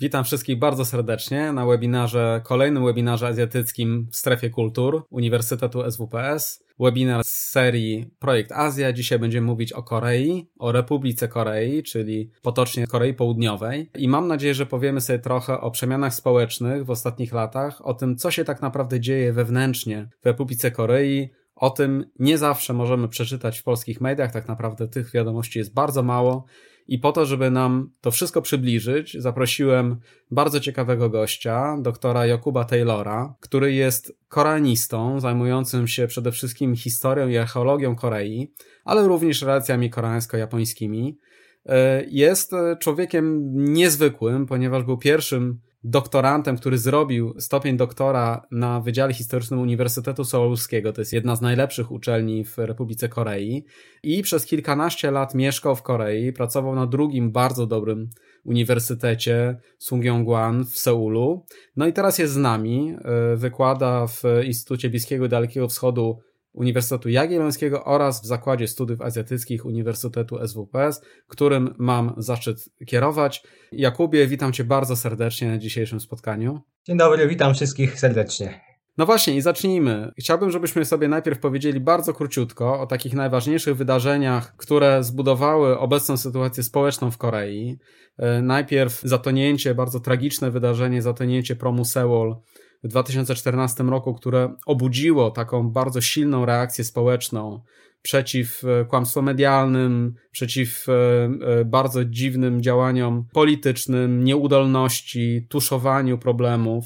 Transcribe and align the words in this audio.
Witam 0.00 0.24
wszystkich 0.24 0.58
bardzo 0.58 0.84
serdecznie 0.84 1.52
na 1.52 1.66
webinarze, 1.66 2.40
kolejnym 2.44 2.84
webinarze 2.84 3.26
azjatyckim 3.26 4.08
w 4.12 4.16
strefie 4.16 4.50
kultur 4.50 5.02
Uniwersytetu 5.10 5.90
SWPS. 5.90 6.64
Webinar 6.80 7.24
z 7.24 7.28
serii 7.28 8.10
Projekt 8.18 8.52
Azja. 8.52 8.92
Dzisiaj 8.92 9.18
będziemy 9.18 9.46
mówić 9.46 9.72
o 9.72 9.82
Korei, 9.82 10.50
o 10.58 10.72
Republice 10.72 11.28
Korei, 11.28 11.82
czyli 11.82 12.30
potocznie 12.42 12.86
Korei 12.86 13.14
Południowej. 13.14 13.90
I 13.98 14.08
mam 14.08 14.28
nadzieję, 14.28 14.54
że 14.54 14.66
powiemy 14.66 15.00
sobie 15.00 15.18
trochę 15.18 15.60
o 15.60 15.70
przemianach 15.70 16.14
społecznych 16.14 16.84
w 16.84 16.90
ostatnich 16.90 17.32
latach, 17.32 17.86
o 17.86 17.94
tym, 17.94 18.16
co 18.16 18.30
się 18.30 18.44
tak 18.44 18.62
naprawdę 18.62 19.00
dzieje 19.00 19.32
wewnętrznie 19.32 20.08
w 20.22 20.26
Republice 20.26 20.70
Korei, 20.70 21.28
o 21.56 21.70
tym 21.70 22.04
nie 22.18 22.38
zawsze 22.38 22.72
możemy 22.72 23.08
przeczytać 23.08 23.58
w 23.58 23.62
polskich 23.62 24.00
mediach, 24.00 24.32
tak 24.32 24.48
naprawdę 24.48 24.88
tych 24.88 25.12
wiadomości 25.12 25.58
jest 25.58 25.74
bardzo 25.74 26.02
mało. 26.02 26.44
I 26.88 26.98
po 26.98 27.12
to, 27.12 27.26
żeby 27.26 27.50
nam 27.50 27.90
to 28.00 28.10
wszystko 28.10 28.42
przybliżyć, 28.42 29.16
zaprosiłem 29.18 29.96
bardzo 30.30 30.60
ciekawego 30.60 31.10
gościa, 31.10 31.76
doktora 31.80 32.26
Jakuba 32.26 32.64
Taylora, 32.64 33.34
który 33.40 33.72
jest 33.72 34.18
koreanistą, 34.28 35.20
zajmującym 35.20 35.88
się 35.88 36.06
przede 36.06 36.32
wszystkim 36.32 36.76
historią 36.76 37.28
i 37.28 37.36
archeologią 37.36 37.96
Korei, 37.96 38.52
ale 38.84 39.08
również 39.08 39.42
relacjami 39.42 39.90
koreańsko-japońskimi. 39.90 41.18
E, 41.66 42.04
jest 42.08 42.52
człowiekiem 42.80 43.50
niezwykłym, 43.54 44.46
ponieważ 44.46 44.84
był 44.84 44.98
pierwszym 44.98 45.60
doktorantem, 45.84 46.56
który 46.56 46.78
zrobił 46.78 47.34
stopień 47.38 47.76
doktora 47.76 48.46
na 48.50 48.80
Wydziale 48.80 49.14
Historycznym 49.14 49.60
Uniwersytetu 49.60 50.24
Seulskiego. 50.24 50.92
To 50.92 51.00
jest 51.00 51.12
jedna 51.12 51.36
z 51.36 51.40
najlepszych 51.40 51.92
uczelni 51.92 52.44
w 52.44 52.58
Republice 52.58 53.08
Korei. 53.08 53.64
I 54.02 54.22
przez 54.22 54.46
kilkanaście 54.46 55.10
lat 55.10 55.34
mieszkał 55.34 55.76
w 55.76 55.82
Korei, 55.82 56.32
pracował 56.32 56.74
na 56.74 56.86
drugim 56.86 57.32
bardzo 57.32 57.66
dobrym 57.66 58.10
uniwersytecie 58.44 59.56
Sungyongwan 59.78 60.64
w 60.64 60.78
Seulu. 60.78 61.44
No 61.76 61.86
i 61.86 61.92
teraz 61.92 62.18
jest 62.18 62.32
z 62.32 62.36
nami, 62.36 62.94
e, 63.04 63.36
wykłada 63.36 64.06
w 64.06 64.22
Instytucie 64.44 64.90
Bliskiego 64.90 65.26
i 65.26 65.28
Dalekiego 65.28 65.68
Wschodu 65.68 66.18
Uniwersytetu 66.52 67.08
Jagiellońskiego 67.08 67.84
oraz 67.84 68.22
w 68.22 68.26
Zakładzie 68.26 68.68
Studiów 68.68 69.00
Azjatyckich 69.00 69.66
Uniwersytetu 69.66 70.48
SWPS, 70.48 71.00
którym 71.26 71.74
mam 71.78 72.14
zaszczyt 72.16 72.68
kierować. 72.86 73.42
Jakubie, 73.72 74.26
witam 74.26 74.52
Cię 74.52 74.64
bardzo 74.64 74.96
serdecznie 74.96 75.48
na 75.48 75.58
dzisiejszym 75.58 76.00
spotkaniu. 76.00 76.60
Dzień 76.86 76.98
dobry, 76.98 77.28
witam 77.28 77.54
wszystkich 77.54 78.00
serdecznie. 78.00 78.68
No 78.98 79.06
właśnie, 79.06 79.36
i 79.36 79.40
zacznijmy. 79.40 80.12
Chciałbym, 80.18 80.50
żebyśmy 80.50 80.84
sobie 80.84 81.08
najpierw 81.08 81.38
powiedzieli 81.38 81.80
bardzo 81.80 82.14
króciutko 82.14 82.80
o 82.80 82.86
takich 82.86 83.14
najważniejszych 83.14 83.76
wydarzeniach, 83.76 84.56
które 84.56 85.04
zbudowały 85.04 85.78
obecną 85.78 86.16
sytuację 86.16 86.62
społeczną 86.62 87.10
w 87.10 87.18
Korei. 87.18 87.78
E, 88.16 88.42
najpierw 88.42 89.00
zatonięcie, 89.00 89.74
bardzo 89.74 90.00
tragiczne 90.00 90.50
wydarzenie, 90.50 91.02
zatonięcie 91.02 91.56
promu 91.56 91.84
Seoul 91.84 92.36
w 92.82 92.88
2014 92.88 93.84
roku, 93.84 94.14
które 94.14 94.54
obudziło 94.66 95.30
taką 95.30 95.70
bardzo 95.70 96.00
silną 96.00 96.46
reakcję 96.46 96.84
społeczną 96.84 97.60
przeciw 98.02 98.64
e, 98.64 98.84
kłamstwom 98.84 99.24
medialnym, 99.24 100.14
przeciw 100.30 100.88
e, 100.88 100.92
e, 100.92 101.64
bardzo 101.64 102.04
dziwnym 102.04 102.62
działaniom 102.62 103.24
politycznym, 103.32 104.24
nieudolności, 104.24 105.46
tuszowaniu 105.48 106.18
problemów. 106.18 106.84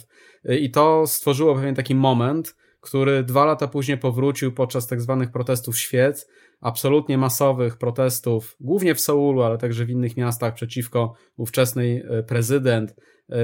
I 0.61 0.71
to 0.71 1.07
stworzyło 1.07 1.55
pewien 1.55 1.75
taki 1.75 1.95
moment, 1.95 2.57
który 2.81 3.23
dwa 3.23 3.45
lata 3.45 3.69
później 3.69 3.99
powrócił 3.99 4.53
podczas 4.53 4.87
tak 4.87 5.01
zwanych 5.01 5.31
protestów 5.33 5.79
świec, 5.79 6.29
absolutnie 6.61 7.19
masowych 7.19 7.77
protestów, 7.77 8.57
głównie 8.61 8.95
w 8.95 9.01
Seulu, 9.01 9.43
ale 9.43 9.59
także 9.59 9.85
w 9.85 9.91
innych 9.91 10.17
miastach 10.17 10.55
przeciwko 10.55 11.15
ówczesnej 11.37 12.05
prezydent, 12.27 12.95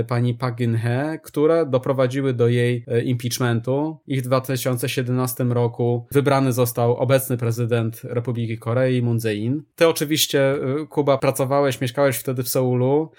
pani 0.08 0.34
Park 0.34 0.58
Geun-hye, 0.58 1.18
które 1.22 1.66
doprowadziły 1.66 2.32
do 2.32 2.48
jej 2.48 2.84
e, 2.88 3.02
impeachmentu. 3.02 3.98
I 4.06 4.20
w 4.20 4.22
2017 4.22 5.44
roku 5.44 6.06
wybrany 6.12 6.52
został 6.52 6.96
obecny 6.96 7.36
prezydent 7.36 8.00
Republiki 8.04 8.58
Korei, 8.58 9.02
Moon 9.02 9.18
Jae-in. 9.24 9.62
Ty 9.76 9.88
oczywiście, 9.88 10.52
e, 10.52 10.86
Kuba, 10.88 11.18
pracowałeś, 11.18 11.80
mieszkałeś 11.80 12.16
wtedy 12.16 12.42
w 12.42 12.48
Seulu. 12.48 13.10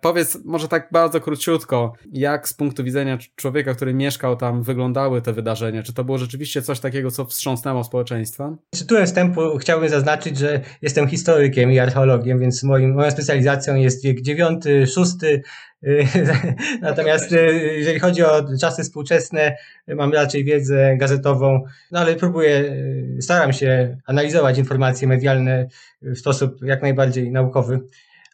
Powiedz 0.00 0.44
może 0.44 0.68
tak 0.68 0.88
bardzo 0.92 1.20
króciutko, 1.20 1.92
jak 2.12 2.48
z 2.48 2.54
punktu 2.54 2.84
widzenia 2.84 3.18
człowieka, 3.36 3.74
który 3.74 3.94
mieszkał 3.94 4.36
tam, 4.36 4.62
wyglądały 4.62 5.22
te 5.22 5.32
wydarzenia? 5.32 5.82
Czy 5.82 5.94
to 5.94 6.04
było 6.04 6.18
rzeczywiście 6.18 6.62
coś 6.62 6.80
takiego, 6.80 7.10
co 7.10 7.24
wstrząsnęło 7.24 7.84
społeczeństwem? 7.84 8.56
Tytułem 8.70 9.06
wstępu 9.06 9.58
chciałbym 9.58 9.88
zaznaczyć, 9.88 10.38
że 10.38 10.60
jestem 10.82 11.08
historykiem 11.08 11.72
i 11.72 11.78
archeologiem, 11.78 12.38
więc 12.38 12.62
moim, 12.62 12.94
moją 12.94 13.10
specjalizacją 13.10 13.74
jest 13.74 14.04
wiek 14.04 14.28
IX, 14.28 14.66
VI, 14.96 15.42
Natomiast 16.82 17.32
y, 17.32 17.36
jeżeli 17.76 17.98
chodzi 17.98 18.22
o 18.22 18.58
czasy 18.60 18.82
współczesne, 18.82 19.56
mam 19.88 20.12
raczej 20.12 20.44
wiedzę 20.44 20.96
gazetową, 20.96 21.64
no 21.90 22.00
ale 22.00 22.16
próbuję, 22.16 22.58
y, 22.58 23.22
staram 23.22 23.52
się 23.52 23.96
analizować 24.06 24.58
informacje 24.58 25.08
medialne 25.08 25.66
w 26.02 26.18
sposób 26.18 26.62
jak 26.62 26.82
najbardziej 26.82 27.30
naukowy. 27.30 27.80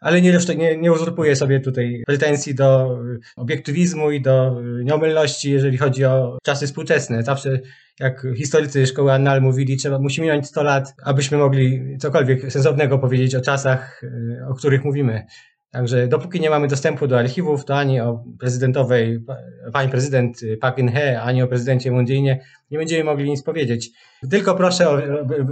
Ale 0.01 0.21
nie, 0.21 0.39
nie, 0.57 0.77
nie 0.77 0.93
uzurpuję 0.93 1.37
sobie 1.37 1.61
tutaj 1.61 2.03
pretensji 2.07 2.55
do 2.55 2.99
obiektywizmu 3.37 4.11
i 4.11 4.21
do 4.21 4.61
nieomylności, 4.85 5.51
jeżeli 5.51 5.79
chodzi 5.79 6.05
o 6.05 6.39
czasy 6.43 6.67
współczesne. 6.67 7.23
Zawsze, 7.23 7.61
jak 8.01 8.27
historycy 8.37 8.87
szkoły 8.87 9.13
Annal 9.13 9.43
mówili, 9.43 9.77
trzeba, 9.77 9.99
musi 9.99 10.23
minąć 10.23 10.47
100 10.47 10.63
lat, 10.63 10.95
abyśmy 11.05 11.39
mogli 11.39 11.97
cokolwiek 11.99 12.53
sensownego 12.53 12.99
powiedzieć 12.99 13.35
o 13.35 13.41
czasach, 13.41 14.03
y, 14.03 14.47
o 14.49 14.55
których 14.55 14.85
mówimy. 14.85 15.27
Także 15.73 16.09
dopóki 16.09 16.41
nie 16.41 16.51
mamy 16.51 16.69
dostępu 16.69 17.07
do 17.07 17.19
archiwów, 17.19 17.65
to 17.65 17.77
ani 17.77 18.01
o 18.01 18.25
prezydentowej, 18.39 19.25
pani 19.73 19.91
prezydent 19.91 20.41
Park 20.61 20.79
Geun-hye, 20.79 21.21
ani 21.23 21.43
o 21.43 21.49
prezydencie 21.49 21.91
Moon 21.91 22.07
Jae-inie 22.07 22.41
nie 22.71 22.79
będziemy 22.79 23.05
mogli 23.05 23.31
nic 23.31 23.43
powiedzieć. 23.43 23.91
Tylko 24.31 24.55
proszę 24.55 24.91
o 24.91 24.99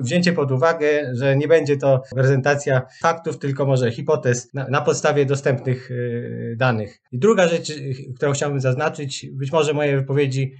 wzięcie 0.02 0.32
pod 0.32 0.52
uwagę, 0.52 1.10
że 1.14 1.36
nie 1.36 1.48
będzie 1.48 1.76
to 1.76 2.02
prezentacja 2.14 2.82
faktów, 3.02 3.38
tylko 3.38 3.66
może 3.66 3.90
hipotez 3.90 4.54
na, 4.54 4.68
na 4.68 4.80
podstawie 4.80 5.26
dostępnych 5.26 5.90
y, 5.90 6.54
danych. 6.58 7.00
I 7.12 7.18
druga 7.18 7.48
rzecz, 7.48 7.72
którą 8.16 8.32
chciałbym 8.32 8.60
zaznaczyć, 8.60 9.26
być 9.32 9.52
może 9.52 9.72
moje 9.72 9.96
wypowiedzi 9.96 10.52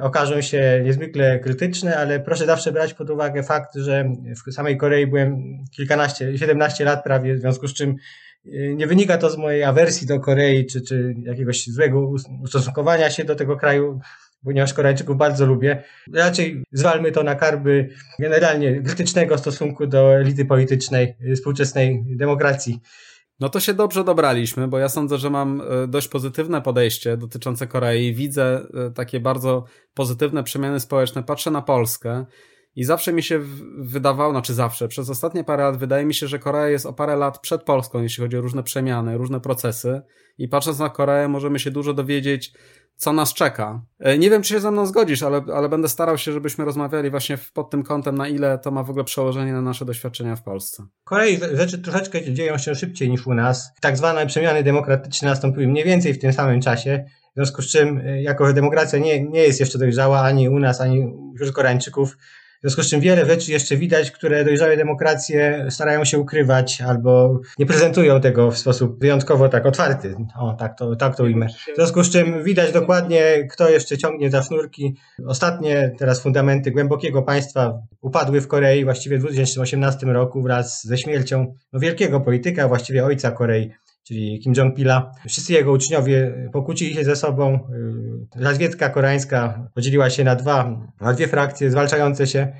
okażą 0.00 0.40
się 0.40 0.82
niezwykle 0.84 1.38
krytyczne, 1.38 1.96
ale 1.96 2.20
proszę 2.20 2.46
zawsze 2.46 2.72
brać 2.72 2.94
pod 2.94 3.10
uwagę 3.10 3.42
fakt, 3.42 3.74
że 3.74 4.12
w 4.48 4.52
samej 4.52 4.76
Korei 4.76 5.06
byłem 5.06 5.42
kilkanaście, 5.76 6.38
17 6.38 6.84
lat 6.84 7.04
prawie, 7.04 7.34
w 7.34 7.40
związku 7.40 7.68
z 7.68 7.74
czym 7.74 7.90
Y, 7.90 8.27
nie 8.76 8.86
wynika 8.86 9.18
to 9.18 9.30
z 9.30 9.36
mojej 9.36 9.64
awersji 9.64 10.06
do 10.06 10.20
Korei, 10.20 10.66
czy, 10.66 10.80
czy 10.80 11.14
jakiegoś 11.22 11.66
złego 11.66 12.12
ustosunkowania 12.42 13.10
się 13.10 13.24
do 13.24 13.34
tego 13.34 13.56
kraju, 13.56 14.00
ponieważ 14.44 14.74
Koreańczyków 14.74 15.16
bardzo 15.16 15.46
lubię. 15.46 15.82
Raczej 16.14 16.64
zwalmy 16.72 17.12
to 17.12 17.22
na 17.22 17.34
karby 17.34 17.88
generalnie 18.18 18.82
krytycznego 18.82 19.38
stosunku 19.38 19.86
do 19.86 20.14
elity 20.14 20.44
politycznej 20.44 21.14
y, 21.30 21.34
współczesnej 21.36 22.04
demokracji. 22.06 22.80
No 23.40 23.48
to 23.48 23.60
się 23.60 23.74
dobrze 23.74 24.04
dobraliśmy, 24.04 24.68
bo 24.68 24.78
ja 24.78 24.88
sądzę, 24.88 25.18
że 25.18 25.30
mam 25.30 25.60
y, 25.60 25.88
dość 25.88 26.08
pozytywne 26.08 26.62
podejście 26.62 27.16
dotyczące 27.16 27.66
Korei. 27.66 28.14
Widzę 28.14 28.66
takie 28.94 29.20
bardzo 29.20 29.64
pozytywne 29.94 30.44
przemiany 30.44 30.80
społeczne. 30.80 31.22
Patrzę 31.22 31.50
na 31.50 31.62
Polskę 31.62 32.26
i 32.78 32.84
zawsze 32.84 33.12
mi 33.12 33.22
się 33.22 33.40
wydawało, 33.78 34.32
znaczy 34.32 34.54
zawsze, 34.54 34.88
przez 34.88 35.10
ostatnie 35.10 35.44
parę 35.44 35.62
lat 35.62 35.76
wydaje 35.76 36.06
mi 36.06 36.14
się, 36.14 36.28
że 36.28 36.38
Korea 36.38 36.68
jest 36.68 36.86
o 36.86 36.92
parę 36.92 37.16
lat 37.16 37.38
przed 37.38 37.62
Polską, 37.62 38.02
jeśli 38.02 38.22
chodzi 38.22 38.36
o 38.36 38.40
różne 38.40 38.62
przemiany, 38.62 39.18
różne 39.18 39.40
procesy. 39.40 40.02
I 40.38 40.48
patrząc 40.48 40.78
na 40.78 40.90
Koreę, 40.90 41.28
możemy 41.28 41.58
się 41.58 41.70
dużo 41.70 41.94
dowiedzieć, 41.94 42.52
co 42.96 43.12
nas 43.12 43.34
czeka. 43.34 43.82
E, 43.98 44.18
nie 44.18 44.30
wiem, 44.30 44.42
czy 44.42 44.48
się 44.48 44.60
ze 44.60 44.70
mną 44.70 44.86
zgodzisz, 44.86 45.22
ale, 45.22 45.44
ale 45.54 45.68
będę 45.68 45.88
starał 45.88 46.18
się, 46.18 46.32
żebyśmy 46.32 46.64
rozmawiali 46.64 47.10
właśnie 47.10 47.38
pod 47.52 47.70
tym 47.70 47.82
kątem, 47.82 48.14
na 48.14 48.28
ile 48.28 48.58
to 48.58 48.70
ma 48.70 48.82
w 48.82 48.90
ogóle 48.90 49.04
przełożenie 49.04 49.52
na 49.52 49.62
nasze 49.62 49.84
doświadczenia 49.84 50.36
w 50.36 50.42
Polsce. 50.42 50.82
W 51.00 51.04
Korei 51.04 51.40
rzeczy 51.52 51.78
troszeczkę 51.78 52.32
dzieją 52.32 52.58
się 52.58 52.74
szybciej 52.74 53.10
niż 53.10 53.26
u 53.26 53.34
nas. 53.34 53.72
Tak 53.80 53.96
zwane 53.96 54.26
przemiany 54.26 54.62
demokratyczne 54.62 55.28
nastąpiły 55.28 55.66
mniej 55.66 55.84
więcej 55.84 56.14
w 56.14 56.18
tym 56.18 56.32
samym 56.32 56.60
czasie. 56.60 57.04
W 57.32 57.34
związku 57.34 57.62
z 57.62 57.66
czym, 57.66 57.98
e, 57.98 58.22
jako 58.22 58.52
demokracja 58.52 58.98
nie, 58.98 59.24
nie 59.24 59.40
jest 59.40 59.60
jeszcze 59.60 59.78
dojrzała 59.78 60.20
ani 60.20 60.48
u 60.48 60.58
nas, 60.58 60.80
ani 60.80 61.12
wśród 61.36 61.54
Koreańczyków, 61.54 62.16
w 62.58 62.60
związku 62.60 62.82
z 62.82 62.90
czym 62.90 63.00
wiele 63.00 63.26
rzeczy 63.26 63.52
jeszcze 63.52 63.76
widać, 63.76 64.10
które 64.10 64.44
dojrzałe 64.44 64.76
demokracje 64.76 65.66
starają 65.70 66.04
się 66.04 66.18
ukrywać 66.18 66.80
albo 66.80 67.40
nie 67.58 67.66
prezentują 67.66 68.20
tego 68.20 68.50
w 68.50 68.58
sposób 68.58 69.00
wyjątkowo 69.00 69.48
tak 69.48 69.66
otwarty. 69.66 70.16
O, 70.38 70.52
tak 70.52 70.78
to, 70.78 70.96
tak 70.96 71.16
to 71.16 71.24
ujmę. 71.24 71.46
W 71.48 71.76
związku 71.76 72.04
z 72.04 72.10
czym 72.10 72.44
widać 72.44 72.72
dokładnie, 72.72 73.48
kto 73.50 73.70
jeszcze 73.70 73.98
ciągnie 73.98 74.30
za 74.30 74.42
sznurki. 74.42 74.96
Ostatnie 75.26 75.92
teraz 75.98 76.22
fundamenty 76.22 76.70
głębokiego 76.70 77.22
państwa 77.22 77.78
upadły 78.00 78.40
w 78.40 78.48
Korei 78.48 78.84
właściwie 78.84 79.18
w 79.18 79.20
2018 79.20 80.06
roku 80.06 80.42
wraz 80.42 80.82
ze 80.84 80.98
śmiercią 80.98 81.54
no, 81.72 81.80
wielkiego 81.80 82.20
polityka, 82.20 82.68
właściwie 82.68 83.04
ojca 83.04 83.30
Korei, 83.30 83.70
czyli 84.08 84.40
Kim 84.40 84.52
Jong-pila. 84.52 85.10
Wszyscy 85.28 85.52
jego 85.52 85.72
uczniowie 85.72 86.48
pokłócili 86.52 86.94
się 86.94 87.04
ze 87.04 87.16
sobą. 87.16 87.58
Razwiedka 88.36 88.88
koreańska 88.88 89.68
podzieliła 89.74 90.10
się 90.10 90.24
na 90.24 90.34
dwa, 90.34 90.80
na 91.00 91.12
dwie 91.12 91.28
frakcje 91.28 91.70
zwalczające 91.70 92.26
się, 92.26 92.52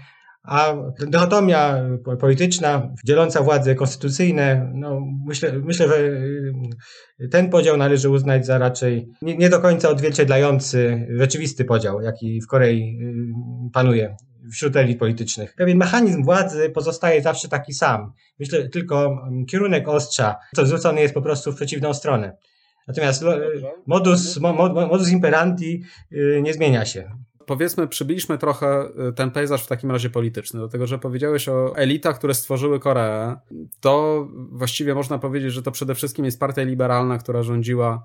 A 0.42 0.74
dychotomia 1.06 1.84
polityczna, 2.20 2.94
dzieląca 3.04 3.42
władze 3.42 3.74
konstytucyjne, 3.74 4.72
no 4.74 5.00
myślę, 5.26 5.52
myślę, 5.64 5.88
że 5.88 5.96
y, 7.20 7.28
ten 7.30 7.50
podział 7.50 7.76
należy 7.76 8.10
uznać 8.10 8.46
za 8.46 8.58
raczej 8.58 9.08
nie, 9.22 9.36
nie 9.36 9.48
do 9.48 9.60
końca 9.60 9.88
odzwierciedlający 9.88 11.06
rzeczywisty 11.10 11.64
podział, 11.64 12.00
jaki 12.00 12.40
w 12.40 12.46
Korei 12.46 12.98
y, 13.02 13.70
panuje 13.72 14.16
wśród 14.52 14.76
elit 14.76 14.98
politycznych. 14.98 15.54
Pewien 15.54 15.78
mechanizm 15.78 16.24
władzy 16.24 16.70
pozostaje 16.70 17.22
zawsze 17.22 17.48
taki 17.48 17.72
sam. 17.72 18.12
Myślę, 18.38 18.68
tylko 18.68 19.22
mm, 19.28 19.46
kierunek 19.46 19.88
ostrza, 19.88 20.36
to 20.56 20.66
zwrócony 20.66 21.00
jest 21.00 21.14
po 21.14 21.22
prostu 21.22 21.52
w 21.52 21.56
przeciwną 21.56 21.94
stronę. 21.94 22.36
Natomiast 22.88 23.24
modus, 23.86 24.40
modus 24.90 25.10
imperanti 25.10 25.82
y, 26.12 26.40
nie 26.42 26.54
zmienia 26.54 26.84
się 26.84 27.10
powiedzmy, 27.48 27.88
przybiliśmy 27.88 28.38
trochę 28.38 28.88
y, 29.08 29.12
ten 29.12 29.30
pejzaż 29.30 29.64
w 29.64 29.66
takim 29.66 29.90
razie 29.90 30.10
polityczny, 30.10 30.60
dlatego 30.60 30.86
że 30.86 30.98
powiedziałeś 30.98 31.48
o 31.48 31.76
elitach, 31.76 32.18
które 32.18 32.34
stworzyły 32.34 32.80
Koreę. 32.80 33.36
To 33.80 34.26
właściwie 34.52 34.94
można 34.94 35.18
powiedzieć, 35.18 35.52
że 35.52 35.62
to 35.62 35.70
przede 35.70 35.94
wszystkim 35.94 36.24
jest 36.24 36.40
partia 36.40 36.62
liberalna, 36.62 37.18
która 37.18 37.42
rządziła 37.42 38.04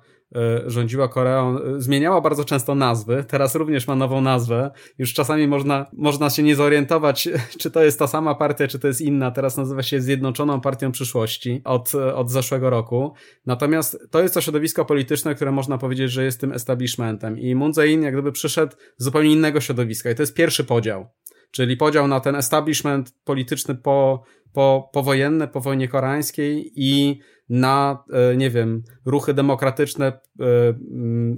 rządziła 0.66 1.08
Koreą, 1.08 1.60
e, 1.60 1.82
zmieniała 1.82 2.22
bardzo 2.22 2.46
często 2.46 2.76
nazwy, 2.76 3.26
teraz 3.28 3.56
również 3.56 3.88
ma 3.88 3.96
nową 3.96 4.22
nazwę. 4.22 4.72
Już 4.98 5.14
czasami 5.14 5.48
można, 5.48 5.86
można 5.94 6.30
się 6.30 6.44
nie 6.44 6.56
zorientować, 6.56 7.30
czy 7.60 7.72
to 7.72 7.84
jest 7.84 8.00
ta 8.00 8.08
sama 8.08 8.36
partia, 8.36 8.68
czy 8.68 8.80
to 8.80 8.88
jest 8.88 9.02
inna. 9.02 9.32
Teraz 9.32 9.58
nazywa 9.58 9.84
się 9.84 10.02
Zjednoczoną 10.02 10.62
Partią 10.62 10.92
Przyszłości 10.92 11.62
od, 11.64 11.96
od 11.96 12.32
zeszłego 12.32 12.70
roku. 12.70 13.14
Natomiast 13.46 14.00
to 14.12 14.22
jest 14.22 14.34
to 14.34 14.42
środowisko 14.42 14.86
polityczne, 14.86 15.36
które 15.36 15.52
można 15.52 15.78
powiedzieć, 15.78 16.12
że 16.12 16.24
jest 16.24 16.42
tym 16.42 16.52
establishmentem. 16.52 17.40
I 17.40 17.56
Moon 17.56 17.72
Jae-in 17.78 18.04
jak 18.04 18.14
gdyby 18.14 18.32
przyszedł 18.32 18.76
z 18.98 19.04
zupełnie 19.04 19.32
innego 19.32 19.62
środowiska. 19.62 20.12
I 20.12 20.16
to 20.16 20.22
jest 20.22 20.34
pierwszy 20.34 20.64
podział. 20.64 21.08
Czyli 21.52 21.78
podział 21.78 22.08
na 22.08 22.20
ten 22.20 22.36
establishment 22.36 23.14
polityczny 23.24 23.76
po, 23.76 24.24
po, 24.54 24.90
powojenny, 24.94 25.48
po 25.48 25.62
wojnie 25.62 25.88
koreańskiej 25.88 26.72
i 26.76 27.20
na, 27.50 28.04
e, 28.14 28.38
nie 28.38 28.50
wiem, 28.50 28.84
ruchy 29.06 29.34
demokratyczne, 29.34 30.08
e, 30.08 30.14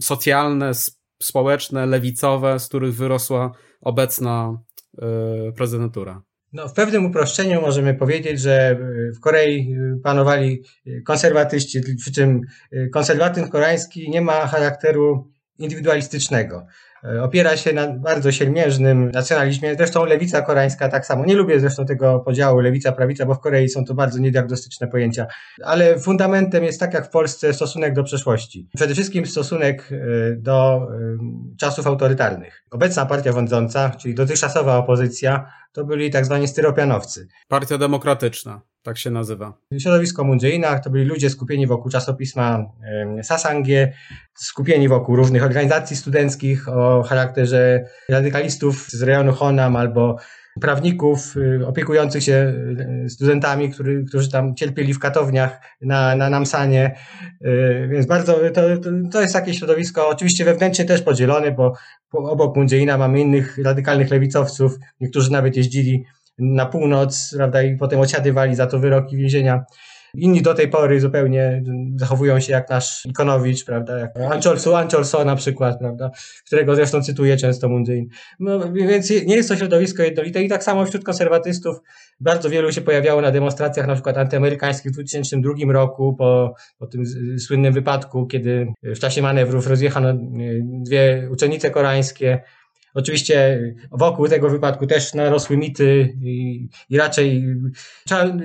socjalne, 0.01 0.71
społeczne, 1.21 1.85
lewicowe, 1.85 2.59
z 2.59 2.67
których 2.67 2.95
wyrosła 2.95 3.51
obecna 3.81 4.57
e, 4.97 5.51
prezydentura. 5.51 6.21
No, 6.53 6.67
w 6.67 6.73
pewnym 6.73 7.05
uproszczeniu 7.05 7.61
możemy 7.61 7.93
powiedzieć, 7.93 8.39
że 8.39 8.79
w 9.15 9.19
Korei 9.19 9.75
panowali 10.03 10.63
konserwatyści, 11.05 11.81
przy 11.97 12.11
czym 12.11 12.41
konserwatyzm 12.93 13.49
koreański 13.49 14.09
nie 14.09 14.21
ma 14.21 14.47
charakteru 14.47 15.31
indywidualistycznego. 15.57 16.65
E, 17.13 17.23
opiera 17.23 17.57
się 17.57 17.73
na 17.73 17.87
bardzo 17.87 18.31
siermiężnym 18.31 19.11
nacjonalizmie. 19.11 19.75
Zresztą 19.75 20.05
lewica 20.05 20.41
koreańska 20.41 20.89
tak 20.89 21.05
samo. 21.05 21.25
Nie 21.25 21.35
lubię 21.35 21.59
zresztą 21.59 21.85
tego 21.85 22.19
podziału 22.19 22.59
lewica-prawica, 22.59 23.25
bo 23.25 23.33
w 23.33 23.39
Korei 23.39 23.69
są 23.69 23.85
to 23.85 23.93
bardzo 23.93 24.19
niediagnostyczne 24.19 24.87
pojęcia. 24.87 25.27
Ale 25.63 25.99
fundamentem 25.99 26.63
jest 26.63 26.79
tak 26.79 26.93
jak 26.93 27.07
w 27.07 27.09
Polsce 27.09 27.53
stosunek 27.53 27.93
do 27.93 28.03
przeszłości. 28.03 28.69
Przede 28.75 28.93
wszystkim 28.93 29.25
stosunek 29.25 29.89
e, 29.91 29.97
do 30.35 30.87
e, 30.91 31.57
czasów 31.57 31.87
autorytarnych. 31.87 32.63
Obecna 32.71 33.05
partia 33.05 33.31
rządząca, 33.31 33.89
czyli 33.89 34.15
dotychczasowa 34.15 34.77
opozycja, 34.77 35.45
to 35.75 35.85
byli 35.85 36.11
tak 36.11 36.25
zwani 36.25 36.47
styropianowcy. 36.47 37.27
Partia 37.47 37.77
Demokratyczna, 37.77 38.61
tak 38.83 38.97
się 38.97 39.11
nazywa. 39.11 39.53
Środowisko 39.79 40.23
Mundziina 40.23 40.79
to 40.79 40.89
byli 40.89 41.05
ludzie 41.05 41.29
skupieni 41.29 41.67
wokół 41.67 41.91
czasopisma 41.91 42.65
Sasangie, 43.23 43.93
skupieni 44.33 44.87
wokół 44.87 45.15
różnych 45.15 45.43
organizacji 45.43 45.95
studenckich 45.95 46.69
o 46.69 47.03
charakterze 47.03 47.85
radykalistów 48.09 48.87
z 48.89 49.01
rejonu 49.01 49.33
Honam 49.33 49.75
albo 49.75 50.17
prawników 50.61 51.37
y, 51.37 51.67
opiekujących 51.67 52.23
się 52.23 52.53
y, 53.05 53.09
studentami, 53.09 53.69
który, 53.69 54.03
którzy 54.03 54.31
tam 54.31 54.55
cierpieli 54.55 54.93
w 54.93 54.99
katowniach 54.99 55.59
na, 55.81 56.15
na 56.15 56.29
Namsanie. 56.29 56.95
Y, 57.45 57.87
więc 57.91 58.05
bardzo 58.05 58.39
to, 58.53 58.61
to 59.11 59.21
jest 59.21 59.33
takie 59.33 59.53
środowisko, 59.53 60.09
oczywiście 60.09 60.45
wewnętrznie 60.45 60.85
też 60.85 61.01
podzielone, 61.01 61.51
bo 61.51 61.73
obok 62.17 62.55
Mundziina 62.55 62.97
mamy 62.97 63.19
innych 63.21 63.57
radykalnych 63.63 64.11
lewicowców, 64.11 64.77
niektórzy 64.99 65.31
nawet 65.31 65.57
jeździli 65.57 66.05
na 66.39 66.65
północ, 66.65 67.33
prawda, 67.37 67.63
i 67.63 67.77
potem 67.77 67.99
osiadywali 67.99 68.55
za 68.55 68.67
to 68.67 68.79
wyroki 68.79 69.17
więzienia. 69.17 69.65
Inni 70.17 70.41
do 70.41 70.53
tej 70.53 70.67
pory 70.67 70.99
zupełnie 70.99 71.63
zachowują 71.95 72.39
się 72.39 72.53
jak 72.53 72.69
nasz 72.69 73.05
Ikonowicz, 73.05 73.65
prawda, 73.65 73.97
jak 73.97 74.17
Ancholso, 74.31 74.79
Ancholso 74.79 75.25
na 75.25 75.35
przykład, 75.35 75.79
prawda, 75.79 76.11
którego 76.45 76.75
zresztą 76.75 77.03
cytuję 77.03 77.37
często 77.37 77.69
Mundin. 77.69 78.07
No, 78.39 78.71
więc 78.73 79.09
nie 79.09 79.35
jest 79.35 79.49
to 79.49 79.55
środowisko 79.55 80.03
jednolite 80.03 80.43
i 80.43 80.49
tak 80.49 80.63
samo 80.63 80.85
wśród 80.85 81.03
konserwatystów 81.03 81.77
bardzo 82.19 82.49
wielu 82.49 82.71
się 82.71 82.81
pojawiało 82.81 83.21
na 83.21 83.31
demonstracjach 83.31 83.87
na 83.87 83.93
przykład 83.93 84.17
antyamerykańskich 84.17 84.91
w 84.91 84.95
2002 84.95 85.53
roku 85.67 86.15
po, 86.15 86.55
po 86.77 86.87
tym 86.87 87.03
słynnym 87.39 87.73
wypadku, 87.73 88.27
kiedy 88.27 88.67
w 88.83 88.99
czasie 88.99 89.21
manewrów 89.21 89.67
rozjechano 89.67 90.09
e, 90.09 90.15
dwie 90.63 91.29
uczennice 91.31 91.71
koreańskie, 91.71 92.41
Oczywiście 92.95 93.59
wokół 93.91 94.27
tego 94.27 94.49
wypadku 94.49 94.87
też 94.87 95.13
narosły 95.13 95.57
mity 95.57 96.17
i, 96.21 96.67
i, 96.89 96.97
raczej 96.97 97.55
trzeba 98.05 98.37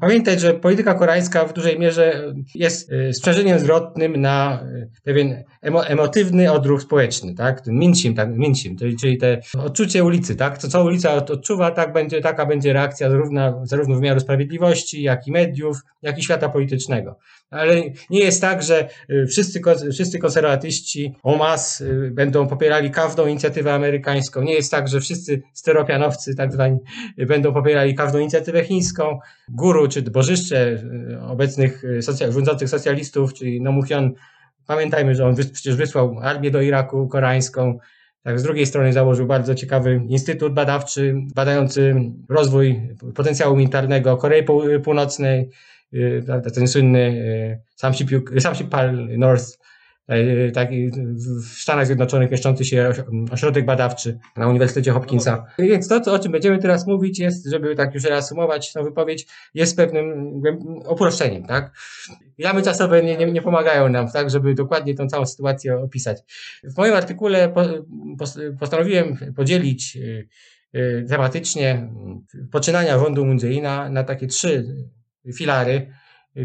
pamiętać, 0.00 0.40
że 0.40 0.54
polityka 0.54 0.94
koreańska 0.94 1.44
w 1.44 1.52
dużej 1.52 1.78
mierze 1.78 2.34
jest 2.54 2.92
e, 2.92 3.12
sprzężeniem 3.12 3.58
zwrotnym 3.58 4.20
na 4.20 4.64
pewien 5.04 5.44
emo, 5.62 5.86
emotywny 5.86 6.52
odruch 6.52 6.82
społeczny, 6.82 7.34
tak? 7.34 7.62
Minsim, 7.66 8.14
tak, 8.14 8.28
minsim 8.36 8.76
czyli, 9.00 9.18
te 9.18 9.40
odczucie 9.58 10.04
ulicy, 10.04 10.36
tak? 10.36 10.58
To 10.58 10.68
co 10.68 10.84
ulica 10.84 11.14
odczuwa, 11.14 11.70
tak 11.70 11.92
będzie, 11.92 12.20
taka 12.20 12.46
będzie 12.46 12.72
reakcja 12.72 13.10
zarówno, 13.10 13.66
zarówno 13.66 13.94
wymiaru 13.94 14.20
sprawiedliwości, 14.20 15.02
jak 15.02 15.26
i 15.26 15.32
mediów, 15.32 15.76
jak 16.02 16.18
i 16.18 16.22
świata 16.22 16.48
politycznego. 16.48 17.18
Ale 17.50 17.74
nie 18.10 18.20
jest 18.20 18.40
tak, 18.40 18.62
że 18.62 18.88
wszyscy, 19.28 19.60
wszyscy 19.92 20.18
konserwatyści 20.18 21.14
en 21.24 21.38
masse 21.38 21.84
będą 22.10 22.46
popierali 22.46 22.90
każdą 22.90 23.26
inicjatywę 23.26 23.74
amerykańską, 23.74 23.93
amerykańską. 23.94 24.42
Nie 24.42 24.54
jest 24.54 24.70
tak, 24.70 24.88
że 24.88 25.00
wszyscy 25.00 25.42
steropianowcy 25.52 26.34
tak 26.34 26.52
zwani 26.52 26.78
będą 27.28 27.52
popierali 27.52 27.94
każdą 27.94 28.18
inicjatywę 28.18 28.64
chińską. 28.64 29.18
Guru 29.48 29.88
czy 29.88 30.02
bożyszcze 30.02 30.82
e, 31.12 31.20
obecnych 31.20 31.84
e, 31.84 32.02
socjal, 32.02 32.32
rządzących 32.32 32.68
socjalistów, 32.68 33.34
czyli 33.34 33.60
Nomuchion, 33.60 34.12
pamiętajmy, 34.66 35.14
że 35.14 35.26
on 35.26 35.34
przecież 35.34 35.76
wysłał 35.76 36.18
armię 36.22 36.50
do 36.50 36.60
Iraku 36.60 37.08
koreańską. 37.08 37.78
Tak, 38.22 38.40
z 38.40 38.42
drugiej 38.42 38.66
strony 38.66 38.92
założył 38.92 39.26
bardzo 39.26 39.54
ciekawy 39.54 40.00
instytut 40.08 40.54
badawczy, 40.54 41.14
badający 41.34 41.94
rozwój 42.28 42.80
potencjału 43.14 43.56
militarnego 43.56 44.16
Korei 44.16 44.44
Północnej, 44.84 45.50
e, 46.28 46.50
ten 46.50 46.68
słynny 46.68 47.24
Samsipal 48.40 49.08
North 49.18 49.63
taki 50.54 50.90
w 51.44 51.60
Stanach 51.60 51.86
Zjednoczonych 51.86 52.30
mieszczący 52.30 52.64
się 52.64 52.90
ośrodek 53.30 53.64
badawczy 53.64 54.18
na 54.36 54.48
Uniwersytecie 54.48 54.92
Hopkinsa. 54.92 55.46
Więc 55.58 55.88
to, 55.88 56.12
o 56.12 56.18
czym 56.18 56.32
będziemy 56.32 56.58
teraz 56.58 56.86
mówić, 56.86 57.18
jest, 57.18 57.50
żeby 57.50 57.74
tak 57.74 57.94
już 57.94 58.04
reasumować 58.04 58.72
tę 58.72 58.82
wypowiedź, 58.82 59.26
jest 59.54 59.76
pewnym 59.76 60.42
uproszczeniem, 60.88 61.46
tak? 61.46 61.72
Jamy 62.38 62.62
czasowe 62.62 63.02
nie, 63.02 63.16
nie, 63.16 63.26
nie, 63.26 63.42
pomagają 63.42 63.88
nam, 63.88 64.10
tak, 64.10 64.30
żeby 64.30 64.54
dokładnie 64.54 64.94
tą 64.94 65.08
całą 65.08 65.26
sytuację 65.26 65.76
opisać. 65.76 66.18
W 66.64 66.76
moim 66.76 66.94
artykule 66.94 67.48
po, 67.48 67.62
postanowiłem 68.60 69.16
podzielić 69.36 69.96
e, 69.96 70.80
e, 70.80 71.02
tematycznie 71.02 71.90
poczynania 72.52 72.98
rządu 72.98 73.26
Mundziina 73.26 73.90
na 73.90 74.04
takie 74.04 74.26
trzy 74.26 74.64
filary. 75.36 75.92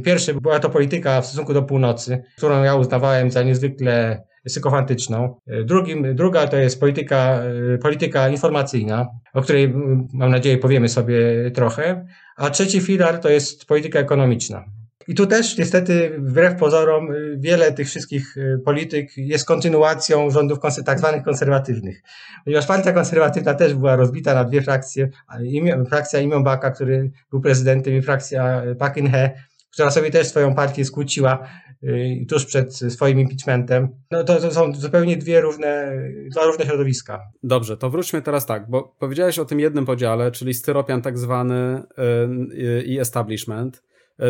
Pierwszy 0.04 0.34
była 0.34 0.60
to 0.60 0.70
polityka 0.70 1.22
w 1.22 1.26
stosunku 1.26 1.54
do 1.54 1.64
północy, 1.64 2.24
którą 2.38 2.64
ja 2.64 2.76
uznawałem 2.76 3.32
za 3.32 3.44
niezwykle 3.44 4.24
sykofantyczną. 4.48 5.40
Drugim, 5.66 6.16
druga 6.16 6.48
to 6.48 6.58
jest 6.58 6.80
polityka, 6.80 7.42
polityka 7.82 8.30
informacyjna, 8.30 9.08
o 9.34 9.42
której 9.42 9.74
mam 10.14 10.32
nadzieję 10.32 10.58
powiemy 10.58 10.90
sobie 10.90 11.20
trochę. 11.54 12.06
A 12.38 12.50
trzeci 12.50 12.82
filar 12.82 13.20
to 13.20 13.30
jest 13.30 13.66
polityka 13.66 14.00
ekonomiczna. 14.00 14.66
I 15.08 15.16
tu 15.16 15.28
też 15.28 15.58
niestety, 15.58 16.12
wbrew 16.18 16.56
pozorom, 16.56 17.08
wiele 17.38 17.72
tych 17.72 17.88
wszystkich 17.88 18.36
polityk 18.66 19.18
jest 19.18 19.46
kontynuacją 19.46 20.30
rządów 20.30 20.60
tak 20.86 21.00
zwanych 21.00 21.24
konserwatywnych. 21.24 22.02
Ponieważ 22.46 22.66
partia 22.66 22.92
konserwatywna 22.92 23.54
też 23.54 23.74
była 23.74 23.96
rozbita 23.96 24.34
na 24.34 24.44
dwie 24.44 24.62
frakcje. 24.62 25.10
Frakcja 25.90 26.20
Imion 26.20 26.44
Baka, 26.44 26.72
który 26.72 27.12
był 27.32 27.42
prezydentem 27.42 27.94
i 27.94 28.02
frakcja 28.02 28.64
Park 28.80 28.96
Geun-hye, 28.96 29.30
która 29.74 29.92
sobie 29.92 30.12
też 30.12 30.28
swoją 30.28 30.56
partię 30.56 30.86
skłóciła 30.86 31.48
y, 31.84 32.26
tuż 32.30 32.46
przed 32.46 32.76
swoim 32.76 33.20
impeachmentem. 33.20 33.88
No 34.12 34.24
to, 34.24 34.40
to 34.40 34.52
są 34.52 34.74
zupełnie 34.76 35.18
dwie 35.18 35.42
różne, 35.42 36.02
dwa 36.32 36.46
różne 36.46 36.66
środowiska. 36.66 37.22
Dobrze, 37.44 37.78
to 37.78 37.90
wróćmy 37.90 38.22
teraz 38.22 38.46
tak, 38.46 38.70
bo 38.70 38.96
powiedziałeś 39.00 39.40
o 39.40 39.46
tym 39.46 39.60
jednym 39.60 39.86
podziale, 39.86 40.32
czyli 40.32 40.54
styropian 40.54 41.02
tak 41.02 41.18
zwany 41.18 41.84
y, 42.52 42.84
i 42.84 43.00
establishment. 43.00 43.84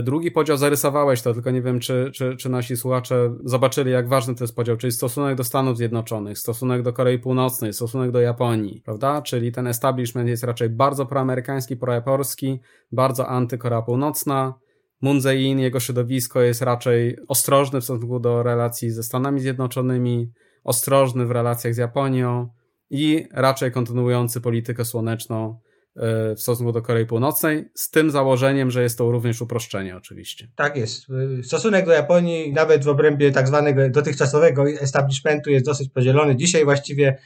Drugi 0.03 0.31
podział 0.31 0.57
zarysowałeś 0.57 1.21
to, 1.21 1.33
tylko 1.33 1.51
nie 1.51 1.61
wiem, 1.61 1.79
czy, 1.79 2.11
czy, 2.13 2.35
czy 2.37 2.49
nasi 2.49 2.77
słuchacze 2.77 3.35
zobaczyli, 3.43 3.91
jak 3.91 4.09
ważny 4.09 4.35
to 4.35 4.43
jest 4.43 4.55
podział, 4.55 4.77
czyli 4.77 4.91
stosunek 4.91 5.37
do 5.37 5.43
Stanów 5.43 5.77
Zjednoczonych, 5.77 6.39
stosunek 6.39 6.81
do 6.81 6.93
Korei 6.93 7.19
Północnej, 7.19 7.73
stosunek 7.73 8.11
do 8.11 8.21
Japonii, 8.21 8.81
prawda? 8.85 9.21
Czyli 9.21 9.51
ten 9.51 9.67
establishment 9.67 10.29
jest 10.29 10.43
raczej 10.43 10.69
bardzo 10.69 11.05
proamerykański, 11.05 11.77
projaporski, 11.77 12.59
bardzo 12.91 13.27
antykorea 13.27 13.81
Północna. 13.81 14.53
Moon 15.01 15.19
Jae-in, 15.25 15.59
jego 15.59 15.79
środowisko 15.79 16.41
jest 16.41 16.61
raczej 16.61 17.17
ostrożny 17.27 17.81
w 17.81 17.83
stosunku 17.83 18.19
do 18.19 18.43
relacji 18.43 18.91
ze 18.91 19.03
Stanami 19.03 19.39
Zjednoczonymi, 19.39 20.31
ostrożny 20.63 21.25
w 21.25 21.31
relacjach 21.31 21.73
z 21.73 21.77
Japonią 21.77 22.49
i 22.89 23.27
raczej 23.31 23.71
kontynuujący 23.71 24.41
politykę 24.41 24.85
słoneczną 24.85 25.59
E, 25.99 26.35
w 26.35 26.41
stosunku 26.41 26.71
do 26.71 26.81
Korei 26.81 27.05
Północnej, 27.05 27.69
z 27.73 27.89
tym 27.89 28.11
założeniem, 28.11 28.71
że 28.71 28.83
jest 28.83 28.97
to 28.97 29.11
również 29.11 29.41
uproszczenie 29.41 29.97
oczywiście. 29.97 30.47
Tak 30.55 30.77
jest. 30.77 31.05
Stosunek 31.43 31.85
do 31.85 31.91
Japonii, 31.91 32.53
nawet 32.53 32.83
w 32.83 32.87
obrębie 32.87 33.31
tak 33.31 33.47
zwanego 33.47 33.89
dotychczasowego 33.89 34.69
establishmentu 34.69 35.49
jest 35.49 35.65
dosyć 35.65 35.89
podzielony. 35.89 36.35
Dzisiaj 36.35 36.65
właściwie 36.65 37.17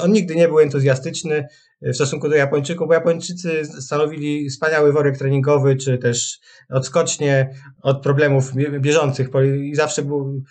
on 0.00 0.12
nigdy 0.12 0.36
nie 0.36 0.48
był 0.48 0.58
entuzjastyczny 0.58 1.46
w 1.82 1.94
stosunku 1.94 2.28
do 2.28 2.36
Japończyków, 2.36 2.88
bo 2.88 2.94
Japończycy 2.94 3.64
stanowili 3.80 4.50
wspaniały 4.50 4.92
worek 4.92 5.18
treningowy, 5.18 5.76
czy 5.76 5.98
też 5.98 6.38
odskocznie 6.70 7.54
od 7.82 8.02
problemów 8.02 8.52
bieżących 8.80 9.28
i 9.64 9.74
zawsze 9.74 10.02
był 10.02 10.42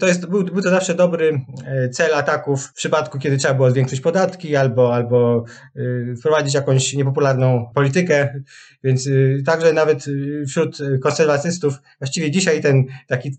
to 0.00 0.06
jest, 0.06 0.26
był, 0.26 0.44
był 0.44 0.62
to 0.62 0.70
zawsze 0.70 0.94
dobry 0.94 1.40
e, 1.66 1.88
cel 1.88 2.14
ataków 2.14 2.66
w 2.66 2.72
przypadku, 2.72 3.18
kiedy 3.18 3.36
trzeba 3.36 3.54
było 3.54 3.70
zwiększyć 3.70 4.00
podatki 4.00 4.56
albo, 4.56 4.94
albo 4.94 5.44
e, 5.76 6.16
wprowadzić 6.16 6.54
jakąś 6.54 6.92
niepopularną 6.92 7.70
politykę. 7.74 8.42
Więc 8.84 9.08
także 9.46 9.72
nawet 9.72 10.04
wśród 10.48 10.78
konserwatystów 11.02 11.74
właściwie 12.00 12.30
dzisiaj 12.30 12.60
ten 12.60 12.84
taki 13.06 13.36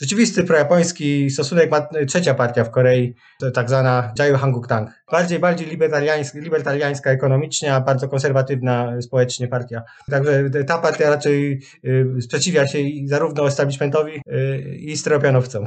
rzeczywisty 0.00 0.44
projapoński 0.44 1.30
stosunek 1.30 1.70
ma 1.70 1.88
trzecia 2.06 2.34
partia 2.34 2.64
w 2.64 2.70
Korei, 2.70 3.14
to 3.40 3.50
tak 3.50 3.68
zwana 3.68 4.12
Jayu 4.18 4.36
Hanguk-tang. 4.36 4.88
Bardziej, 5.12 5.38
bardziej 5.38 5.68
libertariańska, 5.68 6.38
libertariańska 6.38 7.10
ekonomicznie, 7.10 7.74
a 7.74 7.80
bardzo 7.80 8.08
konserwatywna 8.08 9.02
społecznie 9.02 9.48
partia. 9.48 9.82
Także 10.10 10.50
ta 10.66 10.78
partia 10.78 11.10
raczej 11.10 11.60
sprzeciwia 12.20 12.66
się 12.66 12.78
zarówno 13.06 13.46
establishmentowi 13.46 14.22
i 14.78 14.96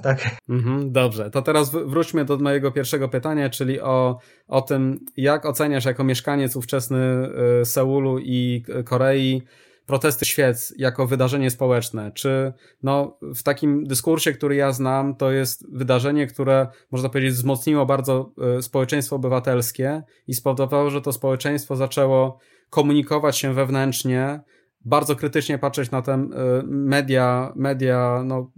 tak? 0.01 0.35
Mhm, 0.49 0.91
dobrze, 0.91 1.29
to 1.29 1.41
teraz 1.41 1.71
wróćmy 1.71 2.25
do 2.25 2.37
mojego 2.37 2.71
pierwszego 2.71 3.09
pytania, 3.09 3.49
czyli 3.49 3.81
o, 3.81 4.19
o 4.47 4.61
tym, 4.61 4.99
jak 5.17 5.45
oceniasz 5.45 5.85
jako 5.85 6.03
mieszkaniec 6.03 6.55
ówczesny 6.55 7.29
y, 7.61 7.65
Seulu 7.65 8.19
i 8.19 8.63
Korei 8.85 9.41
protesty 9.87 10.25
świec 10.25 10.73
jako 10.77 11.07
wydarzenie 11.07 11.51
społeczne? 11.51 12.11
Czy 12.11 12.53
no, 12.83 13.17
w 13.21 13.43
takim 13.43 13.83
dyskursie, 13.83 14.33
który 14.33 14.55
ja 14.55 14.71
znam, 14.71 15.15
to 15.15 15.31
jest 15.31 15.75
wydarzenie, 15.77 16.27
które 16.27 16.67
można 16.91 17.09
powiedzieć 17.09 17.33
wzmocniło 17.33 17.85
bardzo 17.85 18.31
y, 18.57 18.61
społeczeństwo 18.61 19.15
obywatelskie 19.15 20.03
i 20.27 20.33
spowodowało, 20.33 20.89
że 20.89 21.01
to 21.01 21.13
społeczeństwo 21.13 21.75
zaczęło 21.75 22.39
komunikować 22.69 23.37
się 23.37 23.53
wewnętrznie, 23.53 24.39
bardzo 24.85 25.15
krytycznie 25.15 25.57
patrzeć 25.57 25.91
na 25.91 26.01
te 26.01 26.13
y, 26.13 26.27
media, 26.67 27.53
media 27.55 28.21
no, 28.25 28.51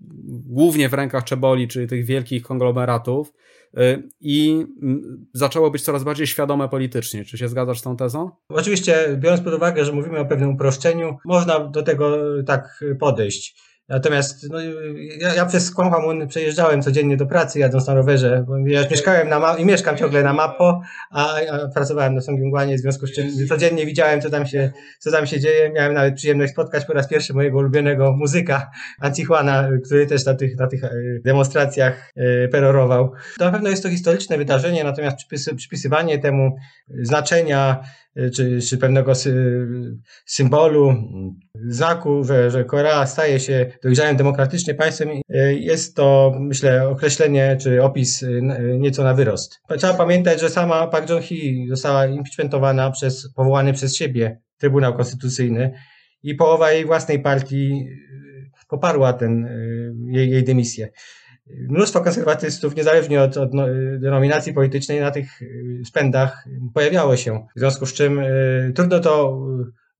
głównie 0.50 0.89
w 0.89 0.94
rękach 0.94 1.24
Czeboli, 1.24 1.68
czyli 1.68 1.88
tych 1.88 2.06
wielkich 2.06 2.44
konglomeratów 2.44 3.34
y, 3.77 4.10
i 4.22 4.65
zaczęło 5.34 5.72
być 5.72 5.82
coraz 5.82 6.03
bardziej 6.03 6.27
świadome 6.27 6.70
politycznie. 6.70 7.25
Czy 7.25 7.38
się 7.38 7.48
zgadzasz 7.48 7.79
z 7.79 7.82
tą 7.82 7.98
tezą? 7.98 8.32
Oczywiście, 8.50 9.18
biorąc 9.18 9.41
pod 9.41 9.53
uwagę, 9.53 9.86
że 9.86 9.94
mówimy 9.94 10.20
o 10.20 10.25
pewnym 10.25 10.50
uproszczeniu, 10.50 11.18
można 11.25 11.60
do 11.60 11.84
tego 11.84 12.18
tak 12.44 12.84
podejść. 13.00 13.68
Natomiast 13.89 14.50
no, 14.50 14.60
ja, 15.19 15.36
ja 15.36 15.46
przez 15.46 15.72
Kłamhamun 15.72 16.27
przejeżdżałem 16.27 16.81
codziennie 16.81 17.17
do 17.17 17.25
pracy, 17.25 17.60
jadąc 17.60 17.88
na 17.88 17.93
rowerze, 17.93 18.46
bo 18.48 18.58
ja 18.58 18.81
mieszkałem 18.91 19.29
na 19.29 19.58
i 19.58 19.65
mieszkam 19.65 19.98
ciągle 19.98 20.24
na 20.24 20.34
Mapo, 20.34 20.81
a, 21.12 21.36
a 21.36 21.67
pracowałem 21.67 22.15
na 22.15 22.22
Sągiungłanie, 22.22 22.77
w 22.77 22.79
związku 22.79 23.08
z 23.08 23.12
czym 23.12 23.48
codziennie 23.48 23.86
widziałem, 23.86 24.22
co 24.22 24.29
tam, 24.29 24.46
się, 24.46 24.72
co 25.00 25.12
tam 25.12 25.27
się 25.27 25.39
dzieje. 25.39 25.72
Miałem 25.72 25.93
nawet 25.93 26.15
przyjemność 26.15 26.53
spotkać 26.53 26.86
po 26.86 26.93
raz 26.93 27.08
pierwszy 27.08 27.34
mojego 27.34 27.58
ulubionego 27.58 28.13
muzyka, 28.17 28.72
Antijuana, 29.00 29.69
który 29.86 30.05
też 30.05 30.25
na 30.25 30.34
tych, 30.34 30.58
na 30.58 30.67
tych 30.67 30.84
e, 30.84 30.89
demonstracjach 31.25 32.13
e, 32.15 32.48
perorował. 32.48 33.12
To 33.38 33.46
na 33.46 33.51
pewno 33.51 33.69
jest 33.69 33.84
to 33.84 33.89
historyczne 33.89 34.38
wydarzenie, 34.38 34.84
natomiast 34.84 35.17
przypisy, 35.17 35.55
przypisywanie 35.55 36.19
temu 36.19 36.55
znaczenia 37.01 37.84
czy, 38.35 38.59
czy 38.61 38.77
pewnego 38.77 39.15
sy, 39.15 39.33
symbolu, 40.25 40.93
znaku, 41.67 42.23
że, 42.23 42.51
że 42.51 42.65
Korea 42.65 43.05
staje 43.05 43.39
się 43.39 43.71
dojrzałym 43.83 44.17
demokratycznie 44.17 44.73
państwem, 44.73 45.09
y, 45.09 45.21
jest 45.59 45.95
to, 45.95 46.35
myślę, 46.39 46.89
określenie 46.89 47.57
czy 47.61 47.83
opis 47.83 48.23
y, 48.23 48.41
nieco 48.79 49.03
na 49.03 49.13
wyrost. 49.13 49.59
Trzeba 49.77 49.93
pamiętać, 49.93 50.41
że 50.41 50.49
sama 50.49 50.87
Park 50.87 51.09
Jong-hee 51.09 51.67
została 51.69 52.05
impeachmentowana 52.05 52.91
przez, 52.91 53.33
powołany 53.35 53.73
przez 53.73 53.95
siebie 53.95 54.41
Trybunał 54.57 54.93
Konstytucyjny 54.93 55.71
i 56.23 56.35
połowa 56.35 56.71
jej 56.71 56.85
własnej 56.85 57.19
partii 57.19 57.85
poparła 58.67 59.13
ten, 59.13 59.49
jej, 60.11 60.29
jej 60.29 60.43
dymisję 60.43 60.89
mnóstwo 61.50 62.01
konserwatystów, 62.01 62.75
niezależnie 62.75 63.22
od, 63.22 63.38
od 63.38 63.53
no, 63.53 63.65
denominacji 64.00 64.53
politycznej, 64.53 65.00
na 65.00 65.12
tych 65.12 65.41
y, 65.41 65.82
spędach 65.86 66.46
pojawiało 66.74 67.18
się. 67.18 67.48
W 67.56 67.60
związku 67.60 67.86
z 67.86 67.94
czym 67.94 68.20
y, 68.20 68.72
trudno 68.75 69.00
to 69.00 69.41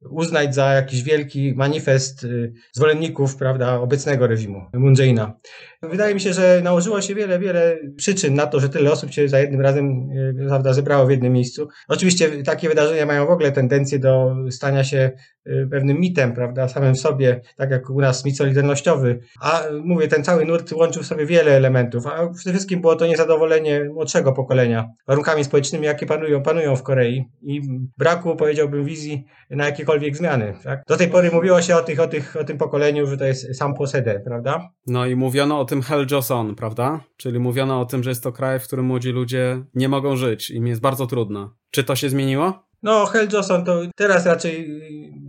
uznać 0.10 0.56
za 0.56 0.74
jakiś 0.74 1.03
wielki 1.03 1.53
manifest 1.56 2.24
y, 2.24 2.53
zwolenników 2.74 3.36
prawda, 3.36 3.79
obecnego 3.79 4.27
reżimu 4.27 4.62
Moon 4.74 4.94
Jae-ina. 4.98 5.34
Wydaje 5.82 6.13
mi 6.13 6.22
się, 6.22 6.34
że 6.34 6.62
nałożyło 6.63 7.01
się 7.01 7.15
wiele, 7.15 7.39
wiele 7.39 7.77
przyczyn 7.96 8.36
na 8.36 8.48
to, 8.48 8.60
że 8.60 8.70
tyle 8.70 8.91
osób 8.91 9.12
się 9.12 9.27
za 9.27 9.39
jednym 9.39 9.62
razem 9.62 10.10
y, 10.12 10.48
prawda, 10.48 10.74
zebrało 10.74 11.06
w 11.06 11.12
jednym 11.12 11.34
miejscu. 11.34 11.68
Oczywiście 11.88 12.44
takie 12.44 12.70
wydarzenia 12.70 13.06
mają 13.06 13.25
w 13.25 13.29
ogóle 13.29 13.51
tendencję 13.51 14.00
do 14.00 14.36
stania 14.50 14.84
się 14.84 15.12
y, 15.48 15.68
pewnym 15.72 16.00
mitem, 16.00 16.34
prawda, 16.34 16.68
samym 16.68 16.96
w 16.96 17.00
sobie, 17.00 17.41
tak 17.56 17.72
jak 17.72 17.89
u 17.89 18.01
nas 18.01 18.25
mit 18.25 18.38
solidarnościowy. 18.38 19.20
A 19.41 19.63
mówię, 19.84 20.08
ten 20.08 20.24
cały 20.24 20.46
nurt 20.46 20.72
łączył 20.72 21.03
w 21.03 21.06
sobie 21.06 21.25
wiele 21.25 21.51
elementów, 21.51 22.08
a 22.08 22.29
przede 22.34 22.53
wszystkim 22.53 22.82
było 22.82 22.96
to 22.96 23.08
niezadowolenie 23.08 23.86
młodszego 23.94 24.34
pokolenia 24.34 24.88
warunkami 25.08 25.44
społecznymi, 25.44 25.86
jakie 25.86 26.06
panują, 26.06 26.44
panują 26.44 26.75
w 26.75 26.84
Korei 26.84 27.25
i 27.41 27.62
braku, 27.98 28.36
powiedziałbym, 28.36 28.86
wizji 28.86 29.25
na 29.50 29.65
jakiekolwiek 29.89 30.17
zmiany. 30.17 30.53
Tak? 30.63 30.84
Do 30.88 30.98
tej 30.98 31.08
pory 31.08 31.31
mówiło 31.31 31.62
się 31.62 31.75
o, 31.75 31.81
tych, 31.81 32.00
o, 32.00 32.08
tych, 32.08 32.36
o 32.36 32.43
tym 32.43 32.58
pokoleniu, 32.58 33.08
że 33.08 33.17
to 33.17 33.25
jest 33.25 33.58
sam 33.58 33.74
posedę, 33.74 34.19
prawda? 34.25 34.69
No 34.88 35.05
i 35.05 35.15
mówiono 35.15 35.60
o 35.60 35.65
tym 35.65 35.81
Hell 35.81 36.08
Joseon, 36.12 36.55
prawda? 36.55 37.00
Czyli 37.17 37.39
mówiono 37.39 37.81
o 37.81 37.86
tym, 37.86 38.03
że 38.03 38.10
jest 38.10 38.24
to 38.24 38.31
kraj, 38.31 38.60
w 38.60 38.63
którym 38.63 38.86
młodzi 38.86 39.10
ludzie 39.10 39.63
nie 39.74 39.89
mogą 39.89 40.15
żyć. 40.15 40.50
Im 40.50 40.67
jest 40.67 40.81
bardzo 40.81 41.08
trudno. 41.08 41.53
Czy 41.72 41.84
to 41.84 41.96
się 41.96 42.10
zmieniło? 42.10 42.63
No, 42.84 43.05
Hell 43.05 43.27
Joseon 43.34 43.65
to 43.65 43.81
teraz 43.96 44.25
raczej, 44.25 44.81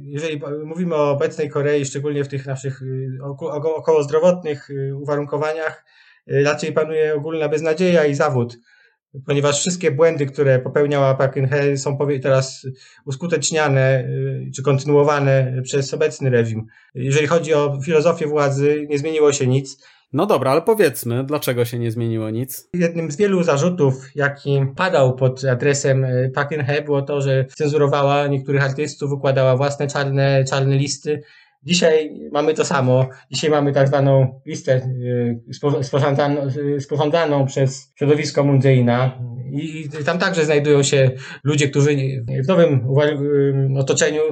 jeżeli 0.03 0.41
mówimy 0.65 0.95
o 0.95 1.11
obecnej 1.11 1.51
Korei, 1.51 1.85
szczególnie 1.85 2.25
w 2.25 2.29
tych 2.29 2.47
naszych 2.47 2.83
y, 2.83 3.19
około 3.77 4.03
zdrowotnych 4.03 4.71
y, 4.71 4.97
uwarunkowaniach, 4.97 5.85
y, 6.31 6.43
raczej 6.45 6.73
panuje 6.73 7.15
ogólna 7.15 7.49
beznadzieja 7.49 8.05
i 8.05 8.15
zawód 8.15 8.57
ponieważ 9.27 9.61
wszystkie 9.61 9.91
błędy, 9.91 10.27
które 10.27 10.59
popełniała 10.59 11.15
Park 11.15 11.37
Geun-hye 11.37 11.77
są 11.77 11.99
teraz 12.23 12.67
uskuteczniane 13.07 14.05
y, 14.05 14.51
czy 14.55 14.63
kontynuowane 14.63 15.63
przez 15.63 15.95
obecny 15.95 16.31
reżim. 16.31 16.67
Jeżeli 16.95 17.27
chodzi 17.27 17.55
o 17.55 17.79
filozofię 17.85 18.27
władzy, 18.27 18.87
nie 18.89 18.99
zmieniło 18.99 19.33
się 19.33 19.47
nic. 19.47 19.85
No 20.13 20.27
dobra, 20.27 20.51
ale 20.51 20.63
powiedzmy, 20.63 21.25
dlaczego 21.25 21.65
się 21.65 21.79
nie 21.79 21.91
zmieniło 21.91 22.31
nic? 22.31 22.69
Jednym 22.75 23.11
z 23.11 23.17
wielu 23.17 23.43
zarzutów, 23.43 23.95
jaki 24.15 24.61
padał 24.77 25.17
pod 25.17 25.45
adresem 25.45 26.05
y, 26.05 26.33
Park 26.35 26.51
Geun-hye 26.51 26.85
było 26.85 27.03
to, 27.03 27.21
że 27.21 27.45
cenzurowała 27.45 28.27
niektórych 28.27 28.63
artystów, 28.63 29.13
układała 29.13 29.57
własne 29.57 29.87
czarne, 29.87 30.45
czarne 30.45 30.77
listy 30.77 31.23
Dzisiaj 31.63 32.11
mamy 32.33 32.55
to 32.55 32.65
samo. 32.65 33.09
Dzisiaj 33.31 33.51
mamy 33.51 33.73
tak 33.73 33.89
zwaną 33.89 34.41
listę 34.47 34.77
y, 34.77 35.83
sporządzaną, 35.83 36.49
sporządzaną 36.81 37.47
przez 37.47 37.93
środowisko 37.99 38.45
Mundzejna 38.45 39.19
i 39.53 39.89
tam 40.05 40.19
także 40.19 40.45
znajdują 40.45 40.83
się 40.83 41.11
ludzie, 41.45 41.69
którzy 41.69 41.97
w 42.45 42.49
nowym 42.49 42.87
y, 43.77 43.79
otoczeniu 43.79 44.23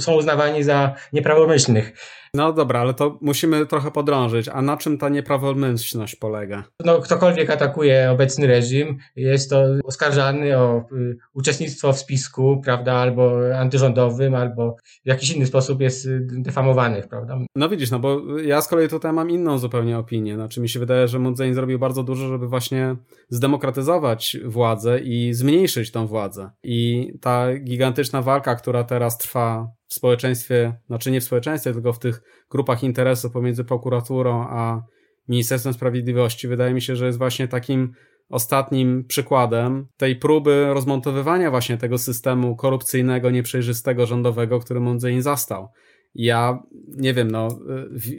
są 0.00 0.14
uznawani 0.14 0.62
za 0.62 0.94
nieprawomyślnych. 1.12 1.92
No 2.34 2.52
dobra, 2.52 2.80
ale 2.80 2.94
to 2.94 3.18
musimy 3.20 3.66
trochę 3.66 3.90
podrążyć. 3.90 4.48
A 4.48 4.62
na 4.62 4.76
czym 4.76 4.98
ta 4.98 5.08
nieprawomyślność 5.08 6.16
polega? 6.16 6.64
No, 6.84 7.00
ktokolwiek 7.00 7.50
atakuje 7.50 8.10
obecny 8.10 8.46
reżim, 8.46 8.98
jest 9.16 9.50
to 9.50 9.64
oskarżany 9.84 10.58
o 10.58 10.84
y, 10.92 11.16
uczestnictwo 11.34 11.92
w 11.92 11.98
spisku, 11.98 12.60
prawda, 12.64 12.92
albo 12.92 13.32
antyrządowym, 13.56 14.34
albo 14.34 14.76
w 15.04 15.08
jakiś 15.08 15.30
inny 15.30 15.46
sposób 15.46 15.80
jest 15.80 16.06
y, 16.06 16.26
defamowany, 16.30 17.02
prawda? 17.10 17.38
No 17.56 17.68
widzisz, 17.68 17.90
no 17.90 17.98
bo 17.98 18.38
ja 18.38 18.60
z 18.60 18.68
kolei 18.68 18.88
tutaj 18.88 19.12
mam 19.12 19.30
inną 19.30 19.58
zupełnie 19.58 19.98
opinię. 19.98 20.34
Znaczy 20.34 20.60
mi 20.60 20.68
się 20.68 20.80
wydaje, 20.80 21.08
że 21.08 21.18
Moon 21.18 21.34
zrobił 21.52 21.78
bardzo 21.78 22.02
dużo, 22.02 22.28
żeby 22.28 22.48
właśnie 22.48 22.96
zdemokratyzować 23.28 24.36
władzę 24.44 25.00
i 25.00 25.34
zmniejszyć 25.34 25.90
tą 25.90 26.06
władzę. 26.06 26.50
I 26.62 27.12
ta 27.20 27.58
gigantyczna 27.58 28.22
walka, 28.22 28.54
która 28.54 28.84
teraz 28.84 29.18
trwa 29.18 29.79
w 29.90 29.94
społeczeństwie, 29.94 30.74
znaczy 30.86 31.10
nie 31.10 31.20
w 31.20 31.24
społeczeństwie, 31.24 31.72
tylko 31.72 31.92
w 31.92 31.98
tych 31.98 32.22
grupach 32.50 32.82
interesu 32.82 33.30
pomiędzy 33.30 33.64
prokuraturą 33.64 34.46
a 34.48 34.82
Ministerstwem 35.28 35.72
Sprawiedliwości, 35.72 36.48
wydaje 36.48 36.74
mi 36.74 36.82
się, 36.82 36.96
że 36.96 37.06
jest 37.06 37.18
właśnie 37.18 37.48
takim 37.48 37.92
ostatnim 38.28 39.04
przykładem 39.04 39.86
tej 39.96 40.16
próby 40.16 40.66
rozmontowywania 40.74 41.50
właśnie 41.50 41.78
tego 41.78 41.98
systemu 41.98 42.56
korupcyjnego, 42.56 43.30
nieprzejrzystego, 43.30 44.06
rządowego, 44.06 44.60
który 44.60 44.80
Mundzein 44.80 45.22
zastał. 45.22 45.68
Ja 46.14 46.62
nie 46.88 47.14
wiem, 47.14 47.30
no, 47.30 47.48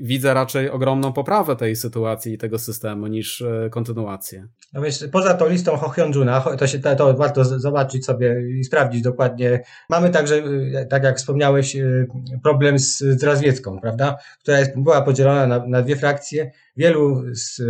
widzę 0.01 0.33
raczej 0.33 0.69
ogromną 0.69 1.13
poprawę 1.13 1.55
tej 1.55 1.75
sytuacji 1.75 2.33
i 2.33 2.37
tego 2.37 2.59
systemu 2.59 3.07
niż 3.07 3.41
e, 3.41 3.69
kontynuację. 3.69 4.47
No 4.73 4.81
wiesz, 4.81 5.05
poza 5.11 5.33
tą 5.33 5.49
listą 5.49 5.77
Ho 5.77 5.89
Hyun-juna, 5.89 6.57
to, 6.57 6.67
się, 6.67 6.79
to 6.79 7.13
warto 7.13 7.45
zobaczyć 7.45 8.05
sobie 8.05 8.41
i 8.59 8.63
sprawdzić 8.63 9.01
dokładnie. 9.01 9.63
Mamy 9.89 10.09
także, 10.09 10.35
e, 10.75 10.85
tak 10.85 11.03
jak 11.03 11.17
wspomniałeś, 11.17 11.75
e, 11.75 12.05
problem 12.43 12.79
z, 12.79 12.97
z 12.97 13.23
Razwiecką, 13.23 13.79
prawda? 13.79 14.17
Która 14.41 14.59
jest, 14.59 14.79
była 14.79 15.01
podzielona 15.01 15.47
na, 15.47 15.67
na 15.67 15.81
dwie 15.81 15.95
frakcje. 15.95 16.51
Wielu 16.77 17.23
z 17.31 17.61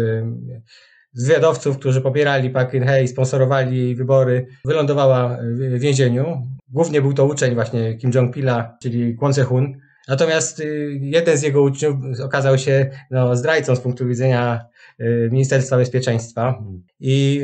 zwiadowców, 1.13 1.78
którzy 1.78 2.01
popierali 2.01 2.50
Park 2.50 2.74
Geun-hye 2.74 3.04
i 3.04 3.08
sponsorowali 3.08 3.96
wybory, 3.96 4.48
wylądowała 4.66 5.38
w 5.42 5.80
więzieniu. 5.80 6.48
Głównie 6.70 7.01
był 7.01 7.13
to 7.13 7.25
uczeń 7.25 7.54
właśnie 7.54 7.98
Kim 7.98 8.12
Jong-pila, 8.12 8.70
czyli 8.82 9.18
Kwon 9.18 9.34
Se-hun. 9.34 9.78
Natomiast 10.12 10.60
y, 10.60 11.00
jeden 11.01 11.38
z 11.38 11.41
jego 11.41 11.62
uczniów 11.62 11.96
okazał 12.24 12.58
się 12.58 12.89
no, 13.12 13.36
zdrajcą 13.36 13.75
z 13.75 13.80
punktu 13.80 14.08
widzenia 14.08 14.65
Ministerstwa 15.32 15.78
Bezpieczeństwa 15.78 16.64
i 17.00 17.42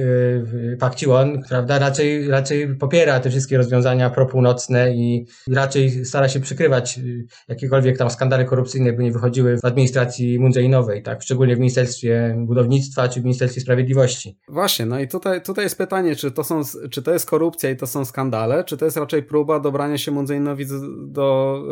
y, 0.73 0.77
Pak 0.79 0.95
Ci-won, 0.95 1.41
prawda, 1.49 1.79
raczej, 1.79 2.27
raczej 2.27 2.75
popiera 2.75 3.19
te 3.19 3.29
wszystkie 3.29 3.57
rozwiązania 3.57 4.09
propółnocne 4.09 4.95
i 4.95 5.25
raczej 5.51 6.05
stara 6.05 6.29
się 6.29 6.39
przykrywać 6.39 6.99
jakiekolwiek 7.47 7.97
tam 7.97 8.09
skandale 8.09 8.45
korupcyjne, 8.45 8.93
by 8.93 9.03
nie 9.03 9.11
wychodziły 9.11 9.57
w 9.57 9.65
administracji 9.65 10.39
Moon 10.39 10.51
Jae-inowej, 10.51 11.01
tak, 11.01 11.21
szczególnie 11.21 11.55
w 11.55 11.59
Ministerstwie 11.59 12.35
Budownictwa 12.37 13.09
czy 13.09 13.21
w 13.21 13.23
Ministerstwie 13.23 13.61
Sprawiedliwości. 13.61 14.37
Właśnie, 14.47 14.85
no 14.85 14.99
i 14.99 15.07
tutaj, 15.07 15.41
tutaj 15.41 15.65
jest 15.65 15.77
pytanie, 15.77 16.15
czy 16.15 16.31
to, 16.31 16.43
są, 16.43 16.61
czy 16.91 17.01
to 17.01 17.13
jest 17.13 17.29
korupcja 17.29 17.69
i 17.69 17.75
to 17.75 17.87
są 17.87 18.05
skandale, 18.05 18.63
czy 18.63 18.77
to 18.77 18.85
jest 18.85 18.97
raczej 18.97 19.23
próba 19.23 19.59
dobrania 19.59 19.97
się 19.97 20.11
do, 20.25 20.85
do, 21.07 21.63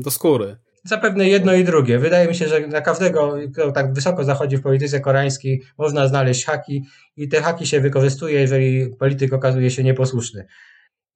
do 0.00 0.10
skóry. 0.10 0.56
Zapewne 0.86 1.28
jedno 1.28 1.54
i 1.54 1.64
drugie. 1.64 1.98
Wydaje 1.98 2.28
mi 2.28 2.34
się, 2.34 2.48
że 2.48 2.66
na 2.66 2.80
każdego, 2.80 3.34
kto 3.52 3.72
tak 3.72 3.92
wysoko 3.92 4.24
zachodzi 4.24 4.56
w 4.56 4.62
polityce 4.62 5.00
koreańskiej, 5.00 5.62
można 5.78 6.08
znaleźć 6.08 6.44
haki 6.44 6.84
i 7.16 7.28
te 7.28 7.42
haki 7.42 7.66
się 7.66 7.80
wykorzystuje, 7.80 8.40
jeżeli 8.40 8.96
polityk 8.98 9.32
okazuje 9.32 9.70
się 9.70 9.84
nieposłuszny. 9.84 10.46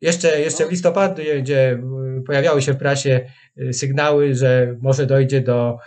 Jeszcze, 0.01 0.41
jeszcze 0.41 0.67
w 0.67 0.71
listopadzie, 0.71 1.43
gdzie 1.43 1.83
pojawiały 2.27 2.63
się 2.63 2.73
w 2.73 2.77
prasie 2.77 3.21
y, 3.59 3.73
sygnały, 3.73 4.35
że 4.35 4.77
może 4.81 5.07
dojdzie 5.07 5.41
do 5.41 5.79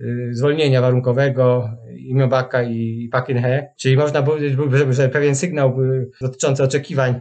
y, 0.00 0.28
zwolnienia 0.32 0.80
warunkowego 0.80 1.70
Imiobaka 1.96 2.62
i 2.62 3.08
Pakinhe, 3.12 3.74
czyli 3.76 3.96
można 3.96 4.22
powiedzieć, 4.22 4.58
że 4.90 5.08
pewien 5.08 5.34
sygnał 5.34 5.76
dotyczący 6.20 6.62
oczekiwań 6.62 7.20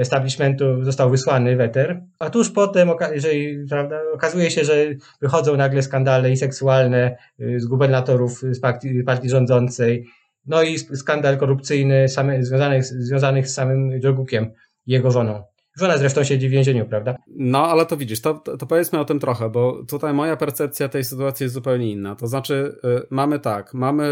establishmentu 0.00 0.84
został 0.84 1.10
wysłany 1.10 1.56
weter, 1.56 2.00
a 2.18 2.30
tuż 2.30 2.50
potem, 2.50 2.90
jeżeli 3.12 3.68
prawda, 3.68 4.00
okazuje 4.14 4.50
się, 4.50 4.64
że 4.64 4.74
wychodzą 5.20 5.56
nagle 5.56 5.82
skandale 5.82 6.30
i 6.30 6.36
seksualne 6.36 7.16
y, 7.40 7.60
z 7.60 7.66
gubernatorów 7.66 8.40
z 8.40 8.60
partii, 8.60 9.02
partii 9.02 9.28
rządzącej, 9.28 10.06
no 10.46 10.62
i 10.62 10.78
skandal 10.78 11.38
korupcyjny 11.38 12.08
same, 12.08 12.44
związany, 12.44 12.82
związany 12.82 13.46
z 13.46 13.54
samym 13.54 14.00
Jogukiem 14.00 14.50
jego 14.86 15.10
żoną. 15.10 15.42
Żona 15.76 15.98
zresztą 15.98 16.24
siedzi 16.24 16.48
w 16.48 16.50
więzieniu, 16.50 16.86
prawda? 16.86 17.16
No, 17.28 17.66
ale 17.66 17.86
to 17.86 17.96
widzisz, 17.96 18.20
to, 18.20 18.34
to 18.34 18.66
powiedzmy 18.66 18.98
o 18.98 19.04
tym 19.04 19.20
trochę, 19.20 19.50
bo 19.50 19.84
tutaj 19.88 20.14
moja 20.14 20.36
percepcja 20.36 20.88
tej 20.88 21.04
sytuacji 21.04 21.44
jest 21.44 21.54
zupełnie 21.54 21.92
inna. 21.92 22.16
To 22.16 22.26
znaczy, 22.26 22.76
y, 22.84 23.06
mamy 23.10 23.38
tak, 23.38 23.74
mamy 23.74 24.04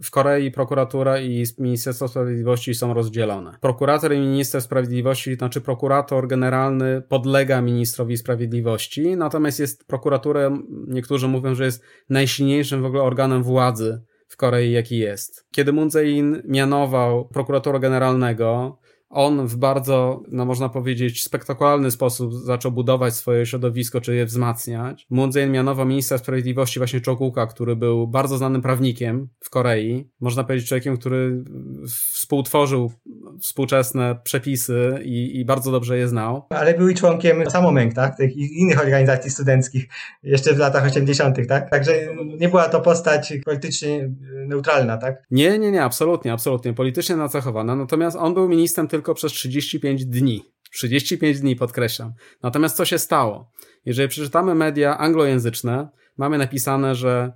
y, 0.00 0.02
w 0.02 0.10
Korei 0.10 0.50
prokuratura 0.50 1.20
i 1.20 1.44
Ministerstwo 1.58 2.08
Sprawiedliwości 2.08 2.74
są 2.74 2.94
rozdzielone. 2.94 3.56
Prokurator 3.60 4.12
i 4.12 4.20
minister 4.20 4.62
sprawiedliwości, 4.62 5.34
znaczy 5.34 5.60
prokurator 5.60 6.28
generalny 6.28 7.02
podlega 7.08 7.60
ministrowi 7.60 8.16
sprawiedliwości, 8.16 9.16
natomiast 9.16 9.60
jest 9.60 9.84
prokuraturą, 9.86 10.62
niektórzy 10.88 11.28
mówią, 11.28 11.54
że 11.54 11.64
jest 11.64 11.84
najsilniejszym 12.10 12.82
w 12.82 12.84
ogóle 12.84 13.02
organem 13.02 13.42
władzy 13.42 14.02
w 14.28 14.36
Korei, 14.36 14.72
jaki 14.72 14.98
jest. 14.98 15.46
Kiedy 15.50 15.72
Moon 15.72 15.88
Jae-in 15.94 16.42
mianował 16.44 17.28
prokuratora 17.28 17.78
generalnego, 17.78 18.78
on 19.12 19.46
w 19.46 19.56
bardzo, 19.56 20.22
no 20.28 20.44
można 20.44 20.68
powiedzieć, 20.68 21.24
spektakularny 21.24 21.90
sposób 21.90 22.34
zaczął 22.34 22.72
budować 22.72 23.14
swoje 23.14 23.46
środowisko, 23.46 24.00
czy 24.00 24.14
je 24.14 24.26
wzmacniać. 24.26 25.06
Moon 25.10 25.30
Jae-in 25.34 25.50
mianował 25.50 25.86
ministra 25.86 26.18
sprawiedliwości 26.18 26.80
właśnie 26.80 27.00
Chokuka, 27.06 27.46
który 27.46 27.76
był 27.76 28.08
bardzo 28.08 28.38
znanym 28.38 28.62
prawnikiem 28.62 29.28
w 29.40 29.50
Korei. 29.50 30.10
Można 30.20 30.44
powiedzieć 30.44 30.68
człowiekiem, 30.68 30.96
który 30.96 31.44
współtworzył 31.88 32.92
współczesne 33.40 34.18
przepisy 34.24 35.00
i, 35.04 35.40
i 35.40 35.44
bardzo 35.44 35.72
dobrze 35.72 35.98
je 35.98 36.08
znał. 36.08 36.46
Ale 36.50 36.74
był 36.74 36.88
i 36.88 36.94
członkiem 36.94 37.50
Samomeng, 37.50 37.94
tak? 37.94 38.16
Tych 38.16 38.36
innych 38.36 38.80
organizacji 38.80 39.30
studenckich 39.30 39.88
jeszcze 40.22 40.54
w 40.54 40.58
latach 40.58 40.86
80., 40.86 41.36
tak? 41.48 41.70
Także 41.70 41.92
nie 42.40 42.48
była 42.48 42.68
to 42.68 42.80
postać 42.80 43.34
politycznie 43.44 44.10
neutralna, 44.46 44.96
tak? 44.98 45.22
Nie, 45.30 45.58
nie, 45.58 45.70
nie, 45.70 45.84
absolutnie, 45.84 46.32
absolutnie. 46.32 46.74
Politycznie 46.74 47.16
nacechowana. 47.16 47.76
Natomiast 47.76 48.16
on 48.16 48.34
był 48.34 48.48
ministrem 48.48 48.88
tylko 48.88 49.01
tylko 49.02 49.14
przez 49.14 49.32
35 49.32 50.04
dni. 50.06 50.42
35 50.72 51.40
dni 51.40 51.56
podkreślam. 51.56 52.12
Natomiast 52.42 52.76
co 52.76 52.84
się 52.84 52.98
stało? 52.98 53.50
Jeżeli 53.84 54.08
przeczytamy 54.08 54.54
media 54.54 54.98
anglojęzyczne, 54.98 55.88
mamy 56.16 56.38
napisane, 56.38 56.94
że 56.94 57.32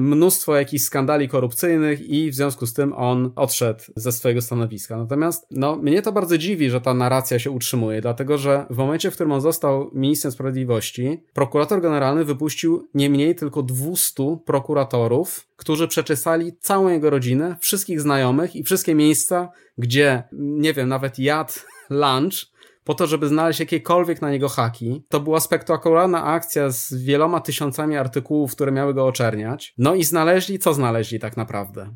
mnóstwo 0.00 0.56
jakichś 0.56 0.84
skandali 0.84 1.28
korupcyjnych 1.28 2.08
i 2.08 2.30
w 2.30 2.34
związku 2.34 2.66
z 2.66 2.72
tym 2.72 2.92
on 2.92 3.32
odszedł 3.36 3.84
ze 3.96 4.12
swojego 4.12 4.42
stanowiska. 4.42 4.96
Natomiast, 4.96 5.46
no, 5.50 5.76
mnie 5.76 6.02
to 6.02 6.12
bardzo 6.12 6.38
dziwi, 6.38 6.70
że 6.70 6.80
ta 6.80 6.94
narracja 6.94 7.38
się 7.38 7.50
utrzymuje, 7.50 8.00
dlatego 8.00 8.38
że 8.38 8.66
w 8.70 8.76
momencie, 8.76 9.10
w 9.10 9.14
którym 9.14 9.32
on 9.32 9.40
został 9.40 9.90
ministrem 9.94 10.32
sprawiedliwości, 10.32 11.22
prokurator 11.32 11.80
generalny 11.82 12.24
wypuścił 12.24 12.88
nie 12.94 13.10
mniej 13.10 13.34
tylko 13.34 13.62
200 13.62 14.38
prokuratorów, 14.44 15.46
którzy 15.56 15.88
przeczesali 15.88 16.52
całą 16.60 16.88
jego 16.88 17.10
rodzinę, 17.10 17.56
wszystkich 17.60 18.00
znajomych 18.00 18.56
i 18.56 18.62
wszystkie 18.62 18.94
miejsca, 18.94 19.48
gdzie, 19.78 20.22
nie 20.32 20.72
wiem, 20.72 20.88
nawet 20.88 21.18
jadł 21.18 21.52
lunch, 21.90 22.53
po 22.84 22.94
to, 22.94 23.06
żeby 23.06 23.28
znaleźć 23.28 23.60
jakiekolwiek 23.60 24.22
na 24.22 24.30
niego 24.30 24.48
haki. 24.48 25.04
To 25.08 25.20
była 25.20 25.40
spektakularna 25.40 26.24
akcja 26.24 26.70
z 26.70 26.94
wieloma 26.94 27.40
tysiącami 27.40 27.96
artykułów, 27.96 28.52
które 28.52 28.72
miały 28.72 28.94
go 28.94 29.06
oczerniać. 29.06 29.74
No 29.78 29.94
i 29.94 30.04
znaleźli, 30.04 30.58
co 30.58 30.74
znaleźli 30.74 31.20
tak 31.20 31.36
naprawdę? 31.36 31.90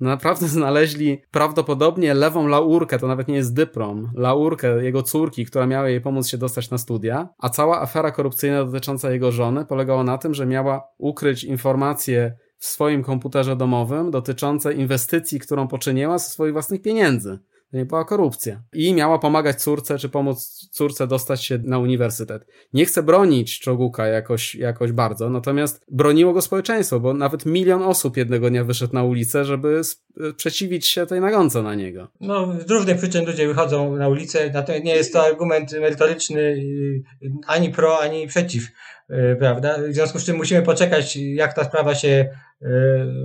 No 0.00 0.10
naprawdę 0.10 0.48
znaleźli 0.58 1.22
prawdopodobnie 1.30 2.14
lewą 2.14 2.46
laurkę, 2.46 2.98
to 2.98 3.06
nawet 3.06 3.28
nie 3.28 3.34
jest 3.34 3.54
dyplom, 3.54 4.10
laurkę 4.14 4.84
jego 4.84 5.02
córki, 5.02 5.46
która 5.46 5.66
miała 5.66 5.88
jej 5.88 6.00
pomóc 6.00 6.28
się 6.28 6.38
dostać 6.38 6.70
na 6.70 6.78
studia, 6.78 7.28
a 7.38 7.48
cała 7.48 7.80
afera 7.80 8.10
korupcyjna 8.10 8.64
dotycząca 8.64 9.10
jego 9.10 9.32
żony 9.32 9.64
polegała 9.64 10.04
na 10.04 10.18
tym, 10.18 10.34
że 10.34 10.46
miała 10.46 10.88
ukryć 10.98 11.44
informacje 11.44 12.36
w 12.58 12.66
swoim 12.66 13.02
komputerze 13.02 13.56
domowym 13.56 14.10
dotyczące 14.10 14.74
inwestycji, 14.74 15.40
którą 15.40 15.68
poczyniła 15.68 16.18
ze 16.18 16.30
swoich 16.30 16.52
własnych 16.52 16.82
pieniędzy. 16.82 17.38
Nie 17.74 17.84
była 17.84 18.04
korupcja. 18.04 18.62
I 18.72 18.94
miała 18.94 19.18
pomagać 19.18 19.62
córce, 19.62 19.98
czy 19.98 20.08
pomóc 20.08 20.68
córce 20.70 21.06
dostać 21.06 21.44
się 21.44 21.58
na 21.58 21.78
uniwersytet. 21.78 22.46
Nie 22.72 22.86
chcę 22.86 23.02
bronić 23.02 23.60
Czoguka 23.60 24.06
jakoś, 24.06 24.54
jakoś 24.54 24.92
bardzo, 24.92 25.30
natomiast 25.30 25.84
broniło 25.90 26.32
go 26.32 26.42
społeczeństwo, 26.42 27.00
bo 27.00 27.14
nawet 27.14 27.46
milion 27.46 27.82
osób 27.82 28.16
jednego 28.16 28.50
dnia 28.50 28.64
wyszedł 28.64 28.94
na 28.94 29.02
ulicę, 29.02 29.44
żeby 29.44 29.80
sprzeciwić 29.84 30.88
się 30.88 31.06
tej 31.06 31.20
nagonce 31.20 31.62
na 31.62 31.74
niego. 31.74 32.08
No, 32.20 32.60
z 32.66 32.70
różnych 32.70 32.98
przyczyn 32.98 33.26
ludzie 33.26 33.48
wychodzą 33.48 33.96
na 33.96 34.08
ulicę, 34.08 34.50
natomiast 34.52 34.84
nie 34.84 34.96
jest 34.96 35.12
to 35.12 35.22
argument 35.22 35.72
merytoryczny 35.72 36.40
y, 36.40 37.02
ani 37.46 37.70
pro, 37.70 38.00
ani 38.00 38.26
przeciw 38.26 38.64
y, 39.10 39.36
prawda? 39.38 39.78
W 39.88 39.94
związku 39.94 40.18
z 40.18 40.24
czym 40.24 40.36
musimy 40.36 40.62
poczekać, 40.62 41.16
jak 41.16 41.54
ta 41.54 41.64
sprawa 41.64 41.94
się 41.94 42.28
y, 42.62 42.66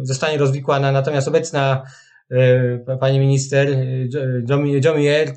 zostanie 0.01 0.37
rozwikłana. 0.37 0.91
Natomiast 0.91 1.27
obecna 1.27 1.83
E, 1.83 2.08
pani 2.99 3.19
minister 3.19 3.67
e, 3.69 4.81
Jomier 4.85 5.33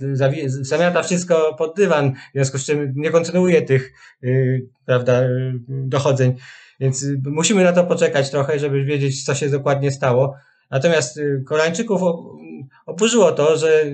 zamiata 0.47 1.03
wszystko 1.03 1.55
pod 1.59 1.77
dywan, 1.77 2.13
w 2.13 2.33
związku 2.35 2.59
z 2.59 2.65
czym 2.65 2.93
nie 2.97 3.11
kontynuuje 3.11 3.63
tych 3.63 3.93
e, 4.23 4.29
prawda, 4.87 5.23
dochodzeń. 5.69 6.35
Więc 6.81 7.07
musimy 7.25 7.65
na 7.65 7.73
to 7.73 7.85
poczekać 7.85 8.31
trochę, 8.31 8.59
żeby 8.59 8.85
wiedzieć, 8.85 9.25
co 9.25 9.35
się 9.35 9.49
dokładnie 9.49 9.93
stało. 9.93 10.35
Natomiast 10.71 11.21
Koreańczyków 11.47 12.01
oburzyło 12.87 13.33
to, 13.33 13.57
że 13.57 13.85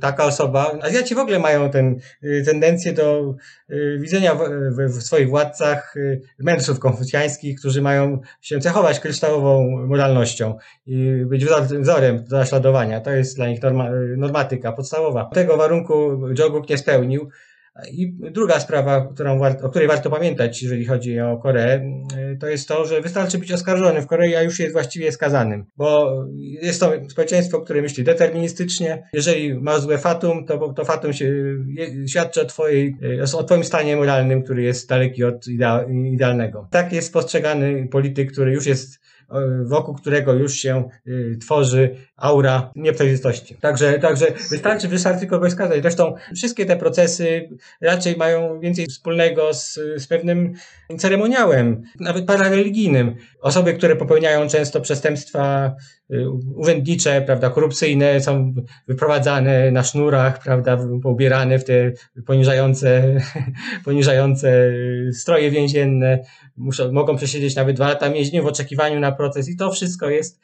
taka 0.00 0.24
osoba, 0.24 0.78
Azjaci 0.82 1.14
w 1.14 1.18
ogóle 1.18 1.38
mają 1.38 1.70
ten, 1.70 2.00
y, 2.24 2.42
tendencję 2.46 2.92
do 2.92 3.34
y, 3.70 3.98
widzenia 4.00 4.34
w, 4.34 4.40
w, 4.78 5.02
swoich 5.02 5.28
władcach 5.28 5.96
y, 5.96 6.20
mędrców 6.38 6.78
konfucjańskich, 6.78 7.58
którzy 7.58 7.82
mają 7.82 8.20
się 8.40 8.60
cechować 8.60 9.00
kryształową 9.00 9.86
moralnością 9.86 10.58
i 10.86 11.22
być 11.26 11.44
wzorem 11.80 12.24
do 12.24 12.36
naśladowania. 12.36 13.00
To 13.00 13.10
jest 13.10 13.36
dla 13.36 13.48
nich 13.48 13.62
norma, 13.62 13.90
normatyka 14.16 14.72
podstawowa. 14.72 15.30
Tego 15.34 15.56
warunku 15.56 16.20
Joguk 16.38 16.68
nie 16.68 16.78
spełnił, 16.78 17.30
I 17.92 18.12
druga 18.30 18.60
sprawa, 18.60 19.08
którą, 19.14 19.40
o 19.62 19.68
której 19.68 19.88
warto 19.88 20.10
pamiętać, 20.10 20.62
jeżeli 20.62 20.84
chodzi 20.84 21.20
o 21.20 21.38
Koreę, 21.38 21.80
to 22.40 22.48
jest 22.48 22.68
to, 22.68 22.84
że 22.84 23.00
wystarczy 23.00 23.38
być 23.38 23.52
oskarżonym 23.52 24.02
w 24.02 24.06
Korei, 24.06 24.34
a 24.34 24.42
już 24.42 24.58
jest 24.58 24.72
właściwie 24.72 25.12
skazanym, 25.12 25.64
bo 25.76 26.20
jest 26.38 26.80
to 26.80 26.92
społeczeństwo, 27.08 27.60
które 27.60 27.82
myśli 27.82 28.04
deterministycznie. 28.04 29.08
Jeżeli 29.12 29.54
masz 29.54 29.80
złe 29.80 29.98
fatum, 29.98 30.46
to, 30.46 30.72
to 30.72 30.84
fatum 30.84 31.12
się, 31.12 31.32
świadczy 32.08 32.42
o, 32.42 32.44
twojej, 32.44 32.96
o 33.38 33.44
twoim 33.44 33.64
stanie 33.64 33.96
moralnym, 33.96 34.42
który 34.42 34.62
jest 34.62 34.88
daleki 34.88 35.24
od 35.24 35.46
idealnego. 36.12 36.68
Tak 36.70 36.92
jest 36.92 37.12
postrzegany 37.12 37.88
polityk, 37.88 38.32
który 38.32 38.52
już 38.52 38.66
jest 38.66 39.00
wokół 39.64 39.94
którego 39.94 40.34
już 40.34 40.54
się 40.54 40.88
y, 41.06 41.38
tworzy 41.40 41.96
aura 42.16 42.70
nieprzejrzystości. 42.76 43.54
Także, 43.54 43.98
także 43.98 44.26
wystarczy, 44.50 44.88
wystarczy 44.88 45.26
kogoś 45.26 45.52
skazać. 45.52 45.82
Zresztą 45.82 46.14
wszystkie 46.36 46.66
te 46.66 46.76
procesy 46.76 47.48
raczej 47.80 48.16
mają 48.16 48.60
więcej 48.60 48.86
wspólnego 48.86 49.54
z, 49.54 49.74
z 49.96 50.06
pewnym 50.06 50.54
ceremoniałem, 50.98 51.82
nawet 52.00 52.24
parareligijnym. 52.24 53.14
Osoby, 53.40 53.74
które 53.74 53.96
popełniają 53.96 54.48
często 54.48 54.80
przestępstwa 54.80 55.74
y, 56.10 56.30
urzędnicze, 56.54 57.22
prawda, 57.22 57.50
korupcyjne, 57.50 58.20
są 58.20 58.54
wyprowadzane 58.88 59.70
na 59.70 59.82
sznurach, 59.82 60.42
prawda, 60.42 60.78
poubierane 61.02 61.58
w 61.58 61.64
te 61.64 61.92
poniżające, 62.26 63.16
poniżające 63.84 64.72
stroje 65.12 65.50
więzienne, 65.50 66.18
muszą, 66.56 66.92
mogą 66.92 67.16
przesiedzieć 67.16 67.56
nawet 67.56 67.76
dwa 67.76 67.88
lata 67.88 68.10
więzienia 68.10 68.42
w 68.42 68.46
oczekiwaniu 68.46 69.00
na 69.00 69.12
proces 69.12 69.48
i 69.48 69.56
to 69.56 69.70
wszystko 69.70 70.10
jest 70.10 70.40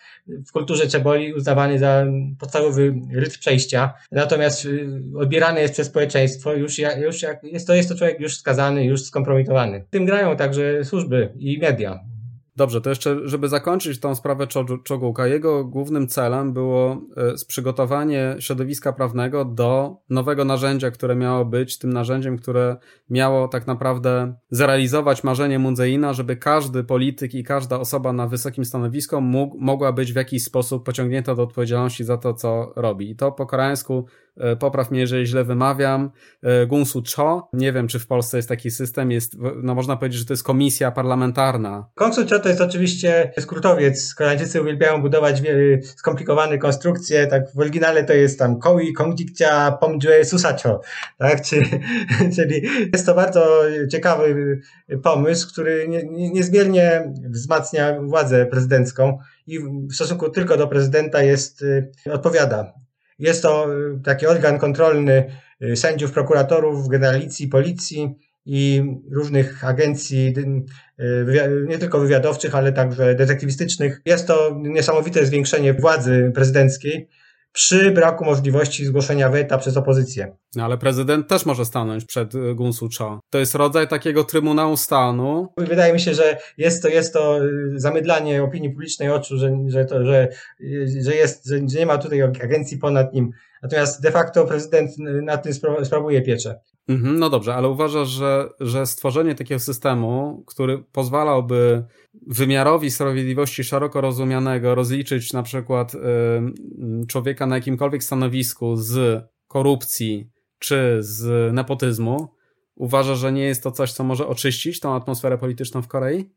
w 0.47 0.53
kulturze 0.53 0.89
czeboli 0.89 1.35
uznawany 1.35 1.79
za 1.79 2.05
podstawowy 2.39 2.95
rytm 3.15 3.39
przejścia. 3.41 3.95
Natomiast 4.13 4.65
y, 4.65 5.03
odbierany 5.19 5.61
jest 5.61 5.75
przez 5.75 5.87
społeczeństwo 5.87 6.53
już, 6.53 6.79
jak, 6.79 7.01
już 7.01 7.23
jak, 7.23 7.45
jest 7.45 7.67
to, 7.67 7.75
jest 7.75 7.89
to 7.89 7.95
człowiek 7.95 8.21
już 8.21 8.37
skazany, 8.37 8.85
już 8.85 9.03
skompromitowany. 9.05 9.85
Tym 9.91 10.05
grają 10.05 10.37
także 10.37 10.85
służby 10.85 11.33
i 11.39 11.59
media. 11.59 12.12
Dobrze, 12.57 12.81
to 12.81 12.91
jeszcze, 12.91 13.29
żeby 13.29 13.49
zakończyć 13.49 14.01
tą 14.01 14.15
sprawę 14.15 14.47
Czogułka, 14.85 15.27
jego 15.27 15.65
głównym 15.65 16.09
celem 16.09 16.53
było 16.53 17.03
e, 17.17 17.35
przygotowanie 17.49 18.37
środowiska 18.39 18.93
prawnego 18.93 19.45
do 19.45 19.97
nowego 20.11 20.45
narzędzia, 20.45 20.91
które 20.91 21.17
miało 21.17 21.45
być 21.45 21.79
tym 21.79 21.93
narzędziem, 21.93 22.39
które 22.39 22.77
miało 23.11 23.49
tak 23.49 23.67
naprawdę 23.67 24.35
zrealizować 24.51 25.25
marzenie 25.25 25.59
Mundzeina, 25.59 26.13
żeby 26.13 26.37
każdy 26.37 26.85
polityk 26.85 27.35
i 27.35 27.45
każda 27.45 27.81
osoba 27.81 28.13
na 28.13 28.27
wysokim 28.27 28.65
stanowisku 28.65 29.21
mógł, 29.21 29.59
mogła 29.59 29.93
być 29.93 30.13
w 30.13 30.17
jakiś 30.17 30.45
sposób 30.45 30.87
pociągnięta 30.87 31.35
do 31.35 31.43
odpowiedzialności 31.43 32.05
za 32.05 32.19
to, 32.19 32.35
co 32.35 32.73
robi. 32.77 33.11
I 33.11 33.17
to 33.17 33.33
po 33.33 33.47
koreańsku 33.47 34.07
popraw 34.59 34.91
mnie, 34.91 35.01
jeżeli 35.01 35.27
źle 35.27 35.45
wymawiam, 35.45 36.11
e, 36.43 36.67
Gunsu 36.67 37.03
Cho. 37.17 37.49
Nie 37.53 37.73
wiem, 37.73 37.89
czy 37.89 37.99
w 37.99 38.07
Polsce 38.07 38.37
jest 38.37 38.49
taki 38.49 38.71
system, 38.71 39.11
jest, 39.11 39.37
no 39.63 39.75
można 39.75 39.97
powiedzieć, 39.97 40.19
że 40.19 40.27
to 40.27 40.33
jest 40.33 40.45
komisja 40.45 40.91
parlamentarna. 40.91 41.87
Gunsu 41.97 42.27
Cho 42.31 42.39
to 42.39 42.49
jest 42.49 42.61
oczywiście 42.61 43.33
skrótowiec. 43.39 44.15
Koreańczycy 44.15 44.63
uwielbiają 44.63 45.03
budować 45.03 45.43
skomplikowane 45.97 46.59
konstrukcje, 46.59 47.27
tak 47.27 47.43
w 47.55 47.59
oryginale 47.59 48.05
to 48.05 48.13
jest 48.13 48.39
tam 48.39 48.59
Koi 48.59 48.93
Kongjikcia 48.93 49.73
Pomjue 49.73 50.25
Susacho, 50.25 50.81
tak, 51.19 51.43
czyli, 51.43 51.71
czyli 52.37 52.63
jest 52.93 53.07
to 53.07 53.15
bardzo 53.15 53.63
ciekawy 53.91 54.61
pomysł, 55.03 55.49
który 55.53 55.89
nie, 55.89 56.03
nie, 56.05 56.31
niezmiernie 56.31 57.13
wzmacnia 57.31 58.01
władzę 58.03 58.47
prezydencką 58.47 59.19
i 59.47 59.59
w 59.59 59.95
stosunku 59.95 60.31
tylko 60.31 60.57
do 60.57 60.69
prezydenta 60.69 61.23
jest, 61.23 61.65
odpowiada 62.13 62.82
jest 63.23 63.43
to 63.43 63.67
y, 63.75 64.01
taki 64.05 64.27
organ 64.27 64.59
kontrolny 64.59 65.25
y, 65.63 65.77
sędziów, 65.77 66.13
prokuratorów, 66.13 66.89
generalicji, 66.89 67.49
policji 67.49 68.15
i 68.47 68.83
różnych 69.11 69.65
agencji, 69.65 70.35
y, 70.39 71.67
nie 71.69 71.79
tylko 71.79 72.01
wywiadowczych, 72.01 72.55
ale 72.55 72.73
także 72.73 73.15
detektywistycznych. 73.15 74.01
Jest 74.05 74.27
to 74.27 74.57
niesamowite 74.63 75.27
zwiększenie 75.27 75.75
władzy 75.75 76.33
prezydenckiej 76.35 77.09
przy 77.53 77.91
braku 77.91 78.25
możliwości 78.25 78.85
zgłoszenia 78.85 79.29
weta 79.29 79.59
przez 79.59 79.77
opozycję. 79.77 80.37
No 80.57 80.65
ale 80.65 80.79
prezydent 80.79 81.29
też 81.29 81.47
może 81.47 81.65
stanąć 81.65 82.05
przed 82.05 82.35
y, 82.35 82.55
Gunsu 82.55 82.89
Cho. 82.99 83.21
To 83.31 83.39
jest 83.39 83.55
rodzaj 83.55 83.89
takiego 83.89 84.25
Trybunału 84.25 84.77
Stanu. 84.77 85.53
Wydaje 85.57 85.93
mi 85.93 86.01
się, 86.01 86.15
że 86.15 86.39
jest 86.59 86.83
to, 86.83 86.89
jest 86.89 87.13
to 87.13 87.45
y, 87.45 87.51
zamydlanie 87.75 88.43
opinii 88.43 88.71
publicznej 88.71 89.11
oczu, 89.11 89.39
że, 89.39 89.57
że, 89.69 89.85
to, 89.85 90.05
że, 90.05 90.29
y, 90.61 91.03
że, 91.05 91.15
jest, 91.15 91.47
że 91.47 91.61
nie 91.61 91.87
ma 91.87 91.99
tutaj 91.99 92.23
agencji 92.23 92.79
ponad 92.79 93.15
nim. 93.15 93.31
Natomiast 93.63 94.03
de 94.03 94.11
facto 94.11 94.47
prezydent 94.47 94.91
nad 94.99 95.43
tym 95.43 95.53
sprawuje 95.85 96.23
pieczę. 96.23 96.61
Mhm, 96.89 97.19
no 97.19 97.31
dobrze, 97.31 97.55
ale 97.55 97.69
uważasz, 97.69 98.09
że, 98.09 98.49
że 98.61 98.87
stworzenie 98.87 99.35
takiego 99.35 99.61
systemu, 99.61 100.45
który 100.47 100.79
pozwalałby 100.93 101.85
wymiarowi 102.27 102.91
sprawiedliwości 102.91 103.65
szeroko 103.65 104.01
rozumianego 104.01 104.75
rozliczyć 104.75 105.33
na 105.33 105.43
przykład 105.43 105.95
y, 105.95 105.99
człowieka 107.09 107.47
na 107.47 107.57
jakimkolwiek 107.57 108.05
stanowisku 108.05 108.77
z 108.77 109.23
korupcji 109.49 110.31
czy 110.59 110.97
z 111.01 111.53
nepotyzmu, 111.55 112.29
uważasz, 112.75 113.19
że 113.19 113.33
nie 113.33 113.45
jest 113.45 113.63
to 113.63 113.71
coś, 113.71 113.93
co 113.93 114.05
może 114.05 114.27
oczyścić 114.27 114.81
tą 114.81 114.95
atmosferę 114.95 115.39
polityczną 115.39 115.83
w 115.83 115.89
Korei? 115.89 116.31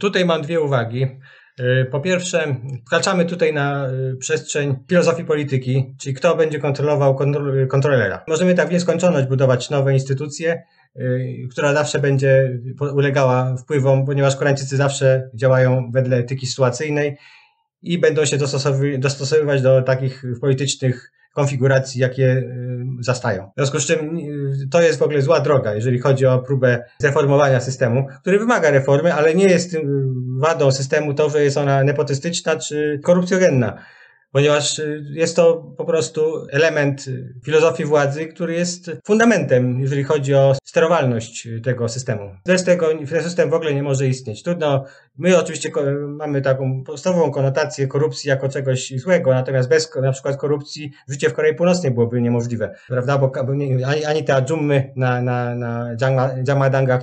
Tutaj 0.00 0.24
mam 0.24 0.42
dwie 0.42 0.60
uwagi. 0.60 1.06
Y, 1.60 1.84
po 1.90 2.00
pierwsze, 2.00 2.56
wkraczamy 2.86 3.24
tutaj 3.24 3.52
na 3.54 3.88
y, 3.88 4.16
przestrzeń 4.16 4.76
filozofii 4.88 5.24
polityki, 5.24 5.94
czyli 6.00 6.14
kto 6.14 6.36
będzie 6.36 6.58
kontrolował 6.58 7.16
kontrolera. 7.68 8.24
Możemy 8.28 8.54
tak 8.54 8.68
w 8.68 8.72
nieskończoność 8.72 9.26
budować 9.26 9.70
nowe 9.70 9.92
instytucje, 9.92 10.62
y, 10.96 11.48
która 11.50 11.74
zawsze 11.74 11.98
będzie 11.98 12.58
ulegała 12.80 13.56
wpływom, 13.56 14.06
ponieważ 14.06 14.36
Koreańczycy 14.36 14.76
zawsze 14.76 15.30
działają 15.34 15.90
wedle 15.90 16.16
etyki 16.16 16.46
sytuacyjnej 16.46 17.16
i 17.82 17.98
będą 17.98 18.24
się 18.24 18.38
dostosowywać 18.98 19.62
do 19.62 19.82
takich 19.82 20.22
politycznych 20.40 21.12
konfiguracji, 21.36 22.00
jakie 22.00 22.24
y, 22.24 22.86
zastają. 23.00 23.50
W 23.50 23.56
związku 23.56 23.80
z 23.80 23.86
czym 23.86 24.18
y, 24.18 24.68
to 24.70 24.82
jest 24.82 24.98
w 24.98 25.02
ogóle 25.02 25.22
zła 25.22 25.40
droga, 25.40 25.74
jeżeli 25.74 25.98
chodzi 25.98 26.26
o 26.26 26.38
próbę 26.38 26.84
zreformowania 26.98 27.60
systemu, 27.60 28.06
który 28.20 28.38
wymaga 28.38 28.70
reformy, 28.70 29.14
ale 29.14 29.34
nie 29.34 29.44
jest 29.44 29.76
wadą 30.38 30.72
systemu 30.72 31.14
to, 31.14 31.30
że 31.30 31.44
jest 31.44 31.56
ona 31.56 31.84
nepotystyczna 31.84 32.56
czy 32.56 33.00
korupcjogenna 33.02 33.78
ponieważ 34.36 34.78
y, 34.78 35.04
jest 35.10 35.36
to 35.36 35.74
po 35.76 35.84
prostu 35.84 36.46
element 36.50 37.08
y, 37.08 37.34
filozofii 37.44 37.84
władzy, 37.84 38.26
który 38.26 38.54
jest 38.54 38.90
fundamentem, 39.04 39.80
jeżeli 39.80 40.04
chodzi 40.04 40.34
o 40.34 40.54
sterowalność 40.64 41.46
y, 41.46 41.60
tego 41.60 41.88
systemu. 41.88 42.30
Bez 42.46 42.64
tego 42.64 42.88
ten 43.10 43.22
system 43.22 43.50
w 43.50 43.54
ogóle 43.54 43.74
nie 43.74 43.82
może 43.82 44.06
istnieć. 44.08 44.42
Trudno, 44.42 44.84
my 45.18 45.38
oczywiście 45.38 45.70
mamy 46.08 46.42
taką 46.42 46.84
podstawową 46.84 47.30
konotację 47.30 47.86
korupcji 47.86 48.28
jako 48.28 48.48
czegoś 48.48 48.92
złego, 48.96 49.34
natomiast 49.34 49.68
bez 49.68 49.94
na 50.02 50.12
przykład 50.12 50.36
korupcji 50.36 50.92
życie 51.08 51.30
w 51.30 51.34
Korei 51.34 51.54
Północnej 51.54 51.92
byłoby 51.92 52.20
niemożliwe, 52.20 52.74
prawda? 52.88 53.18
Bo 53.18 53.32
ani, 53.86 54.04
ani 54.04 54.24
te 54.24 54.42
dżummy 54.42 54.92
na, 54.96 55.22
na, 55.22 55.54
na 55.54 55.90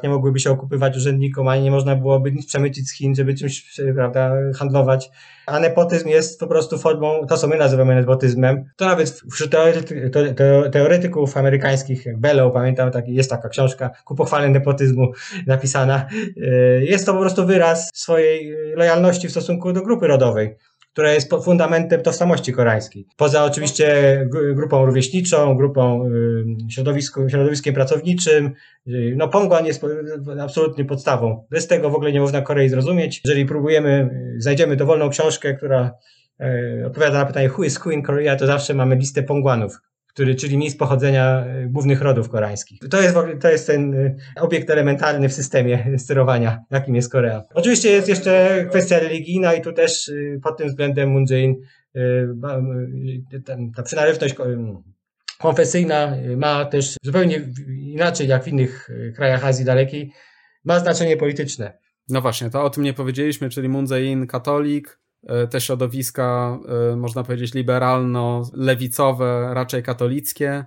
nie 0.04 0.10
mogłyby 0.10 0.40
się 0.40 0.52
okupywać 0.52 0.98
urzędnikom, 0.98 1.48
ani 1.48 1.64
nie 1.64 1.72
można 1.72 1.96
byłoby 1.96 2.32
nic 2.32 2.46
przemycić 2.46 2.90
z 2.90 2.94
Chin, 2.94 3.16
żeby 3.16 3.34
czymś, 3.34 3.82
prawda, 3.96 4.36
handlować. 4.56 5.12
A 5.46 5.60
nepotyzm 5.60 6.08
jest 6.10 6.40
po 6.40 6.48
prostu 6.48 6.78
formą, 6.78 7.28
to 7.28 7.38
co 7.38 7.48
my 7.48 7.58
nazywamy 7.58 7.96
nepotyzmem, 7.96 8.66
to 8.76 8.86
nawet 8.86 9.10
wśród 9.32 9.52
teorety, 9.52 10.12
teoretyków 10.72 11.38
amerykańskich, 11.38 12.06
jak 12.06 12.20
Bellow, 12.20 12.54
pamiętam, 12.54 12.92
taki, 12.92 13.14
jest 13.14 13.30
taka 13.30 13.50
książka 13.50 13.90
ku 14.06 14.16
pochwale 14.16 14.50
nepotyzmu 14.50 15.12
napisana, 15.48 16.08
e, 16.42 16.84
jest 16.84 17.06
to 17.06 17.14
po 17.14 17.20
prostu 17.20 17.46
wyraz 17.46 17.90
swojej 17.94 18.56
lojalności 18.76 19.28
w 19.28 19.32
stosunku 19.32 19.74
do 19.74 19.82
grupy 19.82 20.08
rodowej 20.08 20.56
która 20.94 21.12
jest 21.12 21.30
fundamentem 21.44 22.02
tożsamości 22.02 22.54
koreańskiej. 22.54 23.08
Poza 23.18 23.44
oczywiście 23.44 24.20
grupą 24.54 24.86
rówieśniczą, 24.86 25.58
grupą 25.58 26.10
środowiskiem 27.30 27.74
pracowniczym, 27.74 28.52
y, 28.88 29.14
no 29.18 29.28
Pongwan 29.28 29.66
jest 29.66 29.86
absolutnie 30.42 30.86
podstawą. 30.86 31.46
Bez 31.50 31.68
tego 31.68 31.90
w 31.90 31.96
ogóle 31.96 32.12
nie 32.12 32.22
można 32.22 32.42
Korei 32.42 32.70
zrozumieć. 32.70 33.22
Jeżeli 33.26 33.46
próbujemy, 33.46 34.10
y, 34.38 34.42
znajdziemy 34.42 34.76
dowolną 34.76 35.10
książkę, 35.10 35.54
która 35.54 35.92
e, 36.40 36.84
odpowiada 36.88 37.20
na 37.20 37.26
pytanie 37.26 37.50
who 37.50 37.64
is 37.64 37.80
in 37.94 38.04
Korea, 38.04 38.36
to 38.36 38.48
zawsze 38.48 38.74
mamy 38.74 38.96
listę 38.96 39.24
Pongwanów 39.24 39.78
który, 40.14 40.36
czyli 40.36 40.58
miejsc 40.58 40.78
pochodzenia 40.78 41.46
e, 41.46 41.68
głównych 41.68 42.02
rodów 42.02 42.30
koreańskich. 42.30 42.80
To 42.90 43.02
jest, 43.02 43.16
to 43.42 43.50
jest 43.50 43.68
ten 43.68 43.94
e, 43.94 44.16
obiekt 44.42 44.70
elementarny 44.70 45.30
w 45.30 45.34
systemie 45.34 45.88
sterowania, 46.04 46.60
jakim 46.72 46.96
jest 46.96 47.12
Korea. 47.12 47.44
Oczywiście 47.54 47.90
jest 47.90 48.10
jeszcze 48.10 48.66
kwestia 48.70 49.00
religijna 49.00 49.54
i 49.54 49.62
tu 49.62 49.74
też 49.74 50.10
e, 50.10 50.40
pod 50.44 50.58
tym 50.58 50.68
względem 50.68 51.12
Moon 51.12 51.26
Jae-in 51.30 51.56
ta 53.76 53.84
przynależność 53.84 54.36
konfesyjna 55.40 56.18
ma 56.38 56.66
też 56.66 56.96
zupełnie 57.04 57.42
inaczej 57.80 58.28
jak 58.28 58.44
w 58.44 58.48
innych 58.48 58.90
krajach 59.16 59.46
Azji 59.46 59.66
Dalekiej, 59.66 60.12
ma 60.64 60.80
znaczenie 60.80 61.18
polityczne. 61.18 61.78
No 62.10 62.22
właśnie, 62.22 62.50
to 62.50 62.64
o 62.64 62.70
tym 62.70 62.84
nie 62.84 62.94
powiedzieliśmy, 62.94 63.50
czyli 63.50 63.70
Moon 63.70 63.86
Jae-in 63.86 64.28
katolik, 64.28 65.00
te 65.50 65.62
środowiska, 65.62 66.60
e, 66.92 66.96
można 66.96 67.24
powiedzieć, 67.24 67.54
liberalno-lewicowe, 67.54 69.54
raczej 69.54 69.84
katolickie. 69.84 70.66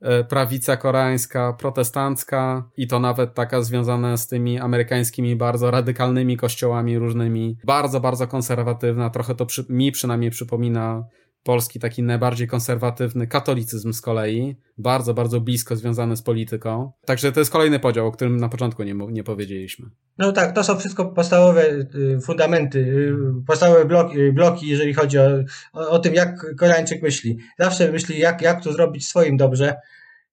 e, 0.00 0.24
prawica 0.24 0.76
koreańska, 0.76 1.52
protestancka 1.52 2.68
i 2.76 2.86
to 2.86 3.00
nawet 3.00 3.34
taka 3.34 3.62
związana 3.62 4.16
z 4.16 4.26
tymi 4.26 4.58
amerykańskimi 4.58 5.36
bardzo 5.36 5.70
radykalnymi 5.70 6.36
kościołami 6.36 6.98
różnymi, 6.98 7.58
bardzo, 7.64 8.00
bardzo 8.00 8.26
konserwatywna, 8.26 9.10
trochę 9.10 9.34
to 9.34 9.46
przy, 9.46 9.64
mi 9.68 9.92
przynajmniej 9.92 10.30
przypomina 10.30 11.04
polski 11.42 11.80
taki 11.80 12.02
najbardziej 12.02 12.48
konserwatywny 12.48 13.26
katolicyzm 13.26 13.92
z 13.92 14.00
kolei, 14.00 14.56
bardzo, 14.78 15.14
bardzo 15.14 15.40
blisko 15.40 15.76
związany 15.76 16.16
z 16.16 16.22
polityką. 16.22 16.92
Także 17.06 17.32
to 17.32 17.40
jest 17.40 17.52
kolejny 17.52 17.80
podział, 17.80 18.06
o 18.06 18.12
którym 18.12 18.36
na 18.36 18.48
początku 18.48 18.82
nie, 18.82 18.94
nie 18.94 19.24
powiedzieliśmy. 19.24 19.86
No 20.18 20.32
tak, 20.32 20.54
to 20.54 20.64
są 20.64 20.78
wszystko 20.78 21.04
podstawowe 21.04 21.70
y, 21.70 22.20
fundamenty, 22.24 22.78
y, 22.78 23.14
podstawowe 23.46 23.84
bloki, 23.84 24.18
y, 24.18 24.32
bloki 24.32 24.68
jeżeli 24.68 24.94
chodzi 24.94 25.18
o, 25.18 25.24
o, 25.72 25.88
o 25.90 25.98
tym, 25.98 26.14
jak 26.14 26.56
Koreańczyk 26.56 27.02
myśli. 27.02 27.38
Zawsze 27.58 27.92
myśli, 27.92 28.18
jak, 28.18 28.42
jak 28.42 28.64
to 28.64 28.72
zrobić 28.72 29.08
swoim 29.08 29.36
dobrze, 29.36 29.74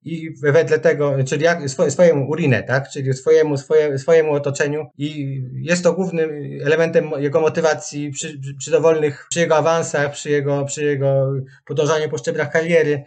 i 0.04 0.34
wedle 0.42 0.80
tego, 0.80 1.16
czyli 1.26 1.44
jak, 1.44 1.60
swojemu 1.90 2.30
urinę, 2.30 2.64
tak? 2.64 2.90
czyli 2.90 3.14
swojemu, 3.14 3.58
swoje, 3.58 3.98
swojemu 3.98 4.34
otoczeniu 4.34 4.86
i 4.98 5.42
jest 5.54 5.84
to 5.84 5.94
głównym 5.94 6.30
elementem 6.66 7.12
jego 7.18 7.42
motywacji 7.42 8.12
przy, 8.12 8.40
przy 8.58 8.72
dowolnych, 8.72 9.28
przy 9.30 9.40
jego 9.40 9.56
awansach, 9.56 10.12
przy 10.12 10.30
jego, 10.30 10.66
przy 10.66 10.84
jego 10.84 11.34
podążaniu 11.66 12.10
po 12.10 12.18
szczeblach 12.18 12.52
kariery, 12.52 13.04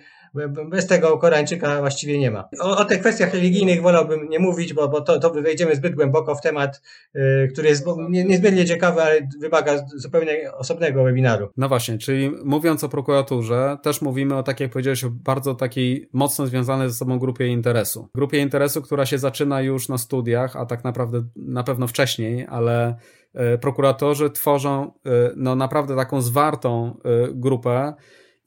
bez 0.68 0.86
tego 0.86 1.18
Koreańczyka 1.18 1.80
właściwie 1.80 2.18
nie 2.18 2.30
ma. 2.30 2.48
O, 2.60 2.76
o 2.76 2.84
tych 2.84 3.00
kwestiach 3.00 3.34
religijnych 3.34 3.82
wolałbym 3.82 4.28
nie 4.28 4.38
mówić, 4.38 4.74
bo, 4.74 4.88
bo 4.88 5.00
to, 5.00 5.18
to 5.18 5.30
wejdziemy 5.30 5.76
zbyt 5.76 5.94
głęboko 5.94 6.34
w 6.34 6.40
temat, 6.40 6.82
yy, 7.14 7.48
który 7.52 7.68
jest 7.68 7.86
nie, 8.08 8.24
niezmiernie 8.24 8.64
ciekawy, 8.64 9.02
ale 9.02 9.28
wymaga 9.40 9.86
zupełnie 9.96 10.52
osobnego 10.52 11.04
webinaru. 11.04 11.48
No 11.56 11.68
właśnie, 11.68 11.98
czyli 11.98 12.30
mówiąc 12.44 12.84
o 12.84 12.88
prokuraturze, 12.88 13.78
też 13.82 14.02
mówimy 14.02 14.36
o, 14.36 14.42
tak 14.42 14.60
jak 14.60 14.70
powiedziałeś, 14.70 15.04
bardzo 15.04 15.54
takiej 15.54 16.08
mocno 16.12 16.46
związanej 16.46 16.88
ze 16.88 16.94
sobą 16.94 17.18
grupie 17.18 17.46
interesu. 17.46 18.08
Grupie 18.14 18.38
interesu, 18.38 18.82
która 18.82 19.06
się 19.06 19.18
zaczyna 19.18 19.60
już 19.60 19.88
na 19.88 19.98
studiach, 19.98 20.56
a 20.56 20.66
tak 20.66 20.84
naprawdę 20.84 21.22
na 21.36 21.64
pewno 21.64 21.86
wcześniej, 21.86 22.46
ale 22.50 22.94
yy, 23.34 23.58
prokuratorzy 23.58 24.30
tworzą 24.30 24.92
yy, 25.04 25.32
no 25.36 25.56
naprawdę 25.56 25.96
taką 25.96 26.20
zwartą 26.20 26.96
yy, 27.04 27.32
grupę, 27.34 27.94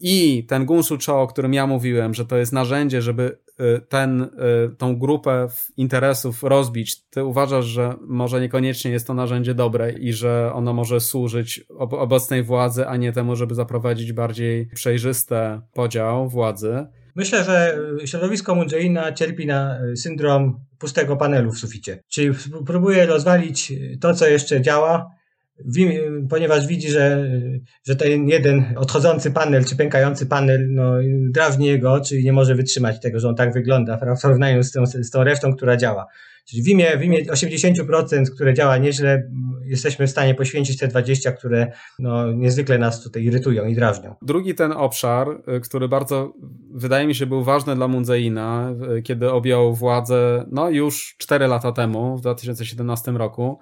i 0.08 0.46
ten 0.48 0.66
Gunshu 0.66 0.98
Cho, 1.06 1.22
o 1.22 1.28
którym 1.28 1.54
ja 1.54 1.68
mówiłem, 1.68 2.14
że 2.14 2.26
to 2.26 2.38
jest 2.38 2.54
narzędzie, 2.54 3.02
żeby 3.02 3.38
y, 3.60 3.82
ten, 3.90 4.22
y, 4.22 4.28
tą 4.78 5.00
grupę 5.00 5.48
interesów 5.78 6.44
rozbić, 6.44 7.06
ty 7.10 7.24
uważasz, 7.24 7.66
że 7.66 7.96
może 8.02 8.42
niekoniecznie 8.42 8.92
jest 8.92 9.08
to 9.08 9.14
narzędzie 9.14 9.54
dobre 9.54 9.92
i 9.92 10.14
że 10.14 10.52
ono 10.54 10.74
może 10.74 11.00
służyć 11.00 11.66
obecnej 11.78 12.44
władzy, 12.44 12.88
a 12.88 12.98
nie 12.98 13.12
temu, 13.12 13.36
żeby 13.36 13.56
zaprowadzić 13.56 14.14
bardziej 14.14 14.68
przejrzyste 14.76 15.62
podział 15.74 16.30
władzy? 16.30 16.86
Myślę, 17.16 17.44
że 17.44 17.78
środowisko 18.06 18.56
Mundżeina 18.56 19.12
cierpi 19.12 19.46
na 19.46 19.78
syndrom 19.96 20.60
pustego 20.78 21.18
panelu 21.18 21.52
w 21.52 21.60
suficie. 21.60 22.00
Czyli 22.10 22.36
próbuje 22.66 23.06
rozwalić 23.06 23.74
to, 24.02 24.14
co 24.14 24.28
jeszcze 24.28 24.62
działa, 24.62 25.15
ponieważ 26.30 26.68
widzi, 26.68 26.90
że, 26.90 27.30
że 27.88 27.96
ten 27.96 28.28
jeden 28.30 28.66
odchodzący 28.78 29.32
panel 29.32 29.66
czy 29.66 29.76
pękający 29.76 30.26
panel 30.26 30.68
no, 30.70 30.94
drażni 31.32 31.68
jego, 31.68 32.02
czyli 32.02 32.24
nie 32.24 32.34
może 32.34 32.56
wytrzymać 32.56 33.00
tego, 33.00 33.20
że 33.20 33.28
on 33.28 33.36
tak 33.36 33.54
wygląda 33.54 33.98
w 34.18 34.22
porównaniu 34.22 34.64
z 34.64 34.72
tą, 34.72 34.86
z 34.86 35.10
tą 35.10 35.24
resztą, 35.24 35.56
która 35.56 35.78
działa. 35.78 36.06
Czyli 36.46 36.64
w 36.64 36.68
imię, 36.68 36.98
w 36.98 37.04
imię 37.04 37.26
80%, 37.26 38.24
które 38.36 38.54
działa 38.54 38.78
nieźle, 38.78 39.30
jesteśmy 39.64 40.08
w 40.08 40.10
stanie 40.10 40.36
poświęcić 40.36 40.78
te 40.78 40.88
20, 40.88 41.32
które 41.32 41.72
no, 42.00 42.32
niezwykle 42.32 42.78
nas 42.78 43.04
tutaj 43.04 43.24
irytują 43.24 43.66
i 43.66 43.76
drażnią. 43.76 44.16
Drugi 44.22 44.56
ten 44.56 44.72
obszar, 44.72 45.28
y, 45.58 45.60
który 45.60 45.88
bardzo 45.88 46.34
wydaje 46.74 47.08
mi 47.08 47.16
się 47.16 47.26
był 47.26 47.44
ważny 47.44 47.76
dla 47.76 47.88
Mundzeina, 47.88 48.74
y, 48.98 49.02
kiedy 49.02 49.32
objął 49.32 49.74
władzę 49.74 50.46
no 50.52 50.70
już 50.70 51.16
4 51.18 51.48
lata 51.48 51.72
temu, 51.72 52.18
w 52.18 52.22
2017 52.22 53.12
roku, 53.12 53.60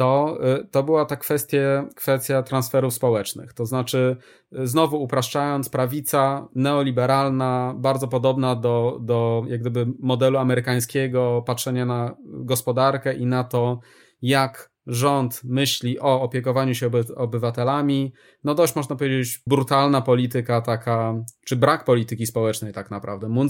to, 0.00 0.38
y, 0.60 0.66
to 0.70 0.82
była 0.82 1.04
ta 1.04 1.16
kwestia, 1.16 1.88
kwestia 1.96 2.42
transferów 2.42 2.94
społecznych. 2.94 3.52
To 3.52 3.66
znaczy, 3.66 4.16
y, 4.58 4.66
znowu 4.66 5.02
upraszczając, 5.02 5.68
prawica 5.68 6.48
neoliberalna, 6.54 7.74
bardzo 7.76 8.08
podobna 8.08 8.56
do, 8.56 8.98
do 9.00 9.44
jak 9.48 9.60
gdyby 9.60 9.86
modelu 9.98 10.38
amerykańskiego 10.38 11.42
patrzenia 11.46 11.86
na 11.86 12.16
gospodarkę 12.24 13.14
i 13.14 13.26
na 13.26 13.44
to, 13.44 13.80
jak 14.22 14.70
rząd 14.86 15.40
myśli 15.44 15.98
o 15.98 16.22
opiekowaniu 16.22 16.74
się 16.74 16.86
oby, 16.86 17.04
obywatelami. 17.16 18.12
No 18.44 18.54
dość 18.54 18.76
można 18.76 18.96
powiedzieć 18.96 19.42
brutalna 19.46 20.00
polityka 20.00 20.60
taka, 20.60 21.14
czy 21.44 21.56
brak 21.56 21.84
polityki 21.84 22.26
społecznej 22.26 22.72
tak 22.72 22.90
naprawdę. 22.90 23.28
Moon 23.28 23.48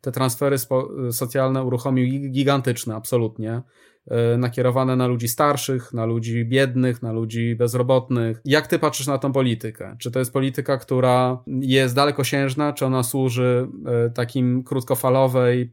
te 0.00 0.12
transfery 0.12 0.58
spo, 0.58 0.88
socjalne 1.10 1.64
uruchomił 1.64 2.30
gigantyczne, 2.30 2.94
absolutnie. 2.94 3.62
E, 4.10 4.36
nakierowane 4.38 4.96
na 4.96 5.06
ludzi 5.06 5.28
starszych, 5.28 5.92
na 5.92 6.04
ludzi 6.04 6.44
biednych, 6.44 7.02
na 7.02 7.12
ludzi 7.12 7.56
bezrobotnych. 7.56 8.40
Jak 8.44 8.66
ty 8.66 8.78
patrzysz 8.78 9.06
na 9.06 9.18
tą 9.18 9.32
politykę? 9.32 9.96
Czy 9.98 10.10
to 10.10 10.18
jest 10.18 10.32
polityka, 10.32 10.78
która 10.78 11.42
jest 11.60 11.94
dalekosiężna, 11.94 12.72
czy 12.72 12.86
ona 12.86 13.02
służy 13.02 13.68
e, 13.86 14.10
takim 14.10 14.62
krótkofalowej, 14.64 15.72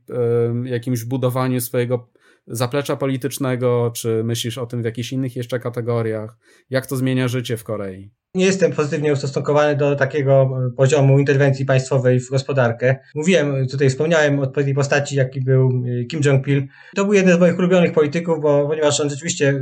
e, 0.66 0.70
jakimś 0.70 1.04
budowaniu 1.04 1.62
swojego 1.62 2.08
zaplecza 2.50 2.96
politycznego, 2.96 3.92
czy 3.96 4.24
myślisz 4.24 4.58
o 4.58 4.66
tym 4.66 4.82
w 4.82 4.86
jakichś 4.86 5.12
innych 5.12 5.36
jeszcze 5.36 5.60
kategoriach? 5.60 6.38
Jak 6.70 6.88
to 6.88 6.96
zmienia 6.96 7.28
życie 7.28 7.58
w 7.58 7.64
Korei? 7.64 8.12
Nie 8.36 8.46
jestem 8.46 8.72
pozytywnie 8.72 9.14
ustosunkowany 9.14 9.76
do 9.76 9.96
takiego 9.96 10.50
poziomu 10.78 11.20
interwencji 11.20 11.66
państwowej 11.66 12.20
w 12.20 12.30
gospodarkę. 12.30 12.96
Mówiłem, 13.16 13.68
tutaj 13.68 13.90
wspomniałem 13.90 14.40
o 14.40 14.42
odpowiedniej 14.42 14.76
postaci, 14.76 15.16
jaki 15.16 15.42
był 15.42 15.84
e, 16.02 16.06
Kim 16.06 16.22
Jong-pil. 16.22 16.68
To 16.96 17.06
był 17.06 17.14
jeden 17.14 17.38
z 17.38 17.40
moich 17.40 17.60
ulubionych 17.60 17.92
polityków, 17.92 18.42
bo, 18.42 18.68
ponieważ 18.68 19.00
on 19.00 19.10
rzeczywiście 19.10 19.62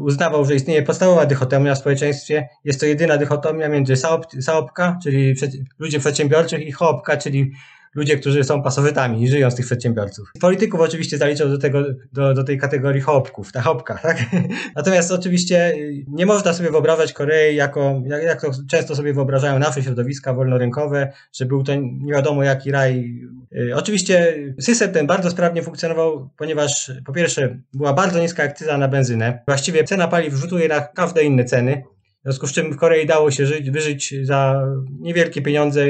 uznawał, 0.00 0.44
że 0.44 0.54
istnieje 0.54 0.82
podstawowa 0.82 1.26
dychotomia 1.26 1.74
w 1.74 1.78
społeczeństwie. 1.78 2.48
Jest 2.64 2.80
to 2.80 2.86
jedyna 2.86 3.18
dychotomia 3.18 3.68
między 3.68 3.94
saopka, 4.40 4.98
czyli 5.02 5.34
ludzie 5.78 5.98
przedsiębiorczych 5.98 6.66
i 6.66 6.72
hoopka, 6.72 7.16
czyli 7.16 7.52
ludzie, 7.94 8.16
którzy 8.16 8.44
są 8.44 8.62
pasowytami 8.62 9.22
i 9.22 9.28
żyją 9.28 9.50
z 9.50 9.54
tych 9.54 9.66
przedsiębiorców. 9.66 10.32
Polityków 10.40 10.80
oczywiście 10.80 11.18
zaliczał 11.18 11.48
do, 11.48 11.58
tego, 11.58 11.84
do, 12.12 12.34
do 12.34 12.44
tej 12.44 12.58
kategorii 12.58 13.00
hopków, 13.00 13.52
ta 13.52 13.62
hopka, 13.62 13.98
tak? 13.98 14.18
Natomiast 14.76 15.12
oczywiście 15.12 15.74
nie 16.08 16.26
można 16.26 16.52
sobie 16.52 16.70
wyobrażać 16.70 17.12
Korei 17.12 17.56
jako, 17.56 18.02
jak, 18.06 18.22
jak 18.22 18.40
to 18.40 18.50
często 18.70 18.96
sobie 18.96 19.14
wyobrażają 19.14 19.58
nasze 19.58 19.82
środowiska 19.82 20.34
wolnorynkowe, 20.34 21.12
że 21.32 21.46
był 21.46 21.64
to 21.64 21.74
nie 21.74 22.12
wiadomo 22.12 22.42
jaki 22.42 22.70
raj. 22.70 23.20
Y, 23.56 23.76
oczywiście 23.76 24.36
system 24.60 24.92
ten 24.92 25.06
bardzo 25.06 25.30
sprawnie 25.30 25.62
funkcjonował, 25.62 26.30
ponieważ 26.36 26.92
po 27.04 27.12
pierwsze 27.12 27.58
była 27.74 27.92
bardzo 27.92 28.20
niska 28.20 28.42
akcyza 28.42 28.78
na 28.78 28.88
benzynę. 28.88 29.42
Właściwie 29.46 29.84
cena 29.84 30.08
paliw 30.08 30.34
rzutuje 30.34 30.68
na 30.68 30.80
każde 30.80 31.24
inne 31.24 31.44
ceny. 31.44 31.82
W 32.22 32.24
związku 32.24 32.46
z 32.46 32.52
czym 32.52 32.72
w 32.72 32.76
Korei 32.76 33.06
dało 33.06 33.30
się 33.30 33.46
żyć, 33.46 33.70
wyżyć 33.70 34.14
za 34.22 34.66
niewielkie 35.00 35.42
pieniądze. 35.42 35.86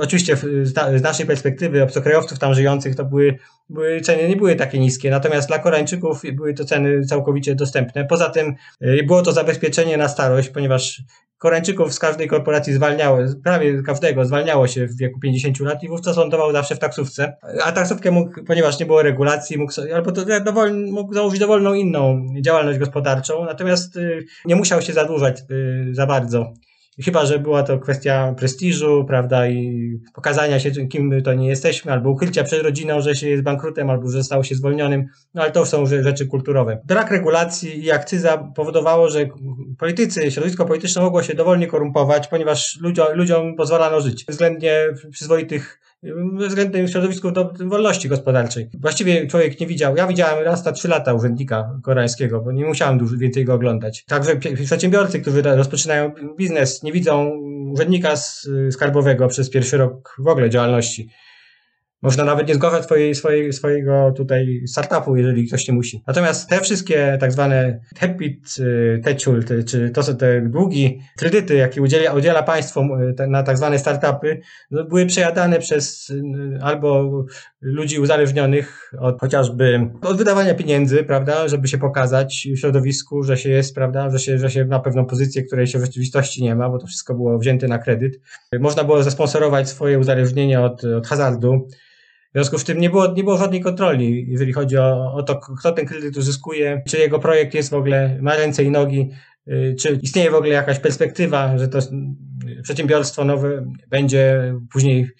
Oczywiście 0.00 0.36
z, 0.36 0.68
z, 0.72 1.02
naszej 1.02 1.26
perspektywy 1.26 1.82
obcokrajowców 1.82 2.38
tam 2.38 2.54
żyjących 2.54 2.94
to 2.94 3.04
były, 3.04 3.38
były 3.68 4.00
ceny 4.00 4.28
nie 4.28 4.36
były 4.36 4.56
takie 4.56 4.78
niskie, 4.78 5.10
natomiast 5.10 5.48
dla 5.48 5.58
Koreańczyków 5.58 6.22
były 6.32 6.54
to 6.54 6.64
ceny 6.64 7.04
całkowicie 7.04 7.54
dostępne. 7.54 8.04
Poza 8.04 8.30
tym 8.30 8.54
y, 8.82 9.02
było 9.06 9.22
to 9.22 9.32
zabezpieczenie 9.32 9.96
na 9.96 10.08
starość, 10.08 10.48
ponieważ 10.48 11.02
Koreańczyków 11.38 11.94
z 11.94 11.98
każdej 11.98 12.28
korporacji 12.28 12.72
zwalniało, 12.72 13.18
prawie 13.44 13.82
każdego 13.82 14.24
zwalniało 14.24 14.68
się 14.68 14.86
w 14.86 14.96
wieku 14.96 15.20
50 15.20 15.60
lat 15.60 15.82
i 15.82 15.88
wówczas 15.88 16.16
lądował 16.16 16.52
zawsze 16.52 16.74
w 16.74 16.78
taksówce. 16.78 17.36
A 17.64 17.72
taksówkę 17.72 18.10
mógł, 18.10 18.44
ponieważ 18.44 18.80
nie 18.80 18.86
było 18.86 19.02
regulacji, 19.02 19.58
mógł 19.58 19.72
albo 19.94 20.12
to 20.12 20.24
dowolny, 20.44 20.92
mógł 20.92 21.14
założyć 21.14 21.40
dowolną 21.40 21.74
inną 21.74 22.26
działalność 22.40 22.78
gospodarczą, 22.78 23.44
natomiast 23.44 23.96
y, 23.96 24.24
nie 24.44 24.56
musiał 24.56 24.82
się 24.82 24.92
zadłużać 24.92 25.40
y, 25.50 25.88
za 25.94 26.06
bardzo. 26.06 26.52
Chyba, 27.04 27.26
że 27.26 27.38
była 27.38 27.62
to 27.62 27.78
kwestia 27.78 28.34
prestiżu, 28.38 29.04
prawda, 29.08 29.48
i 29.48 29.90
pokazania 30.14 30.60
się, 30.60 30.70
kim 30.70 31.22
to 31.22 31.34
nie 31.34 31.48
jesteśmy, 31.48 31.92
albo 31.92 32.10
ukrycia 32.10 32.44
przed 32.44 32.62
rodziną, 32.62 33.00
że 33.00 33.14
się 33.14 33.28
jest 33.28 33.42
bankrutem, 33.42 33.90
albo 33.90 34.10
że 34.10 34.24
stało 34.24 34.42
się 34.42 34.54
zwolnionym, 34.54 35.06
no 35.34 35.42
ale 35.42 35.50
to 35.50 35.66
są 35.66 35.86
rzeczy 35.86 36.26
kulturowe. 36.26 36.80
Brak 36.84 37.10
regulacji 37.10 37.84
i 37.84 37.90
akcyza 37.90 38.38
powodowało, 38.38 39.10
że 39.10 39.28
politycy, 39.78 40.30
środowisko 40.30 40.64
polityczne 40.64 41.02
mogło 41.02 41.22
się 41.22 41.34
dowolnie 41.34 41.66
korumpować, 41.66 42.28
ponieważ 42.28 42.78
ludziom, 42.80 43.06
ludziom 43.14 43.56
pozwalano 43.56 44.00
żyć 44.00 44.24
względnie 44.28 44.86
przyzwoitych 45.10 45.80
względem 46.48 46.88
środowisku 46.88 47.30
do 47.30 47.52
wolności 47.66 48.08
gospodarczej. 48.08 48.70
Właściwie 48.80 49.26
człowiek 49.26 49.60
nie 49.60 49.66
widział. 49.66 49.96
Ja 49.96 50.06
widziałem 50.06 50.44
raz 50.44 50.64
na 50.64 50.72
trzy 50.72 50.88
lata 50.88 51.14
urzędnika 51.14 51.80
koreańskiego, 51.82 52.40
bo 52.40 52.52
nie 52.52 52.64
musiałem 52.64 52.98
dużo 52.98 53.16
więcej 53.16 53.44
go 53.44 53.54
oglądać. 53.54 54.04
Także 54.04 54.36
przedsiębiorcy, 54.64 55.20
którzy 55.20 55.42
rozpoczynają 55.42 56.12
biznes, 56.38 56.82
nie 56.82 56.92
widzą 56.92 57.30
urzędnika 57.72 58.14
skarbowego 58.70 59.28
przez 59.28 59.50
pierwszy 59.50 59.76
rok 59.76 60.16
w 60.18 60.28
ogóle 60.28 60.50
działalności. 60.50 61.08
Można 62.02 62.24
nawet 62.24 62.48
nie 62.48 62.54
zgłaszać 62.54 62.84
swojej, 62.84 63.14
swojej, 63.14 63.52
swojego 63.52 64.12
tutaj 64.16 64.62
startupu, 64.66 65.16
jeżeli 65.16 65.48
ktoś 65.48 65.68
nie 65.68 65.74
musi. 65.74 66.02
Natomiast 66.06 66.48
te 66.48 66.60
wszystkie 66.60 67.18
tak 67.20 67.32
zwane 67.32 67.80
debit 68.00 68.54
y, 68.58 69.00
techul, 69.04 69.44
czy 69.66 69.90
to 69.90 70.02
są 70.02 70.16
te 70.16 70.40
długi, 70.40 71.00
kredyty, 71.16 71.54
jakie 71.54 71.82
udziela, 71.82 72.12
udziela 72.12 72.42
państwo 72.42 72.88
na 73.28 73.42
tak 73.42 73.56
zwane 73.56 73.78
startupy, 73.78 74.40
no, 74.70 74.84
były 74.84 75.06
przejadane 75.06 75.58
przez 75.58 76.10
y, 76.10 76.22
albo 76.62 77.10
ludzi 77.60 77.98
uzależnionych 77.98 78.92
od 78.98 79.20
chociażby 79.20 79.90
od 80.02 80.18
wydawania 80.18 80.54
pieniędzy, 80.54 81.04
prawda, 81.04 81.48
żeby 81.48 81.68
się 81.68 81.78
pokazać 81.78 82.48
w 82.56 82.58
środowisku, 82.58 83.22
że 83.22 83.36
się 83.36 83.50
jest, 83.50 83.74
prawda, 83.74 84.10
że 84.10 84.18
się, 84.18 84.38
że 84.38 84.50
się 84.50 84.64
ma 84.64 84.80
pewną 84.80 85.06
pozycję, 85.06 85.42
której 85.42 85.66
się 85.66 85.78
w 85.78 85.84
rzeczywistości 85.84 86.42
nie 86.42 86.54
ma, 86.54 86.70
bo 86.70 86.78
to 86.78 86.86
wszystko 86.86 87.14
było 87.14 87.38
wzięte 87.38 87.68
na 87.68 87.78
kredyt. 87.78 88.20
Można 88.60 88.84
było 88.84 89.02
zasponsorować 89.02 89.68
swoje 89.68 89.98
uzależnienie 89.98 90.60
od, 90.60 90.84
od 90.84 91.06
hazardu. 91.06 91.68
W 92.28 92.32
związku 92.34 92.58
z 92.58 92.64
tym 92.64 92.80
nie 92.80 92.90
było, 92.90 93.12
nie 93.12 93.24
było 93.24 93.36
żadnej 93.36 93.60
kontroli, 93.60 94.26
jeżeli 94.28 94.52
chodzi 94.52 94.78
o, 94.78 95.12
o 95.14 95.22
to, 95.22 95.36
kto 95.36 95.72
ten 95.72 95.86
kredyt 95.86 96.16
uzyskuje, 96.16 96.82
czy 96.88 96.98
jego 96.98 97.18
projekt 97.18 97.54
jest 97.54 97.70
w 97.70 97.74
ogóle, 97.74 98.18
ma 98.22 98.36
ręce 98.36 98.64
i 98.64 98.70
nogi, 98.70 99.10
y, 99.48 99.76
czy 99.80 99.98
istnieje 100.02 100.30
w 100.30 100.34
ogóle 100.34 100.52
jakaś 100.52 100.78
perspektywa, 100.78 101.58
że 101.58 101.68
to 101.68 101.78
przedsiębiorstwo 102.62 103.24
nowe 103.24 103.72
będzie 103.90 104.54
później 104.72 105.10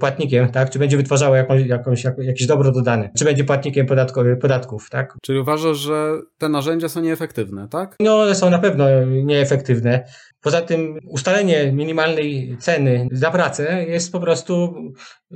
płatnikiem, 0.00 0.48
tak? 0.48 0.70
Czy 0.70 0.78
będzie 0.78 0.96
wytwarzało 0.96 1.36
jakąś, 1.36 1.66
jakąś, 1.66 2.04
jakieś 2.04 2.46
dobro 2.46 2.72
dodane? 2.72 3.10
Czy 3.18 3.24
będzie 3.24 3.44
płatnikiem 3.44 3.86
podatku, 3.86 4.20
podatków, 4.40 4.90
tak? 4.90 5.16
Czyli 5.22 5.38
uważasz, 5.38 5.76
że 5.76 6.12
te 6.38 6.48
narzędzia 6.48 6.88
są 6.88 7.00
nieefektywne, 7.00 7.68
tak? 7.68 7.96
No, 8.00 8.20
one 8.20 8.34
są 8.34 8.50
na 8.50 8.58
pewno 8.58 8.84
nieefektywne. 9.04 10.04
Poza 10.40 10.62
tym 10.62 10.98
ustalenie 11.08 11.72
minimalnej 11.72 12.56
ceny 12.60 13.08
za 13.12 13.30
pracę 13.30 13.84
jest 13.84 14.12
po 14.12 14.20
prostu 14.20 14.74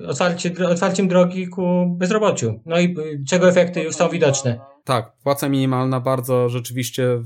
otwarcie, 0.06 0.52
otwarciem 0.68 1.08
drogi 1.08 1.48
ku 1.48 1.94
bezrobociu. 1.98 2.60
No 2.66 2.80
i 2.80 2.94
czego 3.28 3.48
efekty 3.48 3.82
już 3.82 3.96
są 3.96 4.08
widoczne. 4.08 4.60
Tak, 4.84 5.12
płaca 5.22 5.48
minimalna 5.48 6.00
bardzo 6.00 6.48
rzeczywiście 6.48 7.22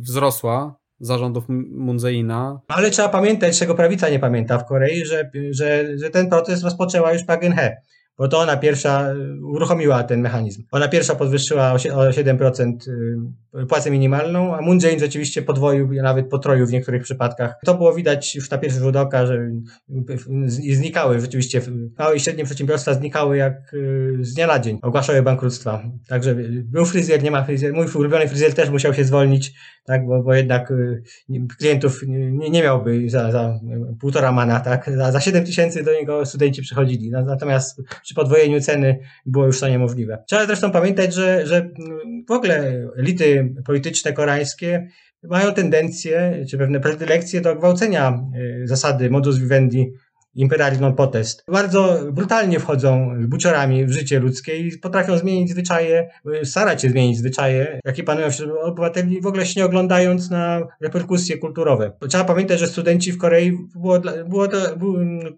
wzrosła 0.00 0.76
zarządów 1.00 1.44
Munzeina. 1.70 2.60
Ale 2.68 2.90
trzeba 2.90 3.08
pamiętać, 3.08 3.58
czego 3.58 3.74
prawica 3.74 4.08
nie 4.08 4.18
pamięta 4.18 4.58
w 4.58 4.66
Korei, 4.66 5.04
że, 5.04 5.30
że, 5.50 5.98
że 5.98 6.10
ten 6.10 6.28
proces 6.28 6.64
rozpoczęła 6.64 7.12
już 7.12 7.24
Park 7.24 7.42
Geun-hye 7.42 7.70
bo 8.18 8.28
to 8.28 8.38
ona 8.38 8.56
pierwsza 8.56 9.14
uruchomiła 9.42 10.02
ten 10.02 10.20
mechanizm. 10.20 10.62
Ona 10.70 10.88
pierwsza 10.88 11.14
podwyższyła 11.14 11.72
o 11.72 11.76
7% 11.76 12.72
y, 13.62 13.66
płacę 13.66 13.90
minimalną, 13.90 14.56
a 14.56 14.60
Moon 14.60 14.78
Jae 14.82 14.98
rzeczywiście 14.98 15.42
podwoił, 15.42 15.92
nawet 16.02 16.28
potroił 16.28 16.66
w 16.66 16.72
niektórych 16.72 17.02
przypadkach. 17.02 17.54
To 17.64 17.74
było 17.74 17.94
widać 17.94 18.34
już 18.34 18.50
na 18.50 18.58
pierwszy 18.58 18.78
rzut 18.78 18.96
oka, 18.96 19.26
że 19.26 19.50
znikały 20.48 21.20
rzeczywiście, 21.20 21.60
małe 21.98 22.16
i 22.16 22.20
średnie 22.20 22.44
przedsiębiorstwa 22.44 22.94
znikały 22.94 23.36
jak 23.36 23.74
y, 23.74 24.18
z 24.20 24.34
dnia 24.34 24.46
na 24.46 24.58
dzień, 24.58 24.78
ogłaszały 24.82 25.22
bankructwa. 25.22 25.82
Także 26.08 26.34
był 26.64 26.84
fryzjer, 26.84 27.22
nie 27.22 27.30
ma 27.30 27.44
fryzjer, 27.44 27.72
mój 27.72 27.86
ulubiony 27.94 28.28
fryzjer 28.28 28.54
też 28.54 28.70
musiał 28.70 28.94
się 28.94 29.04
zwolnić, 29.04 29.52
tak, 29.84 30.06
bo, 30.06 30.22
bo 30.22 30.34
jednak 30.34 30.70
y, 30.70 31.02
klientów 31.58 32.02
nie, 32.06 32.50
nie 32.50 32.62
miałby 32.62 33.10
za, 33.10 33.32
za 33.32 33.60
półtora 34.00 34.32
mana, 34.32 34.60
tak, 34.60 34.90
za, 34.96 35.12
za 35.12 35.20
7 35.20 35.44
tysięcy 35.44 35.82
do 35.82 35.92
niego 35.92 36.26
studenci 36.26 36.62
przychodzili, 36.62 37.10
natomiast 37.10 37.82
przy 38.06 38.14
podwojeniu 38.14 38.60
ceny 38.60 38.98
było 39.26 39.46
już 39.46 39.60
to 39.60 39.68
niemożliwe. 39.68 40.24
Trzeba 40.28 40.46
zresztą 40.46 40.70
pamiętać, 40.70 41.14
że, 41.14 41.46
że 41.46 41.70
w 42.28 42.30
ogóle 42.30 42.88
elity 42.98 43.54
polityczne 43.64 44.12
koreańskie 44.12 44.88
mają 45.22 45.54
tendencję, 45.54 46.44
czy 46.50 46.58
pewne 46.58 46.80
predylekcje 46.80 47.40
do 47.40 47.56
gwałcenia 47.56 48.22
y, 48.62 48.66
zasady 48.66 49.10
modus 49.10 49.38
vivendi 49.38 49.92
imperializm 50.36 50.92
potest. 50.92 51.44
Bardzo 51.52 51.98
brutalnie 52.12 52.60
wchodzą 52.60 53.14
buciorami 53.28 53.86
w 53.86 53.92
życie 53.92 54.20
ludzkie 54.20 54.56
i 54.58 54.78
potrafią 54.78 55.18
zmienić 55.18 55.50
zwyczaje, 55.50 56.10
starać 56.44 56.82
się 56.82 56.90
zmienić 56.90 57.18
zwyczaje, 57.18 57.80
jakie 57.84 58.02
panują 58.04 58.30
wśród 58.30 58.50
obywateli, 58.62 59.20
w 59.20 59.26
ogóle 59.26 59.46
się 59.46 59.60
nie 59.60 59.66
oglądając 59.66 60.30
na 60.30 60.60
reperkusje 60.80 61.38
kulturowe. 61.38 61.92
Trzeba 62.08 62.24
pamiętać, 62.24 62.60
że 62.60 62.68
studenci 62.68 63.12
w 63.12 63.18
Korei 63.18 63.58
było, 63.76 64.00
było 64.28 64.48
to, 64.48 64.58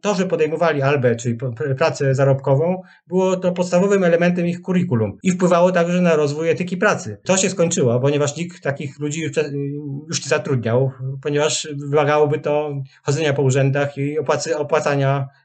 to, 0.01 0.15
że 0.15 0.27
podejmowali 0.27 0.83
albę, 0.83 1.17
czyli 1.17 1.39
pracę 1.79 2.15
zarobkową, 2.15 2.83
było 3.07 3.37
to 3.37 3.53
podstawowym 3.53 4.05
elementem 4.05 4.47
ich 4.47 4.63
kurikulum 4.63 5.19
i 5.23 5.31
wpływało 5.31 5.73
także 5.73 6.01
na 6.01 6.17
rozwój 6.17 6.51
etyki 6.51 6.77
pracy. 6.77 7.21
To 7.25 7.37
się 7.37 7.51
skończyło, 7.51 8.01
ponieważ 8.01 8.37
nikt 8.37 8.63
takich 8.63 8.99
ludzi 8.99 9.21
już 10.09 10.25
nie 10.25 10.29
zatrudniał, 10.29 10.91
ponieważ 11.23 11.69
wymagałoby 11.91 12.39
to 12.39 12.83
chodzenia 13.03 13.33
po 13.33 13.43
urzędach 13.43 13.99
i 13.99 14.19
opłacy, 14.19 14.59
opłacania 14.59 14.88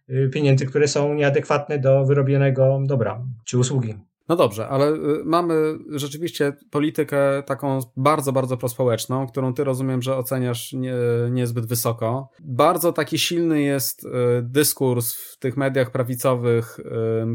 Y, 0.10 0.30
pieniędzy, 0.34 0.66
które 0.66 0.88
są 0.88 1.14
nieadekwatnie 1.14 1.80
do 1.80 2.06
wyrobionego 2.06 2.80
dobra 2.86 3.26
czy 3.46 3.58
usługi. 3.58 3.96
No 4.30 4.36
dobrze, 4.36 4.68
ale 4.68 4.92
y, 4.92 4.98
mamy 5.26 5.54
rzeczywiście 5.90 6.54
politykę 6.72 7.44
taką 7.46 7.80
bardzo, 7.98 8.32
bardzo 8.32 8.58
prospołeczną, 8.58 9.28
którą 9.28 9.54
ty 9.54 9.64
rozumiem, 9.64 10.02
że 10.02 10.18
oceniasz 10.18 10.74
nie, 10.74 10.94
niezbyt 11.32 11.66
wysoko. 11.66 12.30
Bardzo 12.40 12.94
taki 12.94 13.20
silny 13.20 13.62
jest 13.62 14.06
y, 14.06 14.10
dyskurs 14.42 15.14
w 15.14 15.38
tych 15.40 15.58
mediach 15.58 15.92
prawicowych 15.92 16.80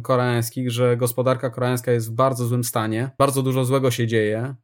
koreańskich, 0.03 0.71
że 0.71 0.97
gospodarka 0.97 1.51
koreańska 1.51 1.92
jest 1.92 2.11
w 2.11 2.14
bardzo 2.14 2.44
złym 2.44 2.64
stanie, 2.64 3.11
bardzo 3.18 3.42
dużo 3.42 3.64
złego 3.64 3.90
się 3.90 4.07
dzieje. 4.07 4.55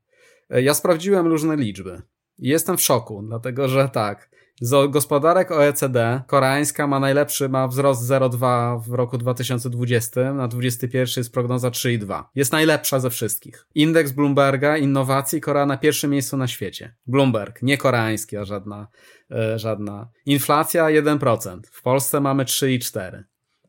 Ja 0.51 0.75
sprawdziłem 0.75 1.27
różne 1.27 1.57
liczby. 1.57 2.03
Jestem 2.39 2.77
w 2.77 2.83
szoku, 2.83 3.23
dlatego 3.23 3.69
że 3.69 3.89
tak, 3.89 4.31
z 4.61 4.91
gospodarek 4.91 5.51
OECD 5.51 6.23
koreańska 6.27 6.87
ma 6.87 7.01
najlepszy, 7.01 7.49
ma 7.49 7.69
wzrost 7.69 8.03
0,2 8.09 8.81
w 8.83 8.93
roku 8.93 9.19
2020, 9.19 10.21
na 10.21 10.49
2021 10.49 11.07
jest 11.17 11.33
prognoza 11.33 11.71
3,2. 11.71 12.25
Jest 12.35 12.53
najlepsza 12.53 13.01
ze 13.01 13.11
wszystkich. 13.11 13.67
Indeks 13.75 14.13
Bloomberga 14.13 14.77
innowacji 14.77 15.41
Korea 15.41 15.67
na 15.67 15.77
pierwszym 15.77 16.11
miejscu 16.11 16.37
na 16.37 16.49
świecie. 16.49 16.95
Bloomberg, 17.07 17.63
nie 17.63 17.79
koreański, 17.79 18.37
a 18.37 18.45
żadna, 18.45 18.89
e, 19.31 19.59
żadna. 19.59 20.09
Inflacja 20.27 20.85
1%. 20.85 21.61
W 21.73 21.83
Polsce 21.83 22.21
mamy 22.21 22.45
3,4. 22.45 23.23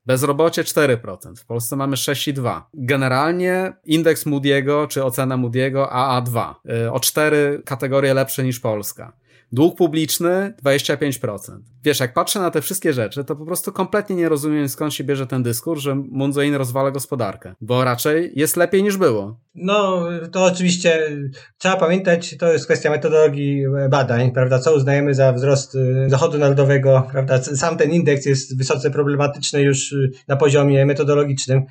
Bezrobocie 0.05 0.63
4%, 0.63 1.39
w 1.39 1.45
Polsce 1.45 1.75
mamy 1.75 1.95
6,2. 1.95 2.61
Generalnie 2.73 3.73
indeks 3.85 4.25
Moody'ego, 4.25 4.87
czy 4.87 5.03
ocena 5.03 5.37
Moody'ego 5.37 5.87
AA2, 5.91 6.53
e, 6.69 6.91
o 6.91 6.99
4 6.99 7.61
kategorie 7.65 8.13
lepsze 8.13 8.43
niż 8.43 8.59
Polska. 8.59 9.13
Dług 9.51 9.77
publiczny 9.77 10.53
25%. 10.65 11.37
Wiesz, 11.83 11.99
jak 11.99 12.13
patrzę 12.13 12.39
na 12.39 12.51
te 12.51 12.61
wszystkie 12.61 12.93
rzeczy, 12.93 13.23
to 13.23 13.35
po 13.35 13.45
prostu 13.45 13.71
kompletnie 13.71 14.15
nie 14.15 14.29
rozumiem 14.29 14.69
skąd 14.69 14.93
się 14.93 15.03
bierze 15.03 15.27
ten 15.27 15.43
dyskurs, 15.43 15.81
że 15.81 15.97
Jae-in 16.35 16.55
rozwala 16.55 16.91
gospodarkę, 16.91 17.55
bo 17.61 17.83
raczej 17.83 18.31
jest 18.35 18.57
lepiej 18.57 18.83
niż 18.83 18.97
było. 18.97 19.39
No, 19.55 20.03
to 20.31 20.43
oczywiście 20.43 21.17
trzeba 21.57 21.77
pamiętać, 21.77 22.35
to 22.39 22.53
jest 22.53 22.65
kwestia 22.65 22.89
metodologii 22.89 23.63
badań, 23.89 24.31
prawda, 24.31 24.59
co 24.59 24.75
uznajemy 24.75 25.13
za 25.13 25.33
wzrost 25.33 25.75
y, 25.75 26.07
dochodu 26.09 26.37
narodowego, 26.37 27.07
prawda, 27.11 27.43
sam 27.43 27.77
ten 27.77 27.91
indeks 27.91 28.25
jest 28.25 28.57
wysoce 28.57 28.91
problematyczny 28.91 29.61
już 29.61 29.91
y, 29.91 30.11
na 30.27 30.35
poziomie 30.35 30.85
metodologicznym. 30.85 31.65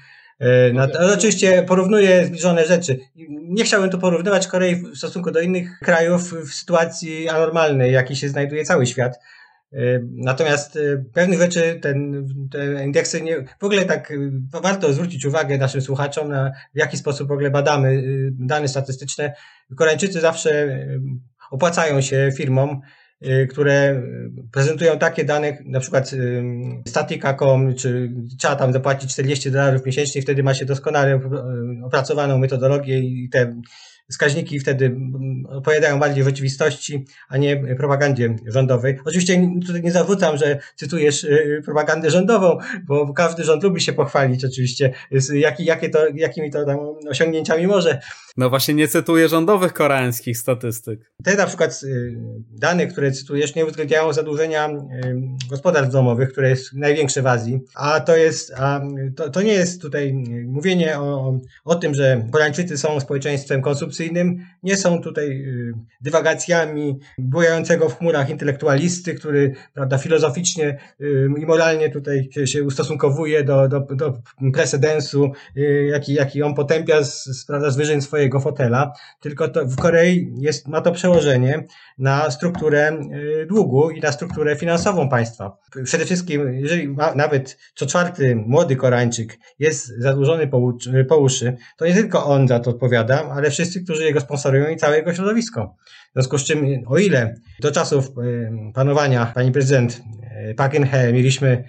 No, 0.73 0.89
oczywiście 1.15 1.63
porównuję 1.63 2.27
zbliżone 2.27 2.67
rzeczy. 2.67 2.99
Nie 3.49 3.65
chciałbym 3.65 3.91
tu 3.91 3.99
porównywać 3.99 4.47
Korei 4.47 4.77
w 4.77 4.97
stosunku 4.97 5.31
do 5.31 5.41
innych 5.41 5.79
krajów 5.79 6.33
w 6.33 6.55
sytuacji 6.55 7.29
anormalnej, 7.29 7.93
jakiej 7.93 8.17
się 8.17 8.29
znajduje 8.29 8.65
cały 8.65 8.87
świat. 8.87 9.19
E, 9.75 9.79
natomiast 10.11 10.77
e, 10.77 11.05
pewnych 11.13 11.41
rzeczy 11.41 11.79
ten, 11.83 12.27
te 12.53 12.85
indeksy 12.85 13.23
nie, 13.23 13.45
w 13.61 13.65
ogóle 13.65 13.85
tak 13.85 14.13
warto 14.63 14.93
zwrócić 14.93 15.25
uwagę 15.25 15.59
naszym 15.59 15.81
słuchaczom 15.81 16.29
na 16.29 16.53
w 16.75 16.79
jaki 16.79 16.97
sposób 16.97 17.29
w 17.29 17.33
ogóle 17.33 17.51
badamy 17.51 18.03
dane 18.33 18.69
statystyczne. 18.69 19.35
Koreańczycy 19.77 20.21
zawsze 20.21 20.79
opłacają 21.51 22.01
się 22.01 22.31
firmom, 22.37 22.81
które 23.51 24.03
prezentują 24.53 24.99
takie 24.99 25.25
dane, 25.25 25.59
na 25.65 25.81
przykład 25.81 26.13
y, 26.13 26.43
statika.com, 26.89 27.75
czy 27.75 28.11
trzeba 28.39 28.57
tam 28.57 28.73
zapłacić 28.73 29.13
40 29.13 29.51
dolarów 29.51 29.87
miesięcznie, 29.87 30.23
wtedy 30.23 30.43
ma 30.43 30.55
się 30.55 30.65
doskonale 30.65 31.15
y, 31.15 31.21
opracowaną 31.85 32.39
metodologię 32.39 32.99
i 32.99 33.29
te 33.29 33.55
wskaźniki 34.11 34.61
wtedy 34.61 34.97
opowiadają 35.49 36.01
bardziej 36.01 36.25
rzeczywistości, 36.25 37.05
a 37.29 37.37
nie 37.37 37.77
propagandzie 37.77 38.37
rządowej. 38.47 38.99
Oczywiście 39.05 39.49
tutaj 39.67 39.83
nie 39.83 39.93
zawrócam, 39.93 40.37
że 40.37 40.59
cytujesz 40.77 41.27
propagandę 41.65 42.11
rządową, 42.11 42.59
bo 42.87 43.13
każdy 43.13 43.45
rząd 43.45 43.63
lubi 43.63 43.81
się 43.81 43.93
pochwalić 43.93 44.45
oczywiście, 44.45 44.93
jaki, 45.33 45.65
jakie 45.65 45.91
to, 45.91 46.07
jakimi 46.15 46.51
to 46.51 46.65
tam 46.65 46.79
osiągnięciami 47.09 47.67
może 47.67 48.01
no 48.37 48.51
właśnie 48.51 48.75
nie 48.75 48.89
cytuję 48.89 49.29
rządowych 49.29 49.73
koreańskich 49.73 50.39
statystyk. 50.39 51.13
Te 51.25 51.37
na 51.37 51.47
przykład 51.47 51.81
y, 51.85 52.17
dane, 52.51 52.87
które 52.87 53.13
cytujesz, 53.13 53.55
nie 53.55 53.67
uwzględniają 53.67 54.13
zadłużenia 54.13 54.69
y, 54.69 54.73
gospodarstw 55.51 55.93
domowych, 55.93 56.33
które 56.33 56.51
jest 56.51 56.73
największe 56.73 57.23
w 57.23 57.27
Azji. 57.27 57.61
A 57.75 58.01
to 58.01 58.17
jest, 58.17 58.53
a 58.57 58.81
to, 59.17 59.31
to 59.31 59.43
nie 59.43 59.53
jest 59.53 59.83
tutaj 59.83 60.15
mówienie 60.47 60.99
o, 60.99 61.39
o 61.65 61.75
tym, 61.75 61.95
że 61.95 62.27
Koreańczycy 62.33 62.79
są 62.79 63.01
społeczeństwem 63.01 63.63
konstytucyjnym 63.95 64.47
nie 64.63 64.77
są 64.77 65.03
tutaj 65.03 65.45
dywagacjami 66.01 66.99
bujającego 67.19 67.89
w 67.89 67.99
chmurach 67.99 68.31
intelektualisty, 68.31 69.15
który 69.15 69.55
prawda, 69.75 69.99
filozoficznie 69.99 70.79
i 71.39 71.47
moralnie 71.47 71.91
tutaj 71.91 72.29
się 72.45 72.63
ustosunkowuje 72.63 73.45
do, 73.45 73.69
do, 73.69 73.81
do 73.81 74.19
precedensu, 74.53 75.33
jaki, 75.89 76.15
jaki 76.15 76.43
on 76.43 76.55
potępia 76.55 77.03
z, 77.03 77.45
prawda, 77.47 77.71
z 77.71 77.77
wyżyn 77.77 78.03
swojego 78.03 78.41
fotela, 78.41 78.93
tylko 79.21 79.49
to 79.49 79.67
w 79.67 79.77
Korei 79.77 80.33
jest, 80.39 80.69
ma 80.69 80.81
to 80.81 80.93
przełożenie 80.93 81.65
na 81.99 82.31
strukturę 82.31 82.99
długu 83.49 83.91
i 83.91 84.01
na 84.01 84.13
strukturę 84.13 84.57
finansową 84.57 85.09
państwa. 85.09 85.57
Przede 85.85 86.05
wszystkim, 86.05 86.55
jeżeli 86.55 86.89
ma, 86.89 87.15
nawet 87.15 87.59
co 87.75 87.87
czwarty 87.87 88.37
młody 88.37 88.77
Koreańczyk 88.77 89.39
jest 89.59 89.99
zadłużony 89.99 90.47
po, 90.47 90.73
po 91.09 91.17
uszy, 91.17 91.57
to 91.77 91.87
nie 91.87 91.95
tylko 91.95 92.27
on 92.27 92.49
za 92.49 92.61
to 92.61 92.71
odpowiada, 92.71 93.31
ale 93.31 93.51
wszyscy, 93.51 93.84
którzy 93.85 94.05
jego 94.05 94.21
sponsorują 94.21 94.69
i 94.69 94.77
całe 94.77 94.97
jego 94.97 95.15
środowisko. 95.15 95.77
W 96.11 96.13
związku 96.15 96.39
z 96.39 96.45
czym, 96.45 96.67
o 96.87 96.99
ile 96.99 97.35
do 97.61 97.71
czasów 97.71 98.09
panowania 98.75 99.33
pani 99.35 99.53
prezydent 99.53 100.03
Park 100.57 100.73
Geun-hye 100.73 101.13
mieliśmy 101.13 101.65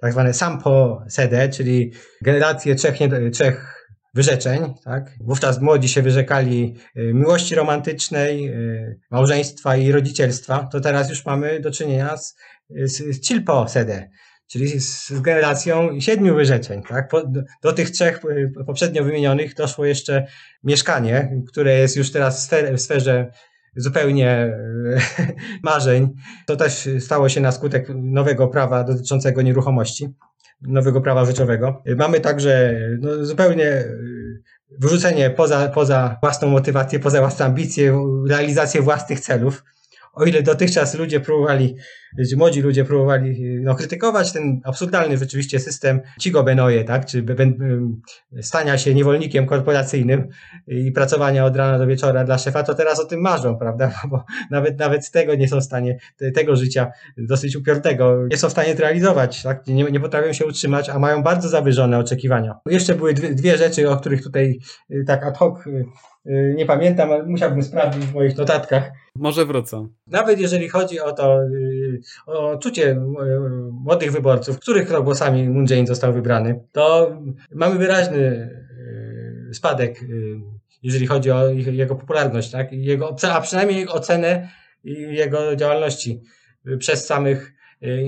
tak 0.00 0.12
zwane 0.12 0.34
sampo 0.34 1.02
sede, 1.08 1.48
czyli 1.48 1.92
generację 2.22 2.74
trzech, 2.74 2.94
trzech 3.32 3.84
wyrzeczeń, 4.14 4.74
tak? 4.84 5.10
Wówczas 5.20 5.60
młodzi 5.60 5.88
się 5.88 6.02
wyrzekali 6.02 6.76
miłości 6.96 7.54
romantycznej, 7.54 8.52
małżeństwa 9.10 9.76
i 9.76 9.92
rodzicielstwa, 9.92 10.68
to 10.72 10.80
teraz 10.80 11.10
już 11.10 11.26
mamy 11.26 11.60
do 11.60 11.70
czynienia 11.70 12.16
z, 12.16 12.36
z 12.86 13.26
Chilpo 13.26 13.68
Sede, 13.68 14.10
czyli 14.48 14.80
z 14.80 15.20
generacją 15.20 16.00
siedmiu 16.00 16.34
wyrzeczeń. 16.34 16.82
Tak? 16.82 17.10
Do, 17.62 17.72
tych 17.72 17.90
trzech 17.90 18.20
poprzednio 18.66 19.04
wymienionych 19.04 19.54
doszło 19.54 19.84
jeszcze 19.84 20.26
mieszkanie, 20.64 21.42
które 21.48 21.78
jest 21.78 21.96
już 21.96 22.12
teraz 22.12 22.50
w 22.74 22.80
sferze 22.80 23.32
zupełnie 23.76 24.52
marzeń. 25.62 26.08
To 26.46 26.56
też 26.56 26.88
stało 27.00 27.28
się 27.28 27.40
na 27.40 27.52
skutek 27.52 27.88
nowego 27.94 28.48
prawa 28.48 28.84
dotyczącego 28.84 29.42
nieruchomości, 29.42 30.08
nowego 30.62 31.00
prawa 31.00 31.24
życiowego. 31.24 31.82
Mamy 31.96 32.20
także 32.20 32.80
no, 33.00 33.24
zupełnie 33.24 33.84
wyrzucenie 34.78 35.30
poza, 35.30 35.68
poza 35.68 36.18
własną 36.22 36.48
motywację, 36.48 36.98
poza 36.98 37.20
własne 37.20 37.44
ambicje, 37.44 38.04
realizację 38.28 38.82
własnych 38.82 39.20
celów 39.20 39.62
o 40.18 40.24
ile 40.24 40.42
dotychczas 40.42 40.94
ludzie 40.94 41.20
próbowali, 41.20 41.76
młodzi 42.36 42.60
ludzie 42.60 42.84
próbowali 42.84 43.60
no, 43.62 43.74
krytykować 43.74 44.32
ten 44.32 44.60
absurdalny 44.64 45.18
rzeczywiście 45.18 45.60
system 45.60 46.00
Cigo 46.20 46.42
Benoje, 46.42 46.84
tak, 46.84 47.06
czy 47.06 47.24
stania 48.40 48.78
się 48.78 48.94
niewolnikiem 48.94 49.46
korporacyjnym 49.46 50.28
i 50.66 50.92
pracowania 50.92 51.44
od 51.44 51.56
rana 51.56 51.78
do 51.78 51.86
wieczora 51.86 52.24
dla 52.24 52.38
szefa, 52.38 52.62
to 52.62 52.74
teraz 52.74 53.00
o 53.00 53.04
tym 53.04 53.20
marzą, 53.20 53.58
prawda, 53.58 53.90
bo 54.10 54.24
nawet, 54.50 54.78
nawet 54.78 55.10
tego 55.10 55.34
nie 55.34 55.48
są 55.48 55.60
w 55.60 55.64
stanie, 55.64 55.98
tego 56.34 56.56
życia 56.56 56.90
dosyć 57.18 57.56
upiornego, 57.56 58.26
nie 58.30 58.36
są 58.36 58.48
w 58.48 58.52
stanie 58.52 58.76
zrealizować, 58.76 59.42
tak, 59.42 59.66
nie, 59.66 59.84
nie 59.84 60.00
potrafią 60.00 60.32
się 60.32 60.46
utrzymać, 60.46 60.88
a 60.88 60.98
mają 60.98 61.22
bardzo 61.22 61.48
zawyżone 61.48 61.98
oczekiwania. 61.98 62.54
Jeszcze 62.66 62.94
były 62.94 63.14
dwie, 63.14 63.34
dwie 63.34 63.56
rzeczy, 63.56 63.90
o 63.90 63.96
których 63.96 64.22
tutaj 64.22 64.58
y, 64.90 65.04
tak 65.06 65.26
ad 65.26 65.38
hoc 65.38 65.66
y, 65.66 65.84
y, 66.26 66.54
nie 66.56 66.66
pamiętam, 66.66 67.10
ale 67.10 67.26
musiałbym 67.26 67.62
sprawdzić 67.62 68.04
w 68.04 68.14
moich 68.14 68.36
notatkach. 68.36 68.90
Może 69.16 69.46
wrócę. 69.46 69.88
Nawet 70.06 70.40
jeżeli 70.40 70.68
chodzi 70.68 71.00
o 71.00 71.12
to, 71.12 71.38
y, 72.28 72.32
o 72.32 72.58
czucie 72.58 72.90
y, 72.90 72.96
młodych 73.70 74.12
wyborców, 74.12 74.58
których 74.58 75.02
głosami 75.02 75.48
Moon 75.48 75.66
Jae-in 75.70 75.86
został 75.86 76.12
wybrany, 76.12 76.60
to 76.72 77.16
mamy 77.54 77.78
wyraźny 77.78 78.18
y, 79.50 79.54
spadek, 79.54 80.00
jeżeli 80.82 81.06
chodzi 81.06 81.30
o 81.30 81.48
jego 81.50 81.96
popularność, 81.96 82.50
tak? 82.50 82.72
Jego, 82.72 83.16
a 83.32 83.40
przynajmniej 83.40 83.88
ocenę 83.88 84.48
jego 85.10 85.56
działalności 85.56 86.22
przez 86.78 87.06
samych 87.06 87.57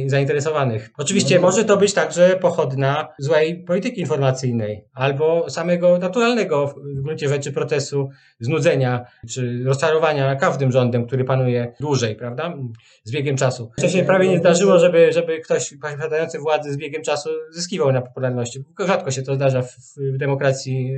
zainteresowanych. 0.07 0.91
Oczywiście 0.99 1.35
no, 1.37 1.43
może 1.43 1.65
to 1.65 1.77
być 1.77 1.95
także 1.95 2.39
pochodna 2.41 3.09
złej 3.19 3.65
polityki 3.65 4.01
informacyjnej 4.01 4.85
albo 4.95 5.51
samego 5.51 5.99
naturalnego 5.99 6.67
w 6.67 7.03
gruncie 7.03 7.29
rzeczy 7.29 7.53
procesu 7.53 8.09
znudzenia 8.41 9.05
czy 9.29 9.63
rozczarowania 9.65 10.37
każdym 10.37 10.73
rządem, 10.73 11.07
który 11.07 11.25
panuje 11.25 11.73
dłużej, 11.81 12.17
prawda? 12.17 12.55
Z 13.05 13.13
biegiem 13.13 13.37
czasu. 13.37 13.71
Wcześniej 13.79 14.05
prawie 14.05 14.29
nie 14.29 14.39
zdarzyło, 14.39 14.79
żeby, 14.79 15.13
żeby 15.13 15.41
ktoś 15.41 15.75
posiadający 15.83 16.39
władzy 16.39 16.73
z 16.73 16.77
biegiem 16.77 17.03
czasu 17.03 17.31
zyskiwał 17.51 17.93
na 17.93 18.03
popularności. 18.03 18.65
Rzadko 18.87 19.11
się 19.11 19.23
to 19.23 19.35
zdarza 19.35 19.63
w, 19.63 19.77
w 19.97 20.19
demokracji 20.19 20.93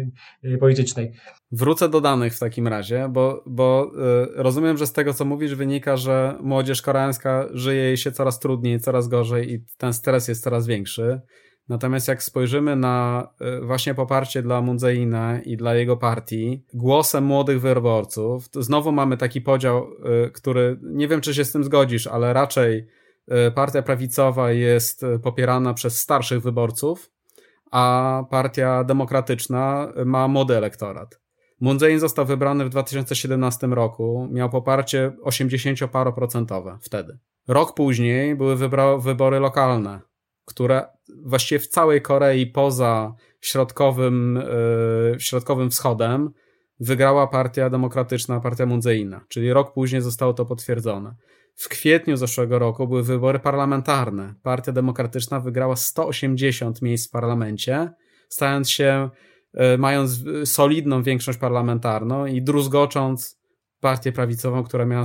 politycznej. 0.60 1.12
Wrócę 1.52 1.88
do 1.88 2.00
danych 2.00 2.34
w 2.34 2.38
takim 2.38 2.68
razie, 2.68 3.08
bo, 3.10 3.42
bo 3.46 3.90
y, 4.38 4.42
rozumiem, 4.42 4.76
że 4.76 4.86
z 4.86 4.92
tego, 4.92 5.14
co 5.14 5.24
mówisz, 5.24 5.54
wynika, 5.54 5.96
że 5.96 6.34
młodzież 6.40 6.82
koreańska 6.82 7.48
żyje 7.52 7.82
jej 7.82 7.96
się 7.96 8.12
coraz 8.12 8.38
trudniej, 8.38 8.61
coraz 8.80 9.08
gorzej 9.08 9.52
i 9.52 9.64
ten 9.78 9.92
stres 9.92 10.28
jest 10.28 10.44
coraz 10.44 10.66
większy. 10.66 11.20
Natomiast 11.68 12.08
jak 12.08 12.22
spojrzymy 12.22 12.76
na 12.76 13.28
y, 13.58 13.66
właśnie 13.66 13.94
poparcie 13.94 14.42
dla 14.42 14.60
Mundzeina 14.60 15.40
i 15.40 15.56
dla 15.56 15.74
jego 15.74 15.96
partii, 15.96 16.64
głosem 16.74 17.24
młodych 17.24 17.60
wyborców, 17.60 18.48
znowu 18.54 18.92
mamy 18.92 19.16
taki 19.16 19.40
podział, 19.40 19.86
y, 20.26 20.30
który 20.30 20.78
nie 20.82 21.08
wiem, 21.08 21.20
czy 21.20 21.34
się 21.34 21.44
z 21.44 21.52
tym 21.52 21.64
zgodzisz, 21.64 22.06
ale 22.06 22.32
raczej 22.32 22.86
y, 23.48 23.50
partia 23.54 23.82
prawicowa 23.82 24.52
jest 24.52 25.04
popierana 25.22 25.74
przez 25.74 25.98
starszych 25.98 26.42
wyborców, 26.42 27.10
a 27.70 28.24
partia 28.30 28.84
demokratyczna 28.84 29.92
ma 30.04 30.28
młody 30.28 30.56
elektorat. 30.56 31.20
Moon 31.60 31.78
Jae-in 31.80 31.98
został 31.98 32.26
wybrany 32.26 32.64
w 32.64 32.68
2017 32.68 33.66
roku, 33.66 34.28
miał 34.30 34.50
poparcie 34.50 35.12
80-paroprocentowe 35.24 36.78
wtedy. 36.80 37.18
Rok 37.48 37.74
później 37.74 38.36
były 38.36 38.56
wybory 38.98 39.38
lokalne, 39.40 40.00
które 40.44 40.86
właściwie 41.24 41.58
w 41.58 41.68
całej 41.68 42.02
Korei 42.02 42.46
poza 42.46 43.14
środkowym, 43.40 44.42
yy, 45.12 45.20
środkowym 45.20 45.70
wschodem 45.70 46.30
wygrała 46.80 47.26
partia 47.26 47.70
demokratyczna, 47.70 48.40
partia 48.40 48.66
Moon 48.66 48.80
Jae-ina, 48.84 49.20
czyli 49.28 49.52
rok 49.52 49.72
później 49.72 50.02
zostało 50.02 50.34
to 50.34 50.46
potwierdzone. 50.46 51.14
W 51.54 51.68
kwietniu 51.68 52.16
zeszłego 52.16 52.58
roku 52.58 52.88
były 52.88 53.02
wybory 53.02 53.38
parlamentarne. 53.38 54.34
Partia 54.42 54.72
Demokratyczna 54.72 55.40
wygrała 55.40 55.76
180 55.76 56.82
miejsc 56.82 57.08
w 57.08 57.10
parlamencie, 57.10 57.90
stając 58.28 58.70
się 58.70 59.10
E, 59.54 59.78
mając 59.78 60.20
solidną 60.44 61.02
większość 61.02 61.38
parlamentarną 61.38 62.26
i 62.26 62.42
druzgocząc 62.42 63.41
partię 63.82 64.12
prawicową, 64.12 64.64
która 64.64 64.84
miała, 64.84 65.04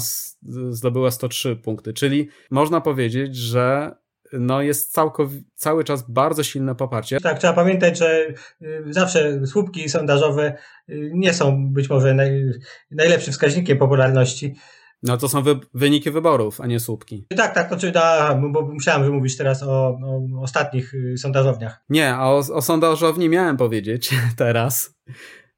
zdobyła 0.69 1.11
103 1.11 1.55
punkty. 1.55 1.93
Czyli 1.93 2.29
można 2.51 2.81
powiedzieć, 2.81 3.35
że 3.35 3.95
no 4.33 4.61
jest 4.61 4.97
całkow- 4.97 5.41
cały 5.55 5.83
czas 5.83 6.11
bardzo 6.11 6.43
silne 6.43 6.75
poparcie. 6.75 7.19
Tak, 7.21 7.39
trzeba 7.39 7.53
pamiętać, 7.53 7.97
że 7.97 8.27
y, 8.61 8.83
zawsze 8.89 9.47
słupki 9.47 9.89
sondażowe 9.89 10.57
y, 10.89 11.11
nie 11.13 11.33
są 11.33 11.73
być 11.73 11.89
może 11.89 12.13
naj, 12.13 12.43
najlepszym 12.91 13.33
wskaźnikiem 13.33 13.77
popularności. 13.77 14.55
No 15.03 15.17
to 15.17 15.29
są 15.29 15.41
wy 15.41 15.59
wyniki 15.73 16.11
wyborów, 16.11 16.61
a 16.61 16.67
nie 16.67 16.79
słupki. 16.79 17.25
Tak, 17.37 17.53
tak, 17.55 17.69
to 17.69 17.77
czy 17.77 17.91
da, 17.91 18.39
bo 18.51 18.65
myślałem, 18.65 19.05
że 19.05 19.09
mówisz 19.11 19.37
teraz 19.37 19.63
o, 19.63 19.99
o 20.03 20.41
ostatnich 20.41 20.93
y, 20.93 21.17
sondażowniach. 21.17 21.83
Nie, 21.89 22.15
a 22.15 22.25
o, 22.25 22.37
o 22.37 22.61
sondażowni 22.61 23.29
miałem 23.29 23.57
powiedzieć 23.57 24.09
teraz. 24.37 24.97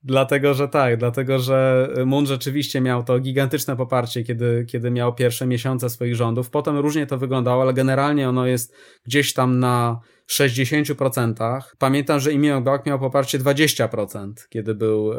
Dlatego, 0.04 0.54
że 0.54 0.68
tak, 0.68 0.97
dlatego, 0.97 1.39
że 1.39 1.89
Moon 2.06 2.26
rzeczywiście 2.26 2.82
miał 2.82 3.04
to 3.04 3.20
gigantyczne 3.20 3.76
poparcie, 3.76 4.24
kiedy, 4.24 4.66
kiedy 4.70 4.91
miał 4.91 5.16
pierwsze 5.16 5.45
miesiące 5.45 5.89
swoich 5.89 6.16
rządów. 6.16 6.50
Potem 6.50 6.78
różnie 6.78 7.08
to 7.08 7.18
wyglądało, 7.18 7.62
ale 7.62 7.74
generalnie 7.74 8.30
ono 8.30 8.45
jest 8.45 8.76
gdzieś 9.06 9.34
tam 9.34 9.60
na 9.60 10.00
60%. 10.30 11.62
Pamiętam, 11.78 12.20
że 12.20 12.32
Lee 12.32 12.62
Bak 12.62 12.86
miał 12.86 13.00
poparcie 13.00 13.39
20%, 13.39 14.34
kiedy 14.50 14.76
był 14.76 15.14
e, 15.14 15.18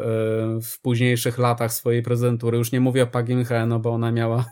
w 0.61 0.81
późniejszych 0.81 1.37
latach 1.37 1.73
swojej 1.73 2.01
prezydentury. 2.03 2.57
Już 2.57 2.71
nie 2.71 2.79
mówię 2.79 3.03
o 3.03 3.07
Park 3.07 3.27
no 3.67 3.79
bo 3.79 3.89
ona 3.89 4.11
miała 4.11 4.45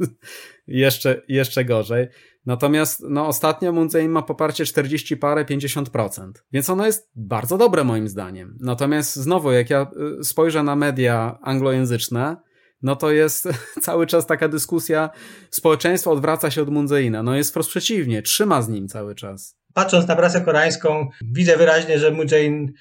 jeszcze, 0.66 1.22
jeszcze 1.28 1.64
gorzej. 1.64 2.06
Natomiast 2.46 3.02
no, 3.08 3.26
ostatnio 3.26 3.72
Moon 3.72 3.88
Jae-in 3.94 4.10
ma 4.10 4.22
poparcie 4.22 4.64
40 4.64 5.16
parę, 5.16 5.44
50%. 5.44 6.32
Więc 6.52 6.70
ono 6.70 6.86
jest 6.86 7.10
bardzo 7.14 7.58
dobre 7.58 7.84
moim 7.84 8.08
zdaniem. 8.08 8.58
Natomiast 8.60 9.16
znowu, 9.16 9.52
jak 9.52 9.70
ja 9.70 9.86
y, 10.20 10.24
spojrzę 10.24 10.62
na 10.62 10.76
media 10.76 11.38
anglojęzyczne, 11.42 12.36
no 12.82 12.96
to 12.96 13.10
jest 13.10 13.48
cały 13.82 14.06
czas 14.06 14.26
taka 14.26 14.48
dyskusja, 14.48 15.10
społeczeństwo 15.50 16.10
odwraca 16.10 16.50
się 16.50 16.62
od 16.62 16.70
Moon 16.70 16.86
Jae-ina. 16.86 17.22
No 17.22 17.34
jest 17.34 17.50
wprost 17.50 17.70
przeciwnie, 17.70 18.22
trzyma 18.22 18.62
z 18.62 18.68
nim 18.68 18.88
cały 18.88 19.14
czas. 19.14 19.56
Patrząc 19.74 20.08
na 20.08 20.16
prasę 20.16 20.40
koreańską, 20.40 21.08
widzę 21.32 21.56
wyraźnie, 21.56 21.98
że 21.98 22.10
Moon 22.10 22.28
Jae-in 22.30 22.72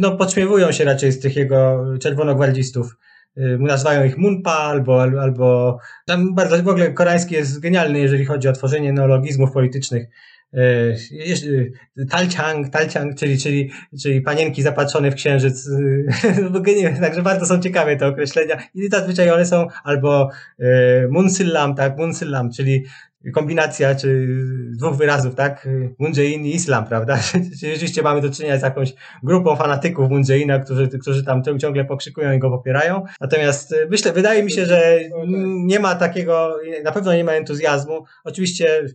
no, 0.00 0.16
podśmiewują 0.16 0.72
się 0.72 0.84
raczej 0.84 1.12
z 1.12 1.20
tych 1.20 1.36
jego 1.36 1.84
czerwonogwardzistów 2.00 2.96
nazywają 3.36 4.04
ich 4.04 4.18
Munpa 4.18 4.52
albo, 4.52 5.02
albo 5.02 5.78
tam 6.06 6.34
bardzo 6.34 6.62
w 6.62 6.68
ogóle 6.68 6.92
koreański 6.92 7.34
jest 7.34 7.60
genialny, 7.60 7.98
jeżeli 8.00 8.24
chodzi 8.24 8.48
o 8.48 8.52
tworzenie 8.52 8.92
neologizmów 8.92 9.52
politycznych. 9.52 10.08
Talciang, 12.10 12.68
Talciang, 12.68 13.14
czyli, 13.14 13.38
czyli, 13.38 13.70
czyli 14.02 14.20
panienki 14.20 14.62
zapatrzone 14.62 15.10
w 15.10 15.14
księżyc. 15.14 15.68
Także 17.00 17.22
bardzo 17.22 17.46
są 17.46 17.60
ciekawe 17.60 17.96
te 17.96 18.06
określenia. 18.06 18.58
I 18.74 18.88
zazwyczaj 18.88 19.30
one 19.30 19.46
są 19.46 19.66
albo 19.84 20.30
Munsillam, 21.10 21.74
tak, 21.74 21.98
Munsillam, 21.98 22.50
czyli 22.52 22.84
kombinacja 23.34 23.94
czy 23.94 24.28
dwóch 24.78 24.96
wyrazów, 24.96 25.34
tak? 25.34 25.68
Moon 25.98 26.12
i 26.14 26.54
Islam, 26.54 26.86
prawda? 26.86 27.18
Rzeczywiście 27.72 28.02
mamy 28.02 28.20
do 28.20 28.30
czynienia 28.30 28.58
z 28.58 28.62
jakąś 28.62 28.94
grupą 29.22 29.56
fanatyków 29.56 30.10
Moon 30.10 30.22
którzy, 30.64 30.88
którzy 30.88 31.24
tam 31.24 31.42
ciągle 31.58 31.84
pokrzykują 31.84 32.32
i 32.32 32.38
go 32.38 32.50
popierają. 32.50 33.04
Natomiast 33.20 33.72
y, 33.72 33.86
myślę, 33.90 34.12
wydaje 34.12 34.42
mi 34.42 34.50
się, 34.50 34.66
że 34.66 35.00
nie 35.64 35.80
ma 35.80 35.94
takiego, 35.94 36.58
na 36.84 36.92
pewno 36.92 37.14
nie 37.14 37.24
ma 37.24 37.32
entuzjazmu. 37.32 38.04
Oczywiście 38.24 38.86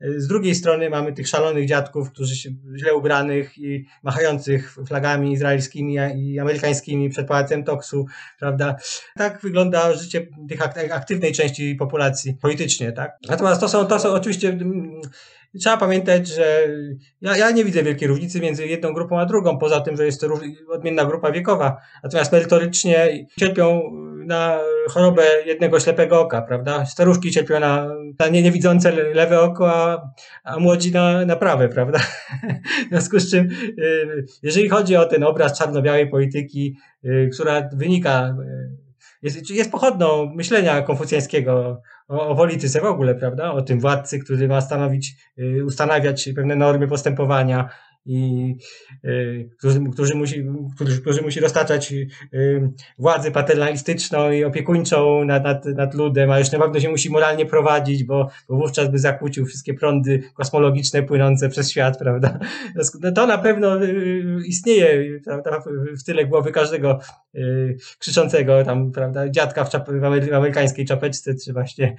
z 0.00 0.26
drugiej 0.26 0.54
strony 0.54 0.90
mamy 0.90 1.12
tych 1.12 1.28
szalonych 1.28 1.68
dziadków, 1.68 2.10
którzy 2.10 2.36
się 2.36 2.50
źle 2.76 2.94
ubranych 2.94 3.58
i 3.58 3.84
machających 4.02 4.76
flagami 4.86 5.32
izraelskimi 5.32 5.96
i 6.16 6.38
amerykańskimi 6.38 7.10
przed 7.10 7.28
pałacem 7.28 7.64
Toksu, 7.64 8.06
prawda? 8.38 8.76
Tak 9.16 9.40
wygląda 9.42 9.94
życie 9.94 10.26
tych 10.48 10.62
aktywnej 10.92 11.32
części 11.32 11.74
populacji 11.74 12.34
politycznie, 12.34 12.92
tak? 12.92 13.16
Natomiast 13.28 13.60
to 13.60 13.68
są, 13.68 13.86
to 13.86 13.98
są 13.98 14.08
oczywiście 14.08 14.48
mm, 14.48 15.00
Trzeba 15.60 15.76
pamiętać, 15.76 16.28
że 16.28 16.68
ja, 17.20 17.36
ja 17.36 17.50
nie 17.50 17.64
widzę 17.64 17.82
wielkiej 17.82 18.08
różnicy 18.08 18.40
między 18.40 18.66
jedną 18.66 18.92
grupą 18.92 19.20
a 19.20 19.26
drugą, 19.26 19.58
poza 19.58 19.80
tym, 19.80 19.96
że 19.96 20.06
jest 20.06 20.20
to 20.20 20.26
odmienna 20.68 21.04
grupa 21.04 21.32
wiekowa. 21.32 21.76
Natomiast 22.02 22.32
merytorycznie 22.32 23.26
cierpią 23.38 23.82
na 24.26 24.60
chorobę 24.88 25.22
jednego 25.46 25.80
ślepego 25.80 26.20
oka, 26.20 26.42
prawda? 26.42 26.86
Staruszki 26.86 27.30
cierpią 27.30 27.60
na, 27.60 27.88
na 28.18 28.28
nie, 28.28 28.42
niewidzące 28.42 28.92
lewe 28.92 29.40
oko, 29.40 29.74
a, 29.74 30.10
a 30.44 30.58
młodzi 30.58 30.92
na, 30.92 31.24
na 31.24 31.36
prawe, 31.36 31.68
prawda? 31.68 31.98
W 32.86 32.88
związku 32.88 33.18
z 33.18 33.30
czym, 33.30 33.48
y, 33.78 34.24
jeżeli 34.42 34.68
chodzi 34.68 34.96
o 34.96 35.04
ten 35.04 35.24
obraz 35.24 35.58
czarno-białej 35.58 36.10
polityki, 36.10 36.76
y, 37.04 37.30
która 37.34 37.68
wynika, 37.72 38.36
y, 38.42 38.86
jest, 39.22 39.50
jest 39.50 39.70
pochodną 39.70 40.32
myślenia 40.34 40.82
konfucjańskiego 40.82 41.82
o, 42.08 42.28
o 42.28 42.36
polityce 42.36 42.80
w 42.80 42.84
ogóle, 42.84 43.14
prawda? 43.14 43.52
O 43.52 43.62
tym 43.62 43.80
władcy, 43.80 44.18
który 44.18 44.48
ma 44.48 44.60
stanowić, 44.60 45.14
ustanawiać 45.66 46.28
pewne 46.36 46.56
normy 46.56 46.88
postępowania, 46.88 47.68
i 48.06 48.54
y, 49.04 49.48
którzy, 49.58 49.80
którzy, 49.92 50.14
musi, 50.14 50.46
którzy, 50.74 51.00
którzy 51.00 51.22
musi 51.22 51.40
roztaczać 51.40 51.92
y, 51.92 52.08
władzę 52.98 53.30
paternalistyczną 53.30 54.30
i 54.30 54.44
opiekuńczą 54.44 55.24
nad, 55.24 55.44
nad, 55.44 55.64
nad 55.64 55.94
ludem, 55.94 56.30
a 56.30 56.38
już 56.38 56.52
na 56.52 56.58
pewno 56.58 56.80
się 56.80 56.88
musi 56.88 57.10
moralnie 57.10 57.46
prowadzić, 57.46 58.04
bo, 58.04 58.28
bo 58.48 58.56
wówczas 58.56 58.90
by 58.90 58.98
zakłócił 58.98 59.46
wszystkie 59.46 59.74
prądy 59.74 60.22
kosmologiczne 60.34 61.02
płynące 61.02 61.48
przez 61.48 61.70
świat, 61.70 61.98
prawda? 62.02 62.38
No 63.00 63.12
to 63.12 63.26
na 63.26 63.38
pewno 63.38 63.84
y, 63.84 64.42
istnieje 64.46 65.20
prawda, 65.24 65.62
w 66.00 66.04
tyle 66.04 66.26
głowy 66.26 66.52
każdego 66.52 67.00
krzyczącego 67.98 68.64
tam, 68.64 68.92
prawda, 68.92 69.28
dziadka 69.28 69.64
w, 69.64 69.70
czap- 69.70 70.00
w 70.00 70.34
amerykańskiej 70.34 70.86
czapeczce, 70.86 71.34
czy 71.34 71.52
właśnie 71.52 71.96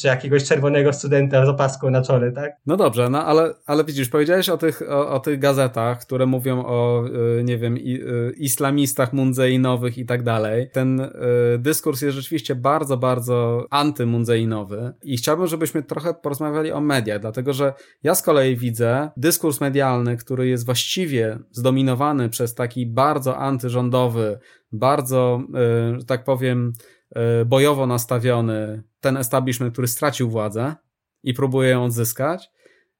czy 0.00 0.06
jakiegoś 0.06 0.44
czerwonego 0.44 0.92
studenta 0.92 1.46
z 1.46 1.48
opaską 1.48 1.90
na 1.90 2.02
czole, 2.02 2.32
tak? 2.32 2.52
No 2.66 2.76
dobrze, 2.76 3.10
no 3.10 3.26
ale, 3.26 3.54
ale 3.66 3.84
widzisz, 3.84 4.08
powiedziałeś 4.08 4.48
o 4.48 4.58
tych, 4.60 4.82
o, 4.88 5.08
o 5.08 5.20
tych 5.20 5.38
gazetach, 5.38 6.00
które 6.00 6.26
mówią 6.26 6.64
o, 6.66 7.04
y, 7.38 7.44
nie 7.44 7.58
wiem, 7.58 7.76
y, 7.76 8.32
islamistach 8.36 9.12
mundzeinowych 9.12 9.98
i 9.98 10.06
tak 10.06 10.22
dalej. 10.22 10.70
Ten 10.72 11.00
y, 11.00 11.10
dyskurs 11.58 12.02
jest 12.02 12.16
rzeczywiście 12.16 12.54
bardzo, 12.54 12.96
bardzo 12.96 13.66
antymundzeinowy 13.70 14.92
i 15.02 15.16
chciałbym, 15.16 15.46
żebyśmy 15.46 15.82
trochę 15.82 16.14
porozmawiali 16.14 16.72
o 16.72 16.80
mediach, 16.80 17.20
dlatego 17.20 17.52
że 17.52 17.72
ja 18.02 18.14
z 18.14 18.22
kolei 18.22 18.56
widzę 18.56 19.10
dyskurs 19.16 19.60
medialny, 19.60 20.16
który 20.16 20.48
jest 20.48 20.66
właściwie 20.66 21.38
zdominowany 21.50 22.28
przez 22.28 22.54
taki 22.54 22.86
bardzo 22.86 23.36
antyrządowy, 23.36 24.38
bardzo, 24.72 25.42
że 25.98 26.04
tak 26.04 26.24
powiem, 26.24 26.72
bojowo 27.46 27.86
nastawiony 27.86 28.82
ten 29.00 29.16
establishment, 29.16 29.72
który 29.72 29.88
stracił 29.88 30.30
władzę 30.30 30.74
i 31.22 31.34
próbuje 31.34 31.70
ją 31.70 31.84
odzyskać 31.84 32.50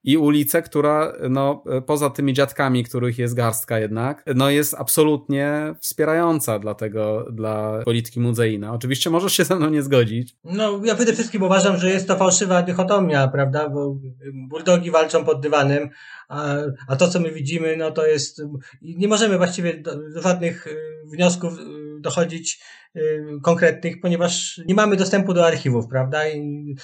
i 0.05 0.17
ulicę, 0.17 0.63
która, 0.63 1.13
no, 1.31 1.65
poza 1.87 2.11
tymi 2.11 2.33
dziadkami, 2.33 2.85
których 2.85 3.19
jest 3.19 3.35
garstka 3.35 3.79
jednak, 3.79 4.25
no, 4.35 4.51
jest 4.51 4.75
absolutnie 4.75 5.75
wspierająca 5.81 6.59
dla 6.59 6.75
tego, 6.75 7.27
dla 7.33 7.83
polityki 7.85 8.21
muzeina. 8.21 8.73
Oczywiście 8.73 9.11
możesz 9.11 9.33
się 9.33 9.45
ze 9.45 9.57
mną 9.57 9.71
nie 9.71 9.83
zgodzić. 9.83 10.37
No, 10.45 10.81
ja 10.85 10.95
przede 10.95 11.13
wszystkim 11.13 11.43
uważam, 11.43 11.77
że 11.77 11.91
jest 11.91 12.09
to 12.09 12.17
fałszywa 12.17 12.63
dychotomia, 12.63 13.29
prawda, 13.29 13.69
bo 13.69 13.97
bulldogi 14.35 14.91
walczą 14.91 15.25
pod 15.25 15.41
dywanem, 15.41 15.89
a, 16.29 16.55
a 16.89 16.97
to, 16.97 17.09
co 17.09 17.21
my 17.21 17.33
widzimy, 17.33 17.77
no, 17.77 17.91
to 17.91 18.07
jest, 18.07 18.43
nie 18.83 19.09
możemy 19.09 19.39
właściwie 19.39 19.75
do, 19.75 20.11
do 20.11 20.23
żadnych 20.23 20.67
y, 20.67 20.77
wniosków 21.13 21.59
y, 21.59 21.80
dochodzić 22.01 22.61
Y, 22.97 23.41
konkretnych, 23.43 24.01
ponieważ 24.01 24.61
nie 24.67 24.75
mamy 24.75 24.97
dostępu 24.97 25.35
do 25.35 25.47
archiwów, 25.47 25.89
prawda? 25.89 26.27
Y, 26.27 26.77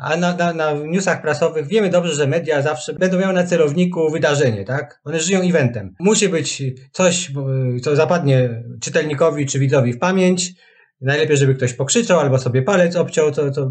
a 0.00 0.16
na, 0.16 0.36
na, 0.36 0.52
na 0.52 0.72
newsach 0.72 1.22
prasowych 1.22 1.66
wiemy 1.66 1.90
dobrze, 1.90 2.14
że 2.14 2.26
media 2.26 2.62
zawsze 2.62 2.92
będą 2.92 3.18
miały 3.18 3.32
na 3.32 3.44
celowniku 3.44 4.10
wydarzenie, 4.10 4.64
tak? 4.64 5.00
One 5.04 5.20
żyją 5.20 5.40
eventem. 5.40 5.94
Musi 6.00 6.28
być 6.28 6.62
coś, 6.92 7.32
co 7.82 7.96
zapadnie 7.96 8.62
czytelnikowi 8.80 9.46
czy 9.46 9.58
widzowi 9.58 9.92
w 9.92 9.98
pamięć, 9.98 10.52
Najlepiej, 11.00 11.36
żeby 11.36 11.54
ktoś 11.54 11.72
pokrzyczał 11.72 12.20
albo 12.20 12.38
sobie 12.38 12.62
palec 12.62 12.96
obciął, 12.96 13.32
to, 13.32 13.50
to, 13.50 13.70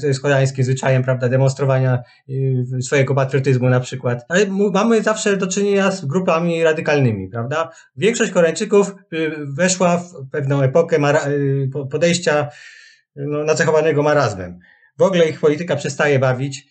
to 0.00 0.06
jest 0.06 0.22
koreańskim 0.22 0.64
zwyczajem, 0.64 1.02
prawda, 1.02 1.28
demonstrowania 1.28 2.02
y, 2.28 2.82
swojego 2.82 3.14
patriotyzmu 3.14 3.68
na 3.68 3.80
przykład. 3.80 4.24
Ale 4.28 4.46
mamy 4.72 5.02
zawsze 5.02 5.36
do 5.36 5.46
czynienia 5.46 5.90
z 5.90 6.04
grupami 6.04 6.62
radykalnymi, 6.62 7.28
prawda? 7.28 7.70
Większość 7.96 8.32
Koreańczyków 8.32 8.94
y, 9.12 9.32
weszła 9.56 9.96
w 9.96 10.30
pewną 10.32 10.62
epokę 10.62 10.98
y, 11.28 11.68
podejścia 11.90 12.48
no, 13.16 13.44
nacechowanego 13.44 14.02
marazmem. 14.02 14.58
W 14.98 15.02
ogóle 15.02 15.28
ich 15.28 15.40
polityka 15.40 15.76
przestaje 15.76 16.18
bawić, 16.18 16.66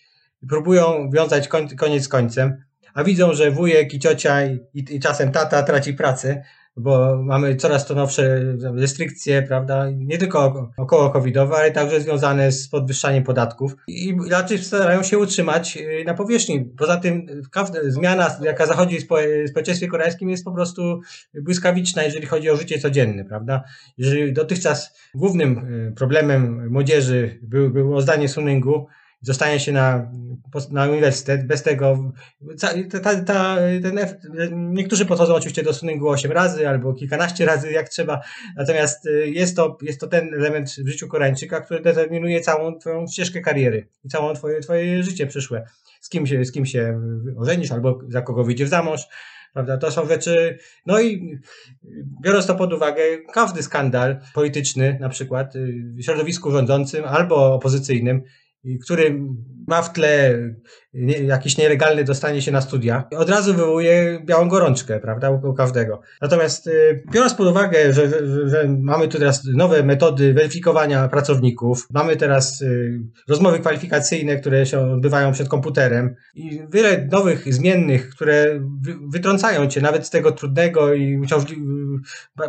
próbują 0.48 1.10
wiązać 1.10 1.48
koniec 1.76 2.04
z 2.04 2.08
końcem, 2.08 2.64
a 2.94 3.04
widzą, 3.04 3.34
że 3.34 3.50
wujek 3.50 3.94
i 3.94 3.98
ciocia 3.98 4.46
i, 4.46 4.60
i 4.74 5.00
czasem 5.00 5.32
tata 5.32 5.62
traci 5.62 5.94
pracę, 5.94 6.44
bo 6.76 7.22
mamy 7.22 7.56
coraz 7.56 7.86
to 7.86 7.94
nowsze 7.94 8.40
restrykcje, 8.74 9.42
prawda, 9.42 9.90
nie 9.90 10.18
tylko 10.18 10.70
około 10.76 11.10
covidowe, 11.10 11.56
ale 11.56 11.70
także 11.70 12.00
związane 12.00 12.52
z 12.52 12.68
podwyższaniem 12.68 13.24
podatków 13.24 13.76
i 13.88 14.16
raczej 14.30 14.58
starają 14.58 15.02
się 15.02 15.18
utrzymać 15.18 15.76
y, 15.76 16.04
na 16.06 16.14
powierzchni. 16.14 16.64
Poza 16.78 16.96
tym 16.96 17.26
każda 17.50 17.78
zmiana, 17.86 18.36
jaka 18.42 18.66
zachodzi 18.66 18.98
w 18.98 19.02
społeczeństwie 19.50 19.88
koreańskim 19.88 20.30
jest 20.30 20.44
po 20.44 20.52
prostu 20.52 21.00
błyskawiczna, 21.42 22.02
jeżeli 22.02 22.26
chodzi 22.26 22.50
o 22.50 22.56
życie 22.56 22.78
codzienne, 22.78 23.24
prawda. 23.24 23.62
Jeżeli 23.98 24.32
dotychczas 24.32 24.98
głównym 25.14 25.58
y, 25.88 25.92
problemem 25.96 26.68
młodzieży 26.70 27.38
był, 27.42 27.70
było 27.70 28.00
zdanie 28.00 28.28
suningu, 28.28 28.86
zostanie 29.24 29.60
się 29.60 29.72
na, 29.72 30.10
na 30.70 30.86
uniwersytet, 30.86 31.46
bez 31.46 31.62
tego, 31.62 32.12
ta, 32.90 33.00
ta, 33.00 33.56
ten, 33.82 33.98
niektórzy 34.74 35.06
podchodzą 35.06 35.34
oczywiście 35.34 35.62
do 35.62 35.72
suningu 35.72 36.08
8 36.08 36.32
razy 36.32 36.68
albo 36.68 36.94
kilkanaście 36.94 37.46
razy 37.46 37.72
jak 37.72 37.88
trzeba, 37.88 38.20
natomiast 38.56 39.06
y, 39.06 39.30
jest 39.30 39.56
to, 39.56 39.78
jest 39.82 40.00
to 40.00 40.06
ten 40.06 40.34
element 40.34 40.70
w 40.70 40.88
życiu 40.88 41.08
Koreańczyka, 41.08 41.60
który 41.60 41.80
determinuje 41.80 42.40
całą 42.40 42.78
twoją 42.78 43.06
ścieżkę 43.06 43.40
kariery 43.40 43.88
i 44.04 44.08
całą 44.08 44.34
twoje, 44.34 44.60
twoje 44.60 45.02
życie 45.02 45.26
przyszłe. 45.26 45.66
Z 46.00 46.08
kim 46.08 46.26
się, 46.26 46.44
z 46.44 46.52
kim 46.52 46.66
się 46.66 47.00
ożenisz 47.36 47.72
albo 47.72 48.00
za 48.08 48.22
kogo 48.22 48.44
wyjdzie 48.44 48.64
w 48.64 48.68
zamąż, 48.68 49.06
prawda? 49.52 49.78
To 49.78 49.90
są 49.90 50.08
rzeczy, 50.08 50.58
no 50.86 51.00
i 51.00 51.38
biorąc 52.22 52.46
to 52.46 52.54
pod 52.54 52.72
uwagę, 52.72 53.02
każdy 53.34 53.62
skandal 53.62 54.20
polityczny, 54.34 54.98
na 55.00 55.08
przykład 55.08 55.56
y, 55.56 55.82
w 55.96 56.02
środowisku 56.02 56.50
rządzącym 56.50 57.04
albo 57.04 57.54
opozycyjnym, 57.54 58.22
który 58.84 59.20
ma 59.66 59.82
w 59.82 59.92
tle 59.92 60.38
jakiś 61.24 61.58
nielegalny 61.58 62.04
dostanie 62.04 62.42
się 62.42 62.52
na 62.52 62.60
studia, 62.60 63.04
od 63.16 63.30
razu 63.30 63.54
wywołuje 63.54 64.20
białą 64.24 64.48
gorączkę, 64.48 65.00
prawda, 65.00 65.30
u 65.30 65.54
każdego. 65.54 66.00
Natomiast 66.22 66.66
y, 66.66 67.02
biorąc 67.12 67.34
pod 67.34 67.46
uwagę, 67.46 67.92
że, 67.92 68.08
że, 68.08 68.48
że 68.48 68.68
mamy 68.68 69.08
tu 69.08 69.18
teraz 69.18 69.44
nowe 69.54 69.82
metody 69.82 70.34
weryfikowania 70.34 71.08
pracowników, 71.08 71.86
mamy 71.90 72.16
teraz 72.16 72.62
y, 72.62 73.00
rozmowy 73.28 73.58
kwalifikacyjne, 73.58 74.36
które 74.36 74.66
się 74.66 74.80
odbywają 74.80 75.32
przed 75.32 75.48
komputerem 75.48 76.14
i 76.34 76.60
wiele 76.72 77.08
nowych 77.12 77.54
zmiennych, 77.54 78.10
które 78.10 78.60
wytrącają 79.08 79.66
cię 79.66 79.80
nawet 79.80 80.06
z 80.06 80.10
tego 80.10 80.32
trudnego 80.32 80.94
i 80.94 81.20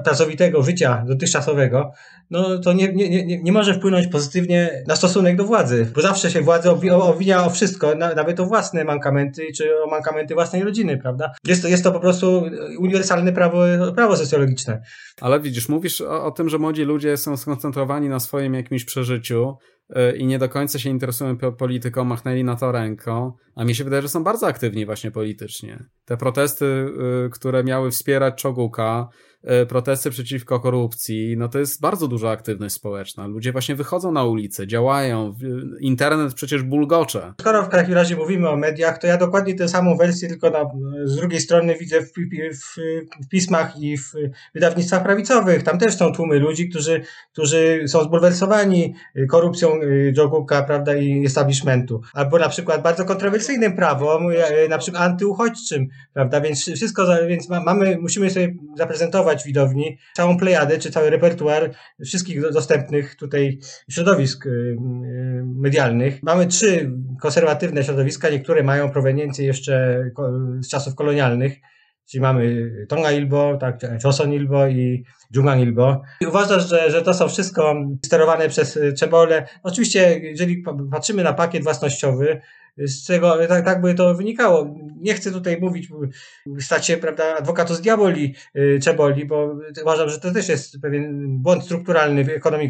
pracowitego 0.03 0.63
życia 0.63 1.03
dotychczasowego, 1.07 1.91
no 2.36 2.59
to 2.59 2.73
nie, 2.73 2.93
nie, 2.93 3.25
nie, 3.25 3.43
nie 3.43 3.51
może 3.51 3.73
wpłynąć 3.73 4.07
pozytywnie 4.07 4.83
na 4.88 4.95
stosunek 4.95 5.36
do 5.36 5.43
władzy, 5.43 5.91
bo 5.95 6.01
zawsze 6.01 6.31
się 6.31 6.41
władza 6.41 6.71
owinia 6.91 7.45
o 7.45 7.49
wszystko, 7.49 7.95
nawet 7.95 8.39
o 8.39 8.45
własne 8.45 8.83
mankamenty, 8.83 9.47
czy 9.57 9.83
o 9.83 9.89
mankamenty 9.89 10.33
własnej 10.33 10.63
rodziny, 10.63 10.97
prawda? 10.97 11.31
Jest 11.47 11.61
to, 11.61 11.67
jest 11.67 11.83
to 11.83 11.91
po 11.91 11.99
prostu 11.99 12.43
uniwersalne 12.79 13.33
prawo, 13.33 13.61
prawo 13.95 14.17
socjologiczne. 14.17 14.81
Ale 15.21 15.39
widzisz, 15.39 15.69
mówisz 15.69 16.01
o, 16.01 16.25
o 16.25 16.31
tym, 16.31 16.49
że 16.49 16.57
młodzi 16.57 16.83
ludzie 16.83 17.17
są 17.17 17.38
skoncentrowani 17.38 18.09
na 18.09 18.19
swoim 18.19 18.53
jakimś 18.53 18.86
przeżyciu, 18.86 19.57
i 20.17 20.25
nie 20.25 20.39
do 20.39 20.49
końca 20.49 20.79
się 20.79 20.89
interesują 20.89 21.38
polityką, 21.38 22.03
machnęli 22.03 22.43
na 22.43 22.55
to 22.55 22.71
ręką, 22.71 23.33
a 23.55 23.63
mi 23.63 23.75
się 23.75 23.83
wydaje, 23.83 24.01
że 24.01 24.09
są 24.09 24.23
bardzo 24.23 24.47
aktywni 24.47 24.86
właśnie 24.86 25.11
politycznie. 25.11 25.83
Te 26.05 26.17
protesty, 26.17 26.65
y, 26.65 27.29
które 27.29 27.63
miały 27.63 27.91
wspierać 27.91 28.36
Czoguka, 28.41 29.07
y, 29.63 29.65
protesty 29.65 30.09
przeciwko 30.09 30.59
korupcji, 30.59 31.38
no 31.38 31.47
to 31.47 31.59
jest 31.59 31.81
bardzo 31.81 32.07
duża 32.07 32.29
aktywność 32.29 32.75
społeczna. 32.75 33.27
Ludzie 33.27 33.51
właśnie 33.51 33.75
wychodzą 33.75 34.11
na 34.11 34.23
ulicę, 34.23 34.67
działają, 34.67 35.36
internet 35.79 36.33
przecież 36.33 36.63
bulgocze. 36.63 37.33
Skoro 37.41 37.63
w 37.63 37.69
takim 37.69 37.93
razie 37.93 38.15
mówimy 38.15 38.49
o 38.49 38.55
mediach, 38.55 38.97
to 38.97 39.07
ja 39.07 39.17
dokładnie 39.17 39.55
tę 39.55 39.67
samą 39.69 39.97
wersję, 39.97 40.29
tylko 40.29 40.49
na, 40.49 40.65
z 41.03 41.15
drugiej 41.15 41.39
strony 41.39 41.75
widzę 41.79 42.01
w, 42.01 42.11
w, 42.11 42.75
w 43.25 43.29
pismach 43.29 43.77
i 43.79 43.97
w 43.97 44.11
wydawnictwach 44.53 45.03
prawicowych. 45.03 45.63
Tam 45.63 45.77
też 45.77 45.97
są 45.97 46.13
tłumy 46.13 46.39
ludzi, 46.39 46.69
którzy, 46.69 47.01
którzy 47.31 47.83
są 47.88 48.03
zbulwersowani 48.03 48.93
korupcją 49.29 49.74
Czoguka, 50.15 50.63
prawda, 50.63 50.95
i 50.95 51.26
establishmentu. 51.26 52.01
Albo 52.13 52.39
na 52.39 52.49
przykład 52.49 52.82
bardzo 52.82 53.05
kontrowersyjnym 53.05 53.76
prawom, 53.76 54.32
e, 54.32 54.67
na 54.67 54.78
przykład 54.78 55.03
antyuchodźczym, 55.03 55.88
prawda? 56.13 56.41
Więc 56.41 56.71
wszystko, 56.76 57.07
więc 57.28 57.49
mamy, 57.49 57.97
musimy 58.01 58.30
sobie 58.30 58.53
zaprezentować 58.78 59.43
widowni 59.43 59.97
całą 60.13 60.38
plejadę, 60.38 60.78
czy 60.78 60.91
cały 60.91 61.09
repertuar 61.09 61.71
wszystkich 62.05 62.41
dostępnych 62.51 63.15
tutaj 63.15 63.59
środowisk 63.89 64.47
e, 64.47 64.49
medialnych. 65.43 66.23
Mamy 66.23 66.47
trzy 66.47 66.91
konserwatywne 67.21 67.84
środowiska, 67.84 68.30
niektóre 68.30 68.63
mają 68.63 68.91
proweniencję 68.91 69.45
jeszcze 69.45 70.05
z 70.61 70.69
czasów 70.69 70.95
kolonialnych, 70.95 71.57
czyli 72.06 72.22
mamy 72.22 72.72
Tonga 72.89 73.12
Ilbo, 73.12 73.58
tak, 73.58 73.80
Joseon 74.03 74.34
Ilbo 74.34 74.68
i 74.68 75.03
Jungang 75.36 75.62
Ilbo. 75.62 76.01
I 76.22 76.26
uważasz, 76.26 76.70
że, 76.70 76.91
że 76.91 77.01
to 77.01 77.14
są 77.14 77.28
wszystko 77.28 77.76
sterowane 78.06 78.49
przez 78.49 78.80
Czebole. 78.97 79.47
Oczywiście, 79.64 80.20
jeżeli 80.20 80.64
patrzymy 80.91 81.24
na 81.24 81.34
pakiet 81.34 81.64
własnościowy, 81.64 82.41
z 82.78 83.05
czego 83.05 83.47
tak, 83.47 83.65
tak 83.65 83.82
by 83.82 83.93
to 83.93 84.15
wynikało. 84.15 84.76
Nie 85.01 85.13
chcę 85.13 85.32
tutaj 85.32 85.57
mówić, 85.61 85.89
stać 86.59 86.86
się, 86.86 86.97
prawda, 86.97 87.38
adwokatu 87.38 87.73
z 87.73 87.82
diaboli 87.82 88.36
y, 88.55 88.80
Czeboli, 88.84 89.26
bo 89.26 89.55
uważam, 89.82 90.09
że 90.09 90.19
to 90.19 90.32
też 90.32 90.49
jest 90.49 90.82
pewien 90.82 91.38
błąd 91.38 91.63
strukturalny 91.63 92.23
w 92.23 92.30
ekonomii, 92.30 92.69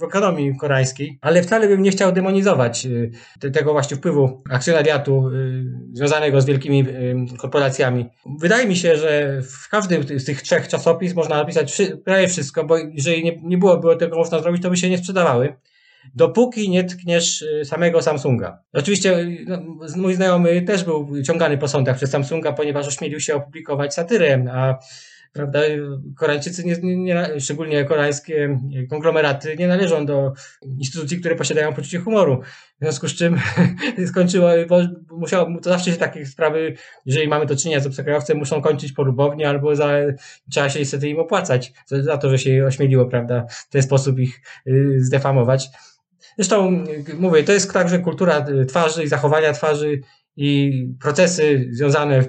w 0.00 0.02
ekonomii 0.02 0.56
koreańskiej, 0.56 1.18
ale 1.20 1.42
wcale 1.42 1.68
bym 1.68 1.82
nie 1.82 1.90
chciał 1.90 2.12
demonizować 2.12 2.86
y, 3.44 3.50
tego 3.50 3.72
właśnie 3.72 3.96
wpływu 3.96 4.42
akcjonariatu 4.50 5.28
y, 5.28 5.64
związanego 5.92 6.40
z 6.40 6.46
wielkimi 6.46 6.86
korporacjami. 7.38 8.06
Wydaje 8.38 8.68
mi 8.68 8.76
się, 8.76 8.96
że 8.96 9.42
w 9.42 9.68
każdym 9.68 10.18
z 10.18 10.24
tych 10.24 10.42
trzech 10.42 10.68
czasopism 10.68 11.16
można 11.16 11.36
napisać 11.36 11.82
prawie 12.04 12.28
wszystko, 12.28 12.64
bo 12.64 12.76
jeżeli 12.78 13.24
nie, 13.24 13.40
nie 13.42 13.58
byłoby 13.58 13.96
tego 13.96 14.16
można 14.16 14.38
zrobić, 14.38 14.62
to 14.62 14.70
by 14.70 14.76
się 14.76 14.90
nie 14.90 14.98
sprzedawały 14.98 15.54
dopóki 16.14 16.70
nie 16.70 16.84
tkniesz 16.84 17.42
y, 17.42 17.64
samego 17.64 18.02
Samsunga. 18.02 18.62
Oczywiście 18.72 19.18
y, 19.18 19.44
no, 19.48 19.58
mój 19.96 20.14
znajomy 20.14 20.62
też 20.62 20.84
był 20.84 21.22
ciągany 21.22 21.58
po 21.58 21.68
sądach 21.68 21.96
przez 21.96 22.10
Samsunga, 22.10 22.52
ponieważ 22.52 22.88
ośmielił 22.88 23.20
się 23.20 23.34
opublikować 23.34 23.94
satyrę, 23.94 24.44
a 24.52 24.78
prawda, 25.32 25.60
Koreańczycy, 26.16 26.64
nie, 26.64 26.76
nie, 26.82 27.40
szczególnie 27.40 27.84
koreańskie 27.84 28.58
konglomeraty, 28.90 29.56
nie 29.56 29.68
należą 29.68 30.06
do 30.06 30.32
instytucji, 30.78 31.20
które 31.20 31.36
posiadają 31.36 31.74
poczucie 31.74 31.98
humoru. 31.98 32.42
W 32.80 32.84
związku 32.84 33.08
z 33.08 33.14
czym 33.14 33.40
skończyło, 34.10 34.48
bo 34.68 34.80
musiało, 35.10 35.60
to 35.62 35.70
zawsze 35.70 35.90
się 35.90 35.96
takie 35.96 36.26
sprawy, 36.26 36.74
jeżeli 37.06 37.28
mamy 37.28 37.46
do 37.46 37.56
czynienia 37.56 37.80
z 37.80 37.86
obcokrajowcem, 37.86 38.38
muszą 38.38 38.62
kończyć 38.62 38.92
porubownie 38.92 39.48
albo 39.48 39.76
za, 39.76 39.90
trzeba 40.50 40.68
się 40.68 40.78
niestety 40.78 41.08
im 41.08 41.18
opłacać 41.18 41.72
za, 41.86 42.18
to, 42.18 42.30
że 42.30 42.38
się 42.38 42.64
ośmieliło, 42.66 43.06
prawda, 43.06 43.46
w 43.50 43.68
ten 43.68 43.82
sposób 43.82 44.18
ich 44.18 44.40
y, 44.66 44.96
zdefamować. 45.00 45.68
Zresztą 46.38 46.84
mówię, 47.18 47.44
to 47.44 47.52
jest 47.52 47.72
także 47.72 47.98
kultura 47.98 48.46
twarzy 48.68 49.04
i 49.04 49.08
zachowania 49.08 49.52
twarzy 49.52 50.00
i 50.36 50.72
procesy 51.00 51.68
związane 51.70 52.24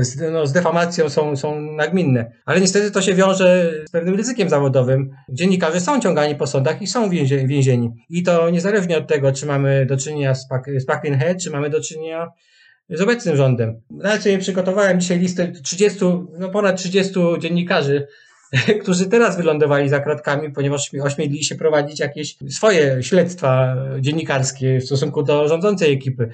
z, 0.00 0.32
no, 0.32 0.46
z 0.46 0.52
defamacją 0.52 1.08
są, 1.08 1.36
są 1.36 1.60
nagminne. 1.60 2.32
Ale 2.44 2.60
niestety 2.60 2.90
to 2.90 3.02
się 3.02 3.14
wiąże 3.14 3.72
z 3.88 3.90
pewnym 3.90 4.14
ryzykiem 4.14 4.48
zawodowym. 4.48 5.10
Dziennikarze 5.28 5.80
są 5.80 6.00
ciągani 6.00 6.34
po 6.34 6.46
sądach 6.46 6.82
i 6.82 6.86
są 6.86 7.10
więzieni. 7.46 7.90
I 8.10 8.22
to 8.22 8.50
niezależnie 8.50 8.98
od 8.98 9.06
tego, 9.06 9.32
czy 9.32 9.46
mamy 9.46 9.86
do 9.86 9.96
czynienia 9.96 10.34
z, 10.34 10.48
Park 10.86 11.02
Head, 11.18 11.42
czy 11.42 11.50
mamy 11.50 11.70
do 11.70 11.80
czynienia 11.80 12.28
z 12.90 13.00
obecnym 13.00 13.36
rządem. 13.36 13.80
Nawet 13.90 14.22
przygotowałem 14.40 15.00
dzisiaj 15.00 15.18
listę 15.18 15.52
30, 15.64 15.98
no 16.38 16.48
ponad 16.48 16.76
30 16.76 17.14
dziennikarzy, 17.38 18.06
którzy 18.82 19.06
teraz 19.06 19.36
wylądowali 19.36 19.88
za 19.88 20.00
kratkami, 20.00 20.52
ponieważ 20.52 20.90
ośmielili 21.02 21.44
się 21.44 21.54
prowadzić 21.54 22.00
jakieś 22.00 22.36
swoje 22.50 23.02
śledztwa 23.02 23.76
dziennikarskie 24.00 24.78
w 24.80 24.84
stosunku 24.84 25.22
do 25.22 25.48
rządzącej 25.48 25.92
ekipy. 25.92 26.30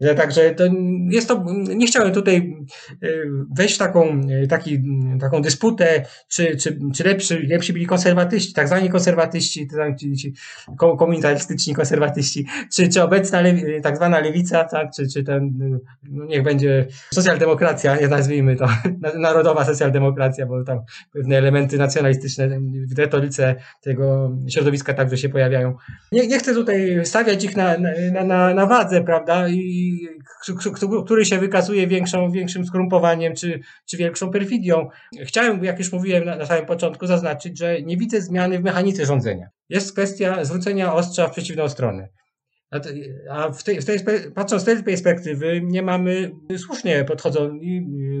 Że 0.00 0.14
także 0.14 0.54
to 0.54 0.64
jest 1.10 1.28
to, 1.28 1.44
nie 1.76 1.86
chciałem 1.86 2.12
tutaj 2.12 2.56
y, 3.02 3.30
wejść 3.56 3.74
w 3.74 3.78
taką, 3.78 4.20
y, 4.44 4.46
taki, 4.48 4.82
taką 5.20 5.42
dysputę, 5.42 6.04
czy, 6.28 6.56
czy, 6.56 6.78
czy 6.94 7.04
lepszy, 7.04 7.46
lepsi 7.48 7.72
byli 7.72 7.86
konserwatyści, 7.86 8.52
tak 8.54 8.68
zwani 8.68 8.90
konserwatyści, 8.90 9.68
ci, 10.00 10.16
ci 10.16 10.34
komunitarystyczni 10.76 11.74
konserwatyści, 11.74 12.46
czy, 12.74 12.88
czy 12.88 13.02
obecna 13.02 13.40
lewi, 13.40 13.62
tak 13.82 13.96
zwana 13.96 14.18
lewica, 14.20 14.64
tak, 14.64 14.88
czy, 14.96 15.08
czy 15.08 15.24
ten, 15.24 15.58
no 16.02 16.24
niech 16.24 16.42
będzie 16.42 16.86
socjaldemokracja, 17.14 18.00
ja 18.00 18.08
nazwijmy 18.08 18.56
to, 18.56 18.68
narodowa 19.18 19.64
socjaldemokracja, 19.64 20.46
bo 20.46 20.64
tam 20.64 20.80
pewne 21.12 21.38
elementy 21.38 21.78
nacjonalistyczne 21.78 22.48
w 22.94 22.98
retoryce 22.98 23.54
tego 23.82 24.30
środowiska 24.48 24.94
także 24.94 25.16
się 25.16 25.28
pojawiają. 25.28 25.74
Nie, 26.12 26.26
nie 26.26 26.38
chcę 26.38 26.54
tutaj 26.54 27.00
stawiać 27.04 27.44
ich 27.44 27.56
na, 27.56 27.76
na, 28.12 28.24
na, 28.24 28.54
na 28.54 28.66
wadze, 28.66 29.04
prawda, 29.04 29.48
i 29.48 29.87
który 31.04 31.24
się 31.24 31.38
wykazuje 31.38 31.86
większą, 31.86 32.30
większym 32.30 32.66
skrumpowaniem 32.66 33.34
czy, 33.34 33.60
czy 33.86 33.96
większą 33.96 34.30
perfidią. 34.30 34.88
Chciałem, 35.20 35.64
jak 35.64 35.78
już 35.78 35.92
mówiłem 35.92 36.24
na, 36.24 36.36
na 36.36 36.46
samym 36.46 36.66
początku, 36.66 37.06
zaznaczyć, 37.06 37.58
że 37.58 37.82
nie 37.82 37.96
widzę 37.96 38.20
zmiany 38.20 38.58
w 38.58 38.62
mechanice 38.62 39.06
rządzenia. 39.06 39.48
Jest 39.68 39.92
kwestia 39.92 40.44
zwrócenia 40.44 40.94
ostrza 40.94 41.28
w 41.28 41.32
przeciwną 41.32 41.68
stronę. 41.68 42.08
A 43.30 43.50
w 43.50 43.62
tej, 43.62 43.80
w 43.80 43.84
tej, 43.84 43.98
patrząc 44.34 44.62
z 44.62 44.64
tej 44.64 44.82
perspektywy, 44.82 45.60
nie 45.64 45.82
mamy, 45.82 46.30
słusznie 46.56 47.04
podchodzą 47.04 47.58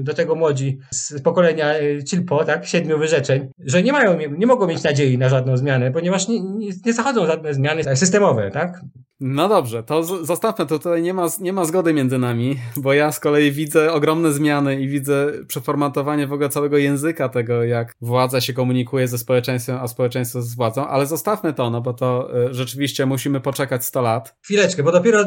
do 0.02 0.14
tego 0.14 0.34
młodzi 0.34 0.78
z 0.90 1.22
pokolenia 1.22 1.74
Cilpo, 2.06 2.44
tak, 2.44 2.66
siedmiu 2.66 2.98
wyrzeczeń, 2.98 3.48
że 3.58 3.82
nie 3.82 3.92
mają, 3.92 4.18
nie 4.30 4.46
mogą 4.46 4.66
mieć 4.66 4.82
nadziei 4.82 5.18
na 5.18 5.28
żadną 5.28 5.56
zmianę, 5.56 5.90
ponieważ 5.90 6.28
nie, 6.28 6.40
nie, 6.40 6.70
nie 6.86 6.92
zachodzą 6.92 7.26
żadne 7.26 7.54
zmiany 7.54 7.96
systemowe, 7.96 8.50
tak? 8.50 8.80
No 9.20 9.48
dobrze, 9.48 9.82
to 9.82 10.02
zostawmy 10.02 10.66
to. 10.66 10.78
Tutaj 10.78 11.02
nie 11.02 11.14
ma, 11.14 11.26
nie 11.40 11.52
ma 11.52 11.64
zgody 11.64 11.92
między 11.92 12.18
nami, 12.18 12.56
bo 12.76 12.92
ja 12.92 13.12
z 13.12 13.20
kolei 13.20 13.52
widzę 13.52 13.92
ogromne 13.92 14.32
zmiany 14.32 14.80
i 14.80 14.88
widzę 14.88 15.32
przeformatowanie 15.48 16.26
w 16.26 16.32
ogóle 16.32 16.48
całego 16.48 16.78
języka 16.78 17.28
tego, 17.28 17.64
jak 17.64 17.94
władza 18.00 18.40
się 18.40 18.52
komunikuje 18.52 19.08
ze 19.08 19.18
społeczeństwem, 19.18 19.78
a 19.80 19.88
społeczeństwo 19.88 20.42
z 20.42 20.54
władzą, 20.54 20.88
ale 20.88 21.06
zostawmy 21.06 21.52
to, 21.52 21.70
no 21.70 21.80
bo 21.80 21.92
to 21.92 22.30
y, 22.50 22.54
rzeczywiście 22.54 23.06
musimy 23.06 23.40
poczekać 23.40 23.84
100 23.84 24.02
lat. 24.02 24.36
Chwileczkę, 24.44 24.82
bo 24.82 24.92
dopiero 24.92 25.24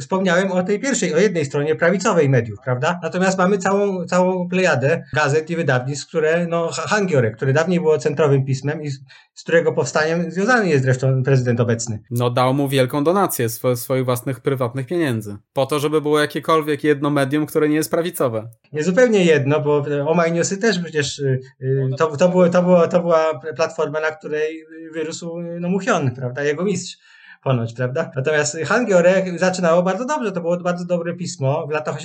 wspomniałem 0.00 0.52
o 0.52 0.62
tej 0.62 0.80
pierwszej, 0.80 1.14
o 1.14 1.18
jednej 1.18 1.44
stronie 1.44 1.74
prawicowej 1.74 2.28
mediów, 2.28 2.58
prawda? 2.64 3.00
Natomiast 3.02 3.38
mamy 3.38 3.58
całą, 3.58 4.04
całą 4.04 4.48
plejadę 4.48 5.04
gazet 5.14 5.50
i 5.50 5.56
wydawnictw, 5.56 6.08
które, 6.08 6.46
no, 6.46 6.70
Hangiore, 6.72 7.30
które 7.30 7.52
dawniej 7.52 7.80
było 7.80 7.98
centrowym 7.98 8.44
pismem 8.44 8.82
i 8.82 8.90
z 9.34 9.42
którego 9.42 9.72
powstaniem 9.72 10.30
związany 10.30 10.68
jest 10.68 10.84
zresztą 10.84 11.22
prezydent 11.22 11.60
obecny. 11.60 12.02
No 12.10 12.30
dał 12.30 12.54
mu 12.54 12.68
wielką 12.68 12.99
donację 13.04 13.46
sw 13.46 13.76
swoich 13.76 14.04
własnych 14.04 14.40
prywatnych 14.40 14.86
pieniędzy. 14.86 15.36
Po 15.52 15.66
to, 15.66 15.78
żeby 15.78 16.00
było 16.00 16.20
jakiekolwiek 16.20 16.84
jedno 16.84 17.10
medium, 17.10 17.46
które 17.46 17.68
nie 17.68 17.76
jest 17.76 17.90
prawicowe. 17.90 18.50
Nie 18.72 18.84
zupełnie 18.84 19.24
jedno, 19.24 19.60
bo 19.60 19.84
Omaj 20.06 20.32
Newsy 20.32 20.58
też 20.58 20.78
przecież 20.78 21.18
y, 21.18 21.40
y, 21.60 21.90
to, 21.98 22.16
to, 22.16 22.28
było, 22.28 22.48
to, 22.48 22.62
było, 22.62 22.88
to 22.88 23.00
była 23.00 23.40
platforma, 23.56 24.00
na 24.00 24.10
której 24.10 24.64
wyrósł 24.92 25.40
no, 25.60 25.68
Muchion, 25.68 26.14
prawda, 26.14 26.42
jego 26.42 26.64
mistrz 26.64 26.98
ponoć, 27.42 27.72
prawda? 27.74 28.10
Natomiast 28.16 28.56
Hangiore 28.66 29.24
zaczynało 29.36 29.82
bardzo 29.82 30.04
dobrze, 30.04 30.32
to 30.32 30.40
było 30.40 30.56
bardzo 30.56 30.84
dobre 30.84 31.14
pismo 31.14 31.66
w 31.66 31.70
latach 31.70 31.98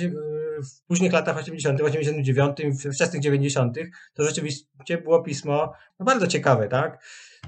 w 0.62 0.86
późnych 0.86 1.12
latach 1.12 1.36
80., 1.36 1.80
89., 1.80 2.58
w 2.84 2.94
wczesnych 2.94 3.22
90., 3.22 3.78
to 4.14 4.24
rzeczywiście 4.24 4.98
było 5.04 5.22
pismo 5.22 5.72
no 5.98 6.06
bardzo 6.06 6.26
ciekawe, 6.26 6.68
tak? 6.68 6.98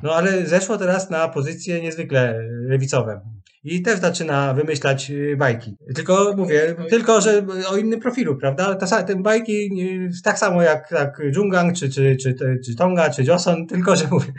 No 0.03 0.15
ale 0.15 0.47
zeszło 0.47 0.79
teraz 0.79 1.11
na 1.11 1.29
pozycje 1.29 1.83
niezwykle 1.83 2.43
lewicowe. 2.49 3.21
I 3.65 3.83
też 3.83 4.01
zaczyna 4.01 4.55
wymyślać 4.55 5.11
y, 5.11 5.37
bajki. 5.37 5.77
Tylko 5.95 6.35
mówię, 6.37 6.75
tylko 6.91 7.21
że 7.21 7.47
o 7.69 7.77
innym 7.77 8.01
profilu, 8.01 8.37
prawda? 8.37 8.75
Te, 8.75 9.05
te 9.05 9.17
bajki 9.17 9.83
y, 9.83 10.23
tak 10.25 10.39
samo 10.39 10.63
jak, 10.63 10.91
jak 10.91 11.21
Jungang, 11.37 11.77
czy, 11.77 11.91
czy, 11.91 12.17
czy, 12.17 12.35
czy 12.65 12.77
Tonga, 12.77 13.11
czy 13.11 13.25
Joseon, 13.25 13.67
tylko 13.73 13.97
że 13.97 14.09
mówię, 14.11 14.33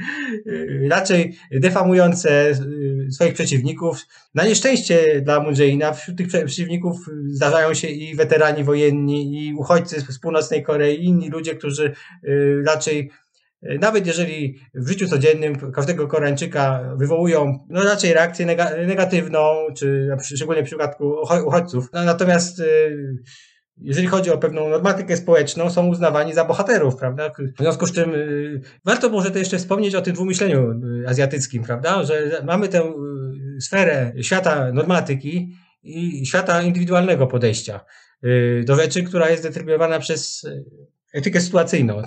y, 0.47 0.87
raczej 0.89 1.37
defamujące 1.51 2.51
swoich 3.11 3.33
przeciwników. 3.33 4.05
Na 4.35 4.45
nieszczęście 4.45 5.21
dla 5.21 5.39
Moon 5.39 5.55
wśród 5.95 6.17
tych 6.17 6.27
przeciwników 6.27 6.97
zdarzają 7.27 7.73
się 7.73 7.87
i 7.87 8.15
weterani 8.15 8.63
wojenni, 8.63 9.47
i 9.47 9.53
uchodźcy 9.53 10.01
z 10.01 10.19
północnej 10.19 10.63
Korei, 10.63 10.99
i 10.99 11.05
inni 11.05 11.29
ludzie, 11.29 11.55
którzy 11.55 11.93
raczej 12.65 13.11
nawet 13.61 14.07
jeżeli 14.07 14.59
w 14.73 14.89
życiu 14.89 15.07
codziennym 15.07 15.71
każdego 15.71 16.07
Koreańczyka 16.07 16.93
wywołują 16.97 17.65
no 17.69 17.83
raczej 17.83 18.13
reakcję 18.13 18.45
negatywną, 18.87 19.39
czy 19.77 20.09
szczególnie 20.21 20.61
w 20.61 20.65
przypadku 20.65 21.15
uchodźców. 21.45 21.89
Natomiast 21.93 22.61
jeżeli 23.81 24.07
chodzi 24.07 24.31
o 24.31 24.37
pewną 24.37 24.69
normatykę 24.69 25.17
społeczną, 25.17 25.69
są 25.69 25.87
uznawani 25.87 26.33
za 26.33 26.45
bohaterów, 26.45 26.95
prawda? 26.95 27.29
W 27.29 27.61
związku 27.61 27.87
z 27.87 27.91
czym 27.91 28.15
y, 28.15 28.61
warto 28.85 29.09
może 29.09 29.31
to 29.31 29.39
jeszcze 29.39 29.57
wspomnieć 29.57 29.95
o 29.95 30.01
tym 30.01 30.13
dwumyśleniu 30.13 30.81
azjatyckim, 31.07 31.63
prawda? 31.63 32.03
Że 32.03 32.41
mamy 32.45 32.67
tę 32.67 32.93
sferę 33.61 34.13
świata 34.21 34.71
normatyki 34.73 35.53
i 35.83 36.25
świata 36.25 36.61
indywidualnego 36.61 37.27
podejścia 37.27 37.79
do 38.65 38.75
rzeczy, 38.75 39.03
która 39.03 39.29
jest 39.29 39.43
determinowana 39.43 39.99
przez 39.99 40.45
etykę 41.13 41.41
sytuacyjną, 41.41 42.01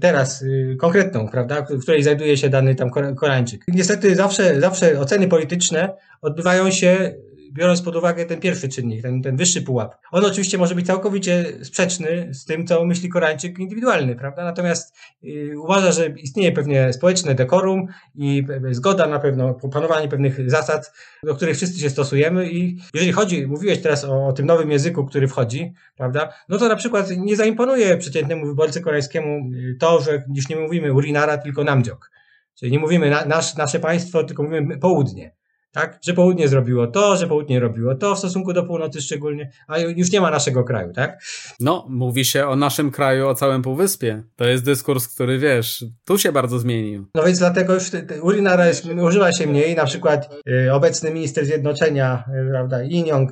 teraz 0.00 0.44
konkretną, 0.78 1.28
prawda, 1.28 1.62
w 1.70 1.82
której 1.82 2.02
znajduje 2.02 2.36
się 2.36 2.48
dany 2.48 2.74
tam 2.74 2.90
Koreańczyk. 3.16 3.64
Niestety 3.68 4.14
zawsze, 4.16 4.60
zawsze 4.60 5.00
oceny 5.00 5.28
polityczne 5.28 5.94
odbywają 6.22 6.70
się 6.70 7.14
biorąc 7.52 7.82
pod 7.82 7.96
uwagę 7.96 8.26
ten 8.26 8.40
pierwszy 8.40 8.68
czynnik, 8.68 9.02
ten, 9.02 9.22
ten 9.22 9.36
wyższy 9.36 9.62
pułap. 9.62 9.96
On 10.10 10.24
oczywiście 10.24 10.58
może 10.58 10.74
być 10.74 10.86
całkowicie 10.86 11.44
sprzeczny 11.62 12.28
z 12.34 12.44
tym, 12.44 12.66
co 12.66 12.84
myśli 12.84 13.08
Koreańczyk 13.08 13.58
indywidualny, 13.58 14.16
prawda? 14.16 14.44
Natomiast 14.44 14.96
yy, 15.22 15.60
uważa, 15.60 15.92
że 15.92 16.08
istnieje 16.08 16.52
pewnie 16.52 16.92
społeczne 16.92 17.34
dekorum 17.34 17.86
i 18.14 18.46
zgoda 18.70 19.06
na 19.06 19.18
pewno 19.18 19.54
panowanie 19.54 20.08
pewnych 20.08 20.50
zasad, 20.50 20.92
do 21.22 21.34
których 21.34 21.56
wszyscy 21.56 21.80
się 21.80 21.90
stosujemy 21.90 22.50
i 22.50 22.78
jeżeli 22.94 23.12
chodzi, 23.12 23.46
mówiłeś 23.46 23.82
teraz 23.82 24.04
o, 24.04 24.26
o 24.26 24.32
tym 24.32 24.46
nowym 24.46 24.70
języku, 24.70 25.06
który 25.06 25.28
wchodzi, 25.28 25.72
prawda? 25.96 26.32
No 26.48 26.58
to 26.58 26.68
na 26.68 26.76
przykład 26.76 27.10
nie 27.16 27.36
zaimponuje 27.36 27.96
przeciętnemu 27.96 28.46
wyborcy 28.46 28.80
koreańskiemu 28.80 29.50
y, 29.54 29.76
to, 29.80 30.00
że 30.00 30.24
już 30.34 30.48
nie 30.48 30.56
mówimy 30.56 30.92
urinara, 30.92 31.38
tylko 31.38 31.64
namdziok. 31.64 32.10
Czyli 32.58 32.72
nie 32.72 32.78
mówimy 32.78 33.10
na, 33.10 33.24
nasz, 33.24 33.56
nasze 33.56 33.80
państwo, 33.80 34.24
tylko 34.24 34.42
mówimy 34.42 34.78
południe 34.78 35.37
tak? 35.78 35.98
Że 36.02 36.14
południe 36.14 36.48
zrobiło 36.48 36.86
to, 36.86 37.16
że 37.16 37.26
południe 37.26 37.60
robiło 37.60 37.94
to 37.94 38.14
w 38.14 38.18
stosunku 38.18 38.52
do 38.52 38.62
północy 38.62 39.00
szczególnie, 39.00 39.50
a 39.66 39.78
już 39.78 40.12
nie 40.12 40.20
ma 40.20 40.30
naszego 40.30 40.64
kraju, 40.64 40.92
tak? 40.92 41.22
No, 41.60 41.86
mówi 41.90 42.24
się 42.24 42.46
o 42.46 42.56
naszym 42.56 42.90
kraju, 42.90 43.28
o 43.28 43.34
całym 43.34 43.62
półwyspie. 43.62 44.22
To 44.36 44.44
jest 44.44 44.64
dyskurs, 44.64 45.08
który 45.08 45.38
wiesz, 45.38 45.84
tu 46.04 46.18
się 46.18 46.32
bardzo 46.32 46.58
zmienił. 46.58 47.06
No 47.14 47.22
więc 47.22 47.38
dlatego 47.38 47.74
już 47.74 47.90
urinara 48.22 48.66
jest, 48.66 48.86
używa 49.02 49.32
się 49.32 49.46
mniej, 49.46 49.76
na 49.76 49.84
przykład 49.84 50.30
y, 50.66 50.72
obecny 50.72 51.10
minister 51.10 51.46
zjednoczenia, 51.46 52.24
y, 52.46 52.50
prawda, 52.50 52.82
Yin 52.82 53.28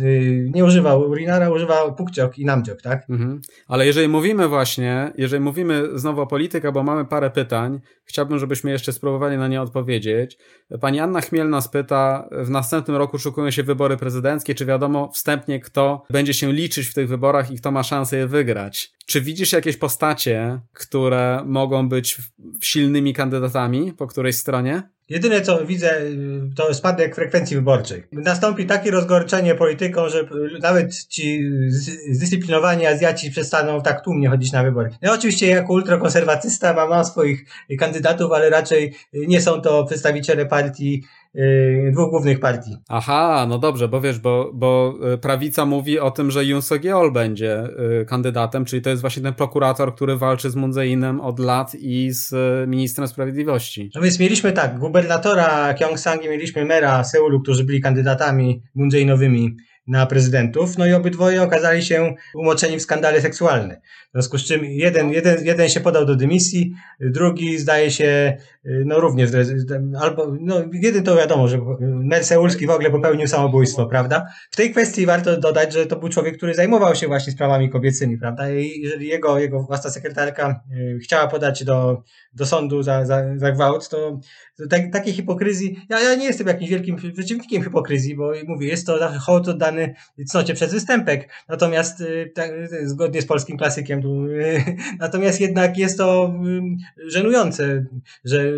y, 0.00 0.50
nie 0.54 0.64
używał 0.64 1.10
urinara, 1.10 1.50
używał 1.50 1.94
pukciok 1.94 2.38
i 2.38 2.44
namdziok, 2.44 2.82
tak? 2.82 3.10
Mhm. 3.10 3.40
Ale 3.68 3.86
jeżeli 3.86 4.08
mówimy 4.08 4.48
właśnie, 4.48 5.12
jeżeli 5.16 5.42
mówimy 5.42 5.82
znowu 5.94 6.20
o 6.20 6.26
polityce, 6.26 6.72
bo 6.72 6.82
mamy 6.82 7.04
parę 7.04 7.30
pytań, 7.30 7.80
chciałbym, 8.04 8.38
żebyśmy 8.38 8.70
jeszcze 8.70 8.92
spróbowali 8.92 9.36
na 9.36 9.48
nie 9.48 9.62
odpowiedzieć. 9.62 10.38
Pani 10.80 11.00
Anna 11.00 11.20
Chmielna 11.20 11.60
spyta, 11.70 12.28
w 12.32 12.50
następnym 12.50 12.96
roku 12.96 13.18
szykują 13.18 13.50
się 13.50 13.62
wybory 13.62 13.96
prezydenckie, 13.96 14.54
czy 14.54 14.66
wiadomo 14.66 15.10
wstępnie, 15.12 15.60
kto 15.60 16.02
będzie 16.10 16.34
się 16.34 16.52
liczyć 16.52 16.86
w 16.86 16.94
tych 16.94 17.08
wyborach 17.08 17.50
i 17.50 17.56
kto 17.56 17.70
ma 17.70 17.82
szansę 17.82 18.16
je 18.16 18.26
wygrać? 18.26 18.92
Czy 19.06 19.20
widzisz 19.20 19.52
jakieś 19.52 19.76
postacie, 19.76 20.60
które 20.72 21.42
mogą 21.46 21.88
być 21.88 22.18
silnymi 22.62 23.14
kandydatami 23.14 23.92
po 23.92 24.06
której 24.06 24.32
stronie? 24.32 24.82
Jedyne 25.08 25.40
co 25.40 25.66
widzę 25.66 26.00
to 26.56 26.74
spadek 26.74 27.14
frekwencji 27.14 27.56
wyborczej. 27.56 28.02
Nastąpi 28.12 28.66
takie 28.66 28.90
rozgorczenie 28.90 29.54
polityką, 29.54 30.08
że 30.08 30.28
nawet 30.62 31.04
ci 31.04 31.50
zdyscyplinowani 32.10 32.86
Azjaci 32.86 33.30
przestaną 33.30 33.82
tak 33.82 34.04
tłumnie 34.04 34.28
chodzić 34.28 34.52
na 34.52 34.62
wybory. 34.62 34.90
Ja 35.02 35.12
oczywiście 35.12 35.46
jako 35.46 35.72
ultrakonserwatysta 35.72 36.74
mam, 36.74 36.88
mam 36.88 37.04
swoich 37.04 37.44
kandydatów, 37.78 38.32
ale 38.32 38.50
raczej 38.50 38.94
nie 39.12 39.40
są 39.40 39.60
to 39.60 39.84
przedstawiciele 39.84 40.46
partii 40.46 41.02
dwóch 41.92 42.10
głównych 42.10 42.40
partii. 42.40 42.76
Aha, 42.88 43.46
no 43.48 43.58
dobrze, 43.58 43.88
bo 43.88 44.00
wiesz, 44.00 44.18
bo, 44.18 44.50
bo 44.54 44.94
y, 45.14 45.18
prawica 45.18 45.66
mówi 45.66 45.98
o 45.98 46.10
tym, 46.10 46.30
że 46.30 46.44
Yoon 46.44 46.62
Suk-yeol 46.62 47.12
będzie 47.12 47.64
y, 48.00 48.04
kandydatem, 48.04 48.64
czyli 48.64 48.82
to 48.82 48.90
jest 48.90 49.00
właśnie 49.00 49.22
ten 49.22 49.34
prokurator, 49.34 49.94
który 49.94 50.16
walczy 50.16 50.50
z 50.50 50.56
Moon 50.56 50.72
Jae-inem 50.72 51.20
od 51.20 51.38
lat 51.38 51.74
i 51.74 52.10
z 52.12 52.32
y, 52.32 52.66
ministrem 52.66 53.08
sprawiedliwości. 53.08 53.90
No 53.94 54.00
więc 54.00 54.20
mieliśmy 54.20 54.52
tak, 54.52 54.78
gubernatora 54.78 55.74
Kyong-sang 55.74 56.24
i 56.24 56.28
mieliśmy 56.28 56.64
mera 56.64 57.04
Seulu, 57.04 57.40
którzy 57.40 57.64
byli 57.64 57.80
kandydatami 57.80 58.62
Moon 58.74 58.90
Jae-inowymi 58.90 59.48
na 59.86 60.06
prezydentów, 60.06 60.78
no 60.78 60.86
i 60.86 60.92
obydwoje 60.92 61.42
okazali 61.42 61.82
się 61.82 62.14
umoczeni 62.34 62.78
w 62.78 62.82
skandale 62.82 63.20
seksualne. 63.20 63.80
W 64.10 64.12
związku 64.12 64.38
z 64.38 64.44
czym 64.44 64.64
jeden, 64.64 65.10
jeden, 65.10 65.44
jeden 65.44 65.68
się 65.68 65.80
podał 65.80 66.06
do 66.06 66.16
dymisji, 66.16 66.72
drugi 67.00 67.58
zdaje 67.58 67.90
się, 67.90 68.36
no 68.64 69.00
również, 69.00 69.30
albo, 70.00 70.36
no 70.40 70.62
jeden 70.72 71.04
to 71.04 71.16
wiadomo, 71.16 71.48
że 71.48 71.58
Mel 71.80 72.22
w 72.66 72.70
ogóle 72.70 72.90
popełnił 72.90 73.26
samobójstwo, 73.26 73.86
prawda? 73.86 74.26
W 74.50 74.56
tej 74.56 74.70
kwestii 74.70 75.06
warto 75.06 75.36
dodać, 75.36 75.72
że 75.72 75.86
to 75.86 75.96
był 75.96 76.08
człowiek, 76.08 76.36
który 76.36 76.54
zajmował 76.54 76.94
się 76.94 77.06
właśnie 77.06 77.32
sprawami 77.32 77.70
kobiecymi, 77.70 78.18
prawda? 78.18 78.50
I 78.50 78.80
jeżeli 78.80 79.06
jego, 79.08 79.38
jego 79.38 79.62
własna 79.62 79.90
sekretarka 79.90 80.48
e, 80.48 80.98
chciała 80.98 81.28
podać 81.28 81.64
do, 81.64 82.02
do 82.32 82.46
sądu 82.46 82.82
za, 82.82 83.06
za, 83.06 83.24
za 83.36 83.52
gwałt, 83.52 83.88
to 83.88 84.20
tak, 84.70 84.92
takiej 84.92 85.12
hipokryzji, 85.12 85.86
ja, 85.88 86.00
ja 86.00 86.14
nie 86.14 86.24
jestem 86.24 86.46
jakimś 86.46 86.70
wielkim 86.70 86.96
przeciwnikiem 87.12 87.62
hipokryzji, 87.62 88.16
bo 88.16 88.32
mówię, 88.46 88.68
jest 88.68 88.86
to 88.86 89.10
hołd 89.20 89.48
oddany 89.48 89.94
cnocie 90.26 90.54
przez 90.54 90.72
występek, 90.72 91.28
natomiast 91.48 92.00
y, 92.00 92.32
tak, 92.34 92.50
zgodnie 92.84 93.22
z 93.22 93.26
polskim 93.26 93.58
klasykiem, 93.58 93.99
natomiast 94.98 95.40
jednak 95.40 95.78
jest 95.78 95.98
to 95.98 96.34
y, 97.06 97.10
żenujące, 97.10 97.84
że 98.24 98.52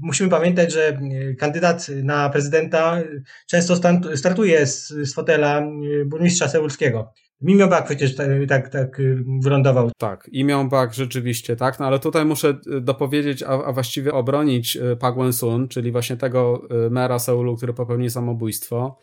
musimy 0.00 0.30
pamiętać, 0.30 0.72
że 0.72 1.00
kandydat 1.38 1.86
na 2.02 2.30
prezydenta 2.30 3.02
często 3.46 3.76
startuje 4.16 4.66
z, 4.66 5.14
fotela 5.14 5.62
burmistrza 6.06 6.48
seulskiego. 6.48 7.12
Mimiombak 7.40 7.84
przecież 7.84 8.16
tak, 8.16 8.28
tak, 8.48 8.68
tak 8.68 9.02
wylądował. 9.42 9.90
Tak, 9.98 10.28
Imiombak 10.32 10.94
rzeczywiście, 10.94 11.56
tak, 11.56 11.80
no 11.80 11.86
ale 11.86 11.98
tutaj 11.98 12.24
muszę 12.24 12.58
y, 12.76 12.80
dopowiedzieć, 12.80 13.42
a, 13.42 13.64
a 13.64 13.72
właściwie 13.72 14.12
obronić 14.12 14.76
y, 14.76 14.96
Pagwen 14.96 15.32
Sun, 15.32 15.68
czyli 15.68 15.92
właśnie 15.92 16.16
tego 16.16 16.62
y, 16.86 16.90
mera 16.90 17.18
Seulu, 17.18 17.56
który 17.56 17.74
popełnił 17.74 18.10
samobójstwo. 18.10 18.98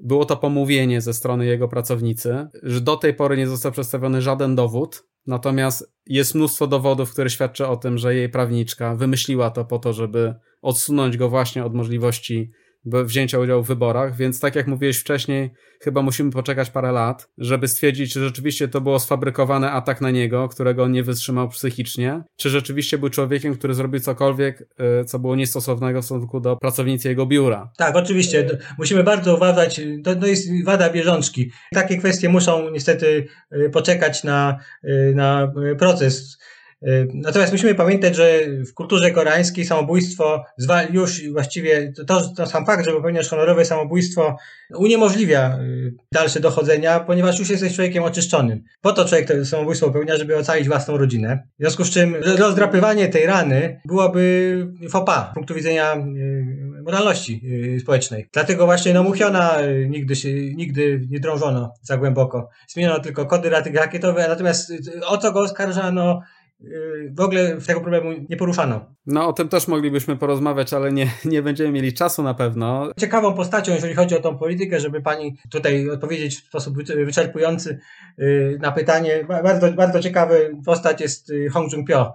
Było 0.00 0.24
to 0.24 0.36
pomówienie 0.36 1.00
ze 1.00 1.14
strony 1.14 1.46
jego 1.46 1.68
pracownicy, 1.68 2.46
że 2.62 2.80
do 2.80 2.96
tej 2.96 3.14
pory 3.14 3.36
nie 3.36 3.46
został 3.46 3.72
przedstawiony 3.72 4.22
żaden 4.22 4.54
dowód, 4.54 5.04
natomiast 5.26 5.92
jest 6.06 6.34
mnóstwo 6.34 6.66
dowodów, 6.66 7.12
które 7.12 7.30
świadczy 7.30 7.66
o 7.66 7.76
tym, 7.76 7.98
że 7.98 8.14
jej 8.14 8.28
prawniczka 8.28 8.94
wymyśliła 8.94 9.50
to 9.50 9.64
po 9.64 9.78
to, 9.78 9.92
żeby 9.92 10.34
odsunąć 10.62 11.16
go 11.16 11.28
właśnie 11.28 11.64
od 11.64 11.74
możliwości 11.74 12.50
wzięcia 13.04 13.38
udziału 13.38 13.62
w 13.62 13.68
wyborach, 13.68 14.16
więc 14.16 14.40
tak 14.40 14.54
jak 14.54 14.66
mówiłeś 14.66 14.98
wcześniej, 14.98 15.50
chyba 15.80 16.02
musimy 16.02 16.30
poczekać 16.30 16.70
parę 16.70 16.92
lat, 16.92 17.28
żeby 17.38 17.68
stwierdzić, 17.68 18.12
czy 18.12 18.20
rzeczywiście 18.20 18.68
to 18.68 18.80
było 18.80 18.98
sfabrykowany 18.98 19.70
atak 19.70 20.00
na 20.00 20.10
niego, 20.10 20.48
którego 20.48 20.82
on 20.82 20.92
nie 20.92 21.02
wytrzymał 21.02 21.48
psychicznie, 21.48 22.22
czy 22.36 22.50
rzeczywiście 22.50 22.98
był 22.98 23.08
człowiekiem, 23.08 23.54
który 23.54 23.74
zrobił 23.74 24.00
cokolwiek, 24.00 24.60
y, 25.00 25.04
co 25.04 25.18
było 25.18 25.36
niestosownego 25.36 26.02
w 26.02 26.04
stosunku 26.04 26.40
do 26.40 26.56
pracownicy 26.56 27.08
jego 27.08 27.26
biura. 27.26 27.70
Tak, 27.76 27.96
oczywiście. 27.96 28.58
Musimy 28.78 29.04
bardzo 29.04 29.36
uważać, 29.36 29.80
to, 30.04 30.16
to 30.16 30.26
jest 30.26 30.64
wada 30.64 30.90
bieżączki. 30.90 31.50
Takie 31.72 31.98
kwestie 31.98 32.28
muszą 32.28 32.70
niestety 32.70 33.26
y, 33.52 33.70
poczekać 33.70 34.24
na, 34.24 34.58
y, 34.84 35.12
na 35.14 35.52
proces 35.78 36.38
natomiast 37.14 37.52
musimy 37.52 37.74
pamiętać, 37.74 38.16
że 38.16 38.40
w 38.70 38.74
kulturze 38.74 39.10
koreańskiej 39.10 39.64
samobójstwo 39.64 40.44
już 40.90 41.28
właściwie 41.30 41.92
to, 42.06 42.34
to 42.36 42.46
sam 42.46 42.66
fakt, 42.66 42.84
że 42.84 42.92
popełniasz 42.92 43.28
honorowe 43.28 43.64
samobójstwo 43.64 44.36
uniemożliwia 44.74 45.40
e, 45.40 45.58
dalsze 46.12 46.40
dochodzenia, 46.40 47.00
ponieważ 47.00 47.38
już 47.38 47.50
jesteś 47.50 47.74
człowiekiem 47.74 48.04
oczyszczonym. 48.04 48.62
Po 48.80 48.92
to 48.92 49.04
człowiek 49.04 49.28
to 49.28 49.44
samobójstwo 49.44 49.86
popełnia, 49.86 50.16
żeby 50.16 50.36
ocalić 50.36 50.68
własną 50.68 50.96
rodzinę. 50.96 51.42
W 51.58 51.62
związku 51.62 51.84
z 51.84 51.90
czym 51.90 52.16
rozdrapywanie 52.38 53.08
tej 53.08 53.26
rany 53.26 53.80
byłoby 53.84 54.66
fopa 54.90 55.28
z 55.32 55.34
punktu 55.34 55.54
widzenia 55.54 55.92
e, 55.92 56.02
moralności 56.82 57.42
społecznej. 57.80 58.28
Dlatego 58.32 58.66
właśnie 58.66 58.94
no 58.94 59.02
Muchiona 59.02 59.56
nigdy 59.88 60.16
się, 60.16 60.28
nigdy 60.32 61.06
nie 61.10 61.20
drążono 61.20 61.74
za 61.82 61.96
głęboko. 61.96 62.48
Zmieniono 62.68 63.00
tylko 63.00 63.26
kody 63.26 63.50
rakietowe, 63.74 64.28
natomiast 64.28 64.72
o 65.06 65.18
co 65.18 65.32
go 65.32 65.40
oskarżano, 65.40 66.20
Y, 66.37 66.37
w 67.10 67.20
ogóle 67.20 67.56
tego 67.66 67.80
problemu 67.80 68.10
nie 68.28 68.36
poruszano. 68.36 68.94
No 69.06 69.28
o 69.28 69.32
tym 69.32 69.48
też 69.48 69.68
moglibyśmy 69.68 70.16
porozmawiać, 70.16 70.72
ale 70.72 70.92
nie, 70.92 71.10
nie 71.24 71.42
będziemy 71.42 71.70
mieli 71.72 71.92
czasu 71.92 72.22
na 72.22 72.34
pewno. 72.34 72.90
Ciekawą 73.00 73.34
postacią, 73.34 73.72
jeżeli 73.72 73.94
chodzi 73.94 74.16
o 74.16 74.20
tą 74.20 74.38
politykę, 74.38 74.80
żeby 74.80 75.02
pani 75.02 75.36
tutaj 75.50 75.90
odpowiedzieć 75.90 76.36
w 76.36 76.46
sposób 76.46 76.76
wyczerpujący 77.04 77.78
y, 78.18 78.58
na 78.62 78.72
pytanie. 78.72 79.24
Bardzo, 79.28 79.72
bardzo 79.72 80.00
ciekawy 80.00 80.56
postać 80.66 81.00
jest 81.00 81.30
y, 81.30 81.48
Hong 81.48 81.72
Jung-pyo 81.72 82.12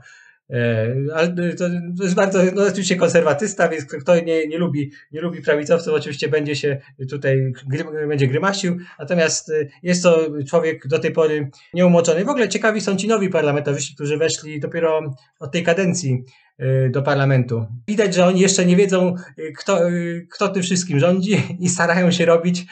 ale 1.13 1.27
to, 1.57 1.65
to 1.97 2.03
jest 2.03 2.15
bardzo, 2.15 2.39
no 2.55 2.63
oczywiście 2.63 2.95
konserwatysta, 2.95 3.69
więc 3.69 3.85
kto 3.85 4.15
nie, 4.15 4.47
nie 4.47 4.57
lubi, 4.57 4.91
nie 5.11 5.21
lubi 5.21 5.41
prawicowców, 5.41 5.93
oczywiście 5.93 6.27
będzie 6.29 6.55
się 6.55 6.81
tutaj, 7.09 7.53
będzie 8.07 8.27
grymasił, 8.27 8.77
natomiast 8.99 9.49
e, 9.49 9.53
jest 9.83 10.03
to 10.03 10.27
człowiek 10.49 10.87
do 10.87 10.99
tej 10.99 11.11
pory 11.11 11.49
nieumoczony. 11.73 12.25
W 12.25 12.29
ogóle 12.29 12.49
ciekawi 12.49 12.81
są 12.81 12.95
ci 12.95 13.07
nowi 13.07 13.29
parlamentarzyści, 13.29 13.95
którzy 13.95 14.17
weszli 14.17 14.59
dopiero 14.59 15.15
od 15.39 15.51
tej 15.51 15.63
kadencji 15.63 16.23
do 16.89 17.01
parlamentu. 17.01 17.65
Widać, 17.87 18.15
że 18.15 18.25
oni 18.25 18.39
jeszcze 18.39 18.65
nie 18.65 18.75
wiedzą, 18.75 19.15
y, 19.39 19.53
kto, 19.57 19.89
y, 19.89 20.27
kto 20.31 20.47
tym 20.47 20.63
wszystkim 20.63 20.99
rządzi 20.99 21.41
i 21.59 21.69
starają 21.69 22.11
się 22.11 22.25
robić, 22.25 22.65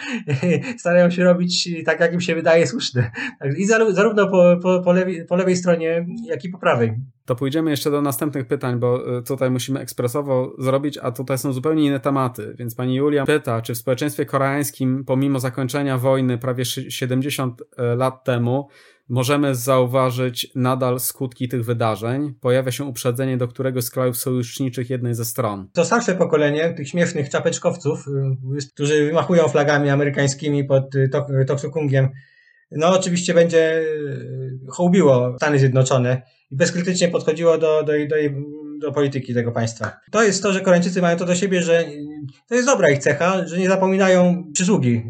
starają 0.78 1.10
się 1.10 1.24
robić 1.24 1.70
tak, 1.86 2.00
jak 2.00 2.14
im 2.14 2.22
się 2.22 2.36
wydaje 2.36 2.68
słuszne. 2.68 3.12
I 3.58 3.66
zarówno 3.66 4.28
po, 4.28 4.58
po, 4.62 4.82
po, 4.82 4.94
lewej, 4.94 5.26
po 5.26 5.36
lewej 5.36 5.56
stronie, 5.56 6.06
jak 6.26 6.46
i 6.46 6.50
po 6.50 6.58
prawej. 6.58 6.94
To 7.26 7.36
pójdziemy 7.36 7.72
jeszcze 7.72 7.92
do 7.92 8.02
następnych 8.02 8.48
pytań, 8.48 8.80
bo 8.80 9.00
tutaj 9.22 9.52
musimy 9.52 9.80
ekspresowo 9.80 10.56
zrobić, 10.60 10.98
a 10.98 11.12
tutaj 11.12 11.38
są 11.38 11.54
zupełnie 11.54 11.86
inne 11.86 12.00
tematy. 12.00 12.56
Więc 12.58 12.76
pani 12.76 12.96
Julia 12.96 13.26
pyta, 13.26 13.62
czy 13.62 13.74
w 13.74 13.78
społeczeństwie 13.78 14.26
koreańskim, 14.26 15.04
pomimo 15.06 15.40
zakończenia 15.40 15.98
wojny 15.98 16.38
prawie 16.38 16.66
70 16.66 17.64
lat 17.78 18.24
temu, 18.24 18.68
możemy 19.12 19.56
zauważyć 19.56 20.52
nadal 20.56 21.00
skutki 21.00 21.48
tych 21.48 21.66
wydarzeń. 21.66 22.34
Pojawia 22.42 22.72
się 22.72 22.84
uprzedzenie 22.84 23.38
do 23.38 23.48
któregoś 23.48 23.84
z 23.84 23.90
krajów 23.90 24.18
sojuszniczych 24.18 24.90
jednej 24.90 25.16
ze 25.16 25.26
stron. 25.26 25.68
To 25.74 25.86
starsze 25.86 26.16
pokolenie 26.16 26.74
tych 26.74 26.90
śmiesznych 26.90 27.30
czapeczkowców, 27.30 28.08
y, 28.08 28.72
którzy 28.74 29.06
wymachują 29.06 29.48
flagami 29.48 29.90
amerykańskimi 29.90 30.64
pod 30.64 30.96
y, 30.96 31.10
Toksukungiem, 31.48 32.10
no 32.72 32.90
oczywiście 33.00 33.34
będzie 33.34 33.80
y, 33.80 34.60
hołbiło 34.70 35.36
Stany 35.38 35.60
Zjednoczone 35.60 36.22
i 36.52 36.56
bezkrytycznie 36.56 37.08
podchodziło 37.08 37.58
do, 37.58 37.84
do, 37.84 37.94
do, 37.94 38.16
do 38.80 38.92
polityki 38.92 39.34
tego 39.34 39.52
państwa. 39.52 39.92
To 40.12 40.24
jest 40.24 40.44
to, 40.44 40.54
że 40.54 40.62
Koreańczycy 40.62 41.02
mają 41.02 41.18
to 41.18 41.26
do 41.26 41.36
siebie, 41.36 41.62
że 41.62 41.86
to 42.48 42.56
jest 42.56 42.68
dobra 42.68 42.90
ich 42.90 43.00
cecha, 43.00 43.48
że 43.48 43.58
nie 43.58 43.68
zapominają 43.68 44.44
przysługi. 44.54 45.04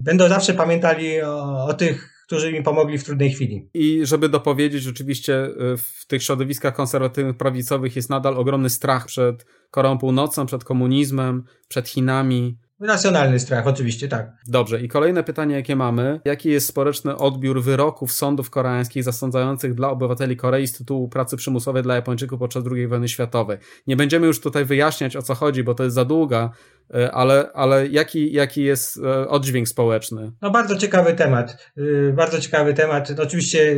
Będą 0.00 0.28
zawsze 0.28 0.54
pamiętali 0.54 1.22
o, 1.22 1.64
o 1.66 1.74
tych 1.74 2.13
którzy 2.26 2.52
mi 2.52 2.62
pomogli 2.62 2.98
w 2.98 3.04
trudnej 3.04 3.30
chwili. 3.30 3.68
I 3.74 4.00
żeby 4.06 4.28
dopowiedzieć, 4.28 4.82
rzeczywiście 4.82 5.44
y, 5.44 5.76
w 5.76 6.06
tych 6.06 6.22
środowiskach 6.22 6.74
konserwatywnych, 6.74 7.36
prawicowych 7.36 7.96
jest 7.96 8.10
nadal 8.10 8.38
ogromny 8.38 8.70
strach 8.70 9.06
przed 9.06 9.46
Koreą 9.70 9.98
Północną, 9.98 10.46
przed 10.46 10.64
komunizmem, 10.64 11.44
przed 11.68 11.88
Chinami. 11.88 12.58
Racjonalny 12.86 13.40
strach, 13.40 13.66
oczywiście, 13.66 14.08
tak. 14.08 14.32
Dobrze, 14.46 14.80
i 14.80 14.88
kolejne 14.88 15.24
pytanie, 15.24 15.54
jakie 15.54 15.76
mamy. 15.76 16.20
Jaki 16.24 16.48
jest 16.48 16.66
społeczny 16.66 17.16
odbiór 17.16 17.62
wyroków 17.62 18.12
sądów 18.12 18.50
koreańskich 18.50 19.04
zasądzających 19.04 19.74
dla 19.74 19.90
obywateli 19.90 20.36
Korei 20.36 20.66
z 20.66 20.72
tytułu 20.72 21.08
pracy 21.08 21.36
przymusowej 21.36 21.82
dla 21.82 21.94
Japończyków 21.94 22.38
podczas 22.38 22.64
II 22.72 22.86
wojny 22.86 23.08
światowej? 23.08 23.58
Nie 23.86 23.96
będziemy 23.96 24.26
już 24.26 24.40
tutaj 24.40 24.64
wyjaśniać, 24.64 25.16
o 25.16 25.22
co 25.22 25.34
chodzi, 25.34 25.64
bo 25.64 25.74
to 25.74 25.84
jest 25.84 25.94
za 25.94 26.04
długa, 26.04 26.50
e, 26.94 27.12
ale, 27.12 27.50
ale 27.54 27.86
jaki, 27.86 28.32
jaki 28.32 28.62
jest 28.64 28.96
e, 28.96 29.28
oddźwięk 29.28 29.68
społeczny? 29.68 30.32
No 30.42 30.50
bardzo 30.50 30.76
ciekawy 30.76 31.12
temat. 31.12 31.72
Y, 31.78 32.12
bardzo 32.16 32.40
ciekawy 32.40 32.74
temat. 32.74 33.16
No, 33.16 33.22
oczywiście 33.22 33.76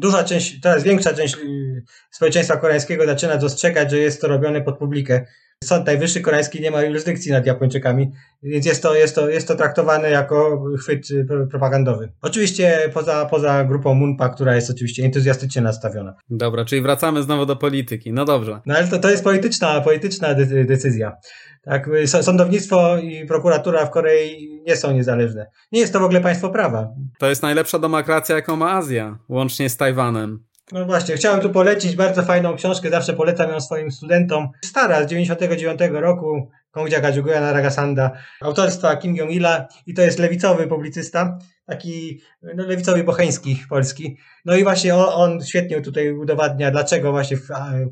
duża 0.00 0.24
część, 0.24 0.60
teraz 0.60 0.82
większa 0.82 1.14
część 1.14 1.34
y, 1.34 1.82
społeczeństwa 2.10 2.56
koreańskiego 2.56 3.06
zaczyna 3.06 3.36
dostrzegać, 3.36 3.90
że 3.90 3.98
jest 3.98 4.20
to 4.20 4.28
robione 4.28 4.62
pod 4.62 4.78
publikę 4.78 5.26
Sąd 5.66 5.86
Najwyższy 5.86 6.20
Koreański 6.20 6.60
nie 6.60 6.70
ma 6.70 6.82
jurysdykcji 6.82 7.32
nad 7.32 7.46
Japończykami, 7.46 8.12
więc 8.42 8.66
jest 8.66 8.82
to, 8.82 8.94
jest 8.94 9.14
to, 9.14 9.28
jest 9.28 9.48
to 9.48 9.54
traktowane 9.54 10.10
jako 10.10 10.64
chwyt 10.80 11.10
y, 11.10 11.26
propagandowy. 11.50 12.12
Oczywiście 12.22 12.90
poza, 12.94 13.26
poza 13.26 13.64
grupą 13.64 13.94
Munpa, 13.94 14.28
która 14.28 14.54
jest 14.54 14.70
oczywiście 14.70 15.04
entuzjastycznie 15.04 15.62
nastawiona. 15.62 16.14
Dobra, 16.30 16.64
czyli 16.64 16.82
wracamy 16.82 17.22
znowu 17.22 17.46
do 17.46 17.56
polityki. 17.56 18.12
No 18.12 18.24
dobrze. 18.24 18.60
No 18.66 18.74
ale 18.74 18.88
to, 18.88 18.98
to 18.98 19.10
jest 19.10 19.24
polityczna, 19.24 19.80
polityczna 19.80 20.34
decyzja. 20.64 21.16
Tak, 21.62 21.88
y, 21.88 22.06
sądownictwo 22.06 22.98
i 22.98 23.26
prokuratura 23.26 23.86
w 23.86 23.90
Korei 23.90 24.62
nie 24.66 24.76
są 24.76 24.92
niezależne. 24.92 25.46
Nie 25.72 25.80
jest 25.80 25.92
to 25.92 26.00
w 26.00 26.04
ogóle 26.04 26.20
państwo 26.20 26.50
prawa. 26.50 26.88
To 27.18 27.28
jest 27.28 27.42
najlepsza 27.42 27.78
demokracja, 27.78 28.36
jaką 28.36 28.56
ma 28.56 28.72
Azja, 28.72 29.18
łącznie 29.28 29.70
z 29.70 29.76
Tajwanem. 29.76 30.45
No 30.72 30.84
właśnie, 30.84 31.16
chciałem 31.16 31.40
tu 31.40 31.50
polecić 31.50 31.96
bardzo 31.96 32.22
fajną 32.22 32.56
książkę, 32.56 32.90
zawsze 32.90 33.12
polecam 33.12 33.50
ją 33.50 33.60
swoim 33.60 33.90
studentom. 33.90 34.48
Stara, 34.64 35.04
z 35.04 35.06
99 35.06 35.80
roku, 35.92 36.50
Kongdzia 36.70 37.00
Gajuguya 37.00 37.40
Naragasanda, 37.40 38.10
autorstwa 38.40 38.96
Kim 38.96 39.14
Jong-ila 39.14 39.66
i 39.86 39.94
to 39.94 40.02
jest 40.02 40.18
lewicowy 40.18 40.66
publicysta 40.66 41.38
taki 41.66 42.20
no, 42.42 42.66
lewicowy 42.66 43.04
bocheński 43.04 43.62
polski. 43.68 44.16
No 44.44 44.56
i 44.56 44.64
właśnie 44.64 44.94
on, 44.94 45.06
on, 45.12 45.44
świetnie 45.44 45.80
tutaj 45.80 46.12
udowadnia, 46.12 46.70
dlaczego 46.70 47.12
właśnie 47.12 47.36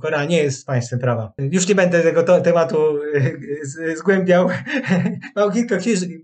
Korea 0.00 0.24
nie 0.24 0.42
jest 0.42 0.66
państwem 0.66 0.98
prawa. 0.98 1.32
Już 1.38 1.68
nie 1.68 1.74
będę 1.74 2.02
tego 2.02 2.22
to, 2.22 2.40
tematu 2.40 2.76
e, 3.90 3.96
zgłębiał. 3.96 4.48
Mam, 5.36 5.52
kilka, 5.52 5.76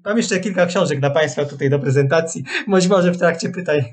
mam 0.04 0.16
jeszcze 0.16 0.40
kilka 0.40 0.66
książek 0.66 1.00
dla 1.00 1.10
Państwa 1.10 1.44
tutaj 1.44 1.70
do 1.70 1.78
prezentacji. 1.78 2.44
Być 2.68 2.88
może 2.88 3.12
w 3.12 3.18
trakcie 3.18 3.48
pytań. 3.48 3.80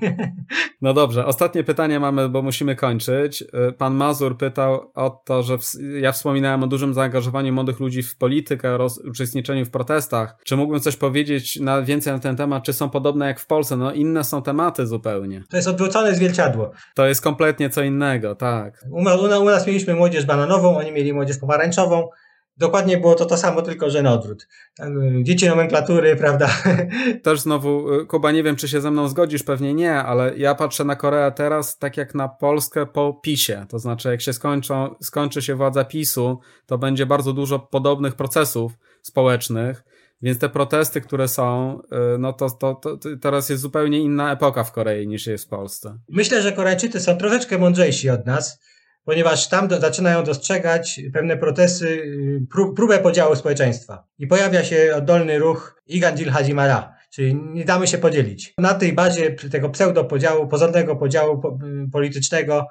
No 0.82 0.94
dobrze, 0.94 1.26
ostatnie 1.26 1.64
pytanie 1.64 2.00
mamy, 2.00 2.28
bo 2.28 2.42
musimy 2.42 2.76
kończyć. 2.76 3.44
E, 3.52 3.72
pan 3.72 3.94
Mazur 3.94 4.38
pytał 4.38 4.90
o 4.94 5.10
to, 5.10 5.42
że 5.42 5.58
w, 5.58 5.62
ja 6.00 6.12
wspominałem 6.12 6.62
o 6.62 6.66
dużym 6.66 6.94
zaangażowaniu 6.94 7.52
młodych 7.52 7.80
ludzi 7.80 8.02
w 8.02 8.16
politykę, 8.16 8.78
roz, 8.78 8.98
uczestniczeniu 8.98 9.64
w 9.64 9.70
protestach. 9.70 10.36
Czy 10.44 10.56
mógłbym 10.56 10.80
coś 10.80 10.96
powiedzieć 10.96 11.60
na, 11.60 11.82
więcej 11.82 12.12
na 12.12 12.18
ten 12.18 12.36
temat? 12.36 12.64
Czy 12.64 12.72
są 12.72 12.90
podobne 12.90 13.26
jak 13.26 13.40
w 13.40 13.46
Polsce, 13.48 13.76
no 13.76 13.92
inne 13.92 14.24
są 14.24 14.42
tematy 14.42 14.86
zupełnie. 14.86 15.42
To 15.50 15.56
jest 15.56 15.68
odwrócone 15.68 16.14
zwierciadło. 16.14 16.70
To 16.94 17.06
jest 17.06 17.20
kompletnie 17.20 17.70
co 17.70 17.82
innego, 17.82 18.34
tak. 18.34 18.84
U, 18.90 18.96
u, 18.96 19.42
u 19.42 19.44
nas 19.44 19.66
mieliśmy 19.66 19.94
młodzież 19.94 20.26
bananową, 20.26 20.76
oni 20.76 20.92
mieli 20.92 21.12
młodzież 21.12 21.38
pomarańczową. 21.38 22.08
Dokładnie 22.58 22.98
było 22.98 23.14
to 23.14 23.26
to 23.26 23.36
samo, 23.36 23.62
tylko 23.62 23.90
że 23.90 24.02
na 24.02 24.12
odwrót. 24.12 24.48
Y, 24.80 24.84
dzieci 25.22 25.48
nomenklatury, 25.48 26.16
prawda? 26.16 26.48
Też 27.24 27.40
znowu, 27.40 27.94
y, 27.94 28.06
Kuba, 28.06 28.32
nie 28.32 28.42
wiem, 28.42 28.56
czy 28.56 28.68
się 28.68 28.80
ze 28.80 28.90
mną 28.90 29.08
zgodzisz, 29.08 29.42
pewnie 29.42 29.74
nie, 29.74 29.94
ale 29.94 30.36
ja 30.36 30.54
patrzę 30.54 30.84
na 30.84 30.96
Koreę 30.96 31.32
teraz 31.32 31.78
tak 31.78 31.96
jak 31.96 32.14
na 32.14 32.28
Polskę 32.28 32.86
po 32.86 33.14
PiSie. 33.22 33.66
To 33.68 33.78
znaczy, 33.78 34.08
jak 34.08 34.20
się 34.20 34.32
skończą, 34.32 34.94
skończy 35.02 35.42
się 35.42 35.54
władza 35.54 35.84
PiSu, 35.84 36.40
to 36.66 36.78
będzie 36.78 37.06
bardzo 37.06 37.32
dużo 37.32 37.58
podobnych 37.58 38.14
procesów 38.14 38.72
społecznych 39.02 39.84
więc 40.22 40.38
te 40.38 40.48
protesty, 40.48 41.00
które 41.00 41.28
są, 41.28 41.78
y, 42.14 42.18
no 42.18 42.32
to, 42.32 42.50
to, 42.50 42.74
to, 42.74 42.98
teraz 43.20 43.48
jest 43.48 43.62
zupełnie 43.62 43.98
inna 43.98 44.32
epoka 44.32 44.64
w 44.64 44.72
Korei 44.72 45.08
niż 45.08 45.26
jest 45.26 45.44
w 45.44 45.48
Polsce. 45.48 45.98
Myślę, 46.08 46.42
że 46.42 46.52
Koreańczycy 46.52 47.00
są 47.00 47.16
troszeczkę 47.16 47.58
mądrzejsi 47.58 48.10
od 48.10 48.26
nas, 48.26 48.60
ponieważ 49.04 49.48
tam 49.48 49.68
do, 49.68 49.80
zaczynają 49.80 50.24
dostrzegać 50.24 51.00
pewne 51.12 51.36
protesty, 51.36 51.86
y, 51.86 52.46
prób, 52.50 52.76
próbę 52.76 52.98
podziału 52.98 53.36
społeczeństwa. 53.36 54.04
I 54.18 54.26
pojawia 54.26 54.64
się 54.64 54.92
oddolny 54.96 55.38
ruch 55.38 55.82
Igandil 55.86 56.30
Hajimara, 56.30 56.94
czyli 57.10 57.34
nie 57.34 57.64
damy 57.64 57.86
się 57.86 57.98
podzielić. 57.98 58.54
Na 58.58 58.74
tej 58.74 58.92
bazie 58.92 59.30
tego 59.30 59.68
pseudo-podziału, 59.68 60.48
pozornego 60.48 60.96
podziału 60.96 61.42
y, 61.86 61.90
politycznego 61.90 62.66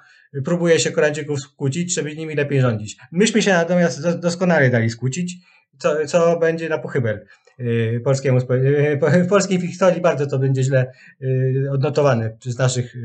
próbuje 0.45 0.79
się 0.79 0.91
Koreańczyków 0.91 1.39
skłócić, 1.39 1.93
żeby 1.93 2.15
nimi 2.15 2.35
lepiej 2.35 2.61
rządzić. 2.61 2.97
Myśmy 3.11 3.41
się 3.41 3.53
natomiast 3.53 4.19
doskonale 4.19 4.69
dali 4.69 4.89
skłócić 4.89 5.37
co, 5.77 6.05
co 6.05 6.39
będzie 6.39 6.69
na 6.69 6.77
pochybel 6.77 7.25
y, 7.59 8.01
polskiemu, 8.03 8.39
y, 8.51 8.99
w 9.23 9.27
polskiej 9.29 9.61
historii 9.61 10.01
bardzo 10.01 10.27
to 10.27 10.39
będzie 10.39 10.63
źle 10.63 10.91
y, 11.21 11.67
odnotowane 11.71 12.37
przez 12.39 12.57
naszych 12.57 12.95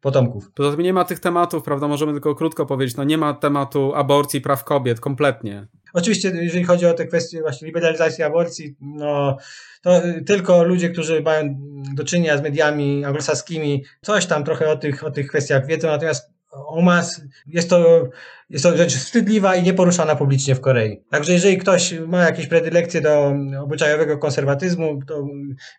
potomków. 0.00 0.50
Poza 0.54 0.70
tym 0.70 0.80
nie 0.80 0.92
ma 0.92 1.04
tych 1.04 1.20
tematów, 1.20 1.62
prawda, 1.62 1.88
możemy 1.88 2.12
tylko 2.12 2.34
krótko 2.34 2.66
powiedzieć, 2.66 2.96
no 2.96 3.04
nie 3.04 3.18
ma 3.18 3.34
tematu 3.34 3.94
aborcji, 3.94 4.40
praw 4.40 4.64
kobiet, 4.64 5.00
kompletnie. 5.00 5.66
Oczywiście, 5.92 6.28
jeżeli 6.28 6.64
chodzi 6.64 6.86
o 6.86 6.92
te 6.92 7.06
kwestie 7.06 7.40
właśnie 7.40 7.66
liberalizacji 7.66 8.24
aborcji, 8.24 8.76
no 8.80 9.36
to 9.82 10.02
tylko 10.26 10.64
ludzie, 10.64 10.90
którzy 10.90 11.22
mają 11.22 11.56
do 11.94 12.04
czynienia 12.04 12.38
z 12.38 12.42
mediami 12.42 13.04
anglosaskimi, 13.04 13.84
coś 14.02 14.26
tam 14.26 14.44
trochę 14.44 14.68
o 14.68 14.76
tych, 14.76 15.04
o 15.04 15.10
tych 15.10 15.28
kwestiach 15.28 15.66
wiedzą, 15.66 15.88
natomiast 15.88 16.30
u 16.72 16.82
nas 16.82 17.22
jest 17.46 17.70
to, 17.70 18.08
jest 18.50 18.64
to 18.64 18.76
rzecz 18.76 18.96
wstydliwa 18.96 19.56
i 19.56 19.62
nieporuszana 19.62 20.16
publicznie 20.16 20.54
w 20.54 20.60
Korei. 20.60 21.02
Także 21.10 21.32
jeżeli 21.32 21.58
ktoś 21.58 21.94
ma 22.06 22.22
jakieś 22.22 22.46
predylekcje 22.46 23.00
do 23.00 23.34
obyczajowego 23.62 24.18
konserwatyzmu, 24.18 25.00
to 25.06 25.26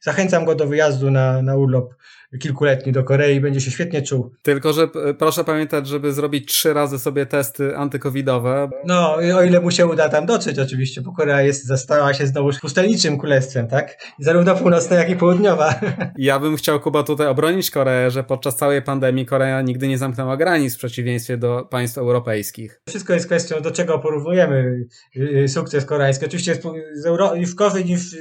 zachęcam 0.01 0.45
go 0.45 0.55
do 0.55 0.67
wyjazdu 0.67 1.11
na, 1.11 1.41
na 1.41 1.55
urlop 1.55 1.93
kilkuletni 2.39 2.91
do 2.91 3.03
Korei 3.03 3.39
będzie 3.39 3.61
się 3.61 3.71
świetnie 3.71 4.01
czuł. 4.01 4.31
Tylko, 4.41 4.73
że 4.73 4.87
proszę 5.19 5.43
pamiętać, 5.43 5.87
żeby 5.87 6.13
zrobić 6.13 6.47
trzy 6.47 6.73
razy 6.73 6.99
sobie 6.99 7.25
testy 7.25 7.77
antykowidowe. 7.77 8.69
No, 8.85 9.15
o 9.15 9.43
ile 9.43 9.59
mu 9.59 9.71
się 9.71 9.87
uda 9.87 10.09
tam 10.09 10.25
dotrzeć 10.25 10.59
oczywiście, 10.59 11.01
bo 11.01 11.11
Korea 11.11 11.41
jest, 11.41 11.65
zastała 11.65 12.13
się 12.13 12.27
znowu 12.27 12.49
pustelniczym 12.61 13.17
królestwem, 13.17 13.67
tak? 13.67 13.97
Zarówno 14.19 14.55
północna, 14.55 14.95
jak 14.95 15.09
i 15.09 15.15
południowa. 15.15 15.75
Ja 16.17 16.39
bym 16.39 16.55
chciał, 16.55 16.79
Kuba, 16.79 17.03
tutaj 17.03 17.27
obronić 17.27 17.71
Koreę, 17.71 18.11
że 18.11 18.23
podczas 18.23 18.55
całej 18.55 18.81
pandemii 18.81 19.25
Korea 19.25 19.61
nigdy 19.61 19.87
nie 19.87 19.97
zamknęła 19.97 20.37
granic 20.37 20.77
przeciwieństwie 20.77 21.37
do 21.37 21.67
państw 21.69 21.97
europejskich. 21.97 22.60
Wszystko 22.89 23.13
jest 23.13 23.25
kwestią, 23.25 23.61
do 23.61 23.71
czego 23.71 23.99
porównujemy 23.99 24.85
y, 25.15 25.47
sukces 25.47 25.85
koreański. 25.85 26.25
Oczywiście 26.25 26.55
z 26.93 27.05
Euro- 27.05 27.33
w 27.47 27.55
gorzej 27.55 27.85
niż 27.85 28.15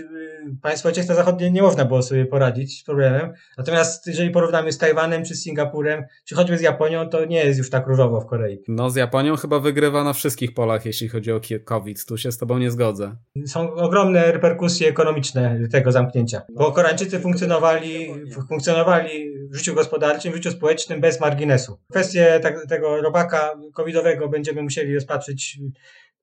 państwo 0.63 0.81
społeczeństwa 0.81 1.15
zachodnie 1.15 1.51
nie 1.51 1.63
można 1.63 1.85
było 1.85 2.03
sobie 2.03 2.27
poradzić 2.27 2.81
z 2.81 2.85
problemem. 2.85 3.33
Natomiast 3.59 4.07
jeżeli 4.07 4.31
porównamy 4.31 4.73
z 4.73 4.79
Tajwanem, 4.79 5.25
czy 5.25 5.35
z 5.35 5.43
Singapurem, 5.43 6.05
czy 6.25 6.35
choćby 6.35 6.59
z 6.59 6.61
Japonią, 6.61 7.09
to 7.09 7.25
nie 7.25 7.45
jest 7.45 7.59
już 7.59 7.71
tak 7.71 7.87
różowo 7.87 8.21
w 8.21 8.27
Korei. 8.27 8.63
No 8.69 8.91
z 8.91 8.97
Japonią 8.97 9.37
chyba 9.37 9.59
wygrywa 9.59 10.05
na 10.05 10.13
wszystkich 10.13 10.55
polach, 10.55 10.87
jeśli 10.87 11.09
chodzi 11.09 11.33
o 11.33 11.41
COVID. 11.65 12.05
Tu 12.05 12.19
się 12.19 12.33
z 12.33 12.39
tobą 12.39 12.59
nie 12.59 12.71
zgodzę. 12.71 13.17
Są 13.47 13.75
ogromne 13.75 14.33
reperkusje 14.33 14.89
ekonomiczne 14.89 15.59
tego 15.73 15.93
zamknięcia, 15.93 16.43
bo 16.55 16.73
Koreańczycy 16.73 17.21
funkcjonowali, 17.21 18.09
funkcjonowali 18.49 19.31
w 19.51 19.57
życiu 19.57 19.75
gospodarczym, 19.75 20.33
w 20.33 20.37
życiu 20.37 20.51
społecznym 20.51 21.01
bez 21.01 21.21
marginesu. 21.21 21.79
Kwestię 21.91 22.41
tak, 22.43 22.67
tego 22.69 23.03
robaka 23.03 23.51
covidowego 23.75 24.29
będziemy 24.31 24.63
musieli 24.63 24.95
rozpatrzyć 24.95 25.59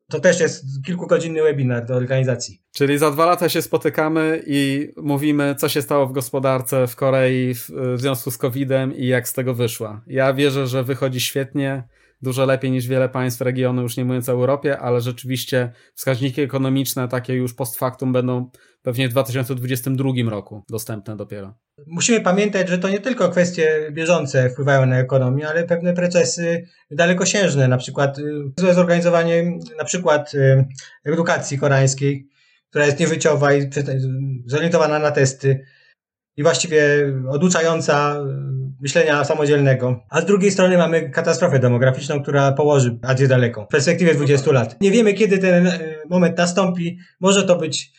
to 0.09 0.19
też 0.19 0.39
jest 0.39 0.65
kilkugodzinny 0.85 1.43
webinar 1.43 1.85
do 1.85 1.95
organizacji. 1.95 2.61
Czyli 2.75 2.97
za 2.97 3.11
dwa 3.11 3.25
lata 3.25 3.49
się 3.49 3.61
spotykamy 3.61 4.43
i 4.47 4.89
mówimy, 4.97 5.55
co 5.57 5.69
się 5.69 5.81
stało 5.81 6.07
w 6.07 6.11
gospodarce 6.11 6.87
w 6.87 6.95
Korei 6.95 7.53
w, 7.53 7.69
związku 7.95 8.31
z 8.31 8.37
COVID-em 8.37 8.95
i 8.95 9.07
jak 9.07 9.27
z 9.27 9.33
tego 9.33 9.53
wyszła. 9.53 10.01
Ja 10.07 10.33
wierzę, 10.33 10.67
że 10.67 10.83
wychodzi 10.83 11.21
świetnie, 11.21 11.83
dużo 12.21 12.45
lepiej 12.45 12.71
niż 12.71 12.87
wiele 12.87 13.09
państw 13.09 13.41
regionu, 13.41 13.81
już 13.81 13.97
nie 13.97 14.05
mówiąc 14.05 14.29
o 14.29 14.31
Europie, 14.31 14.79
ale 14.79 15.01
rzeczywiście 15.01 15.71
wskaźniki 15.93 16.41
ekonomiczne, 16.41 17.07
takie 17.07 17.33
już 17.33 17.53
post 17.53 17.77
factum, 17.77 18.13
będą 18.13 18.49
pewnie 18.87 19.09
w 19.09 19.11
2022 19.11 20.29
roku 20.29 20.63
dostępne 20.69 21.15
dopiero. 21.15 21.53
Musimy 21.87 22.21
pamiętać, 22.21 22.69
że 22.69 22.77
to 22.77 22.89
nie 22.89 22.99
tylko 22.99 23.29
kwestie 23.29 23.89
bieżące 23.91 24.49
wpływają 24.49 24.85
na 24.85 24.99
ekonomię, 24.99 25.47
ale 25.47 25.63
pewne 25.63 25.93
procesy 25.93 26.67
dalekosiężne, 26.91 27.67
na 27.67 27.77
przykład 27.77 28.19
y, 28.19 28.73
zorganizowanie 28.73 29.59
na 29.77 29.83
przykład 29.83 30.33
y, 30.33 30.65
edukacji 31.05 31.57
koreańskiej, 31.57 32.27
która 32.69 32.85
jest 32.85 32.99
nieżyciowa 32.99 33.53
i 33.53 33.69
zorientowana 34.45 34.99
na 34.99 35.11
testy 35.11 35.65
i 36.37 36.43
właściwie 36.43 36.81
oduczająca 37.29 38.15
y, 38.15 38.81
myślenia 38.81 39.23
samodzielnego. 39.23 40.03
A 40.09 40.21
z 40.21 40.25
drugiej 40.25 40.51
strony 40.51 40.77
mamy 40.77 41.09
katastrofę 41.09 41.59
demograficzną, 41.59 42.21
która 42.21 42.51
położy 42.51 42.99
Azję 43.01 43.27
daleką 43.27 43.65
w 43.65 43.67
perspektywie 43.67 44.13
20 44.13 44.51
lat. 44.51 44.81
Nie 44.81 44.91
wiemy, 44.91 45.13
kiedy 45.13 45.37
ten 45.37 45.71
moment 46.09 46.37
nastąpi. 46.37 46.97
Może 47.19 47.43
to 47.43 47.55
być 47.55 47.91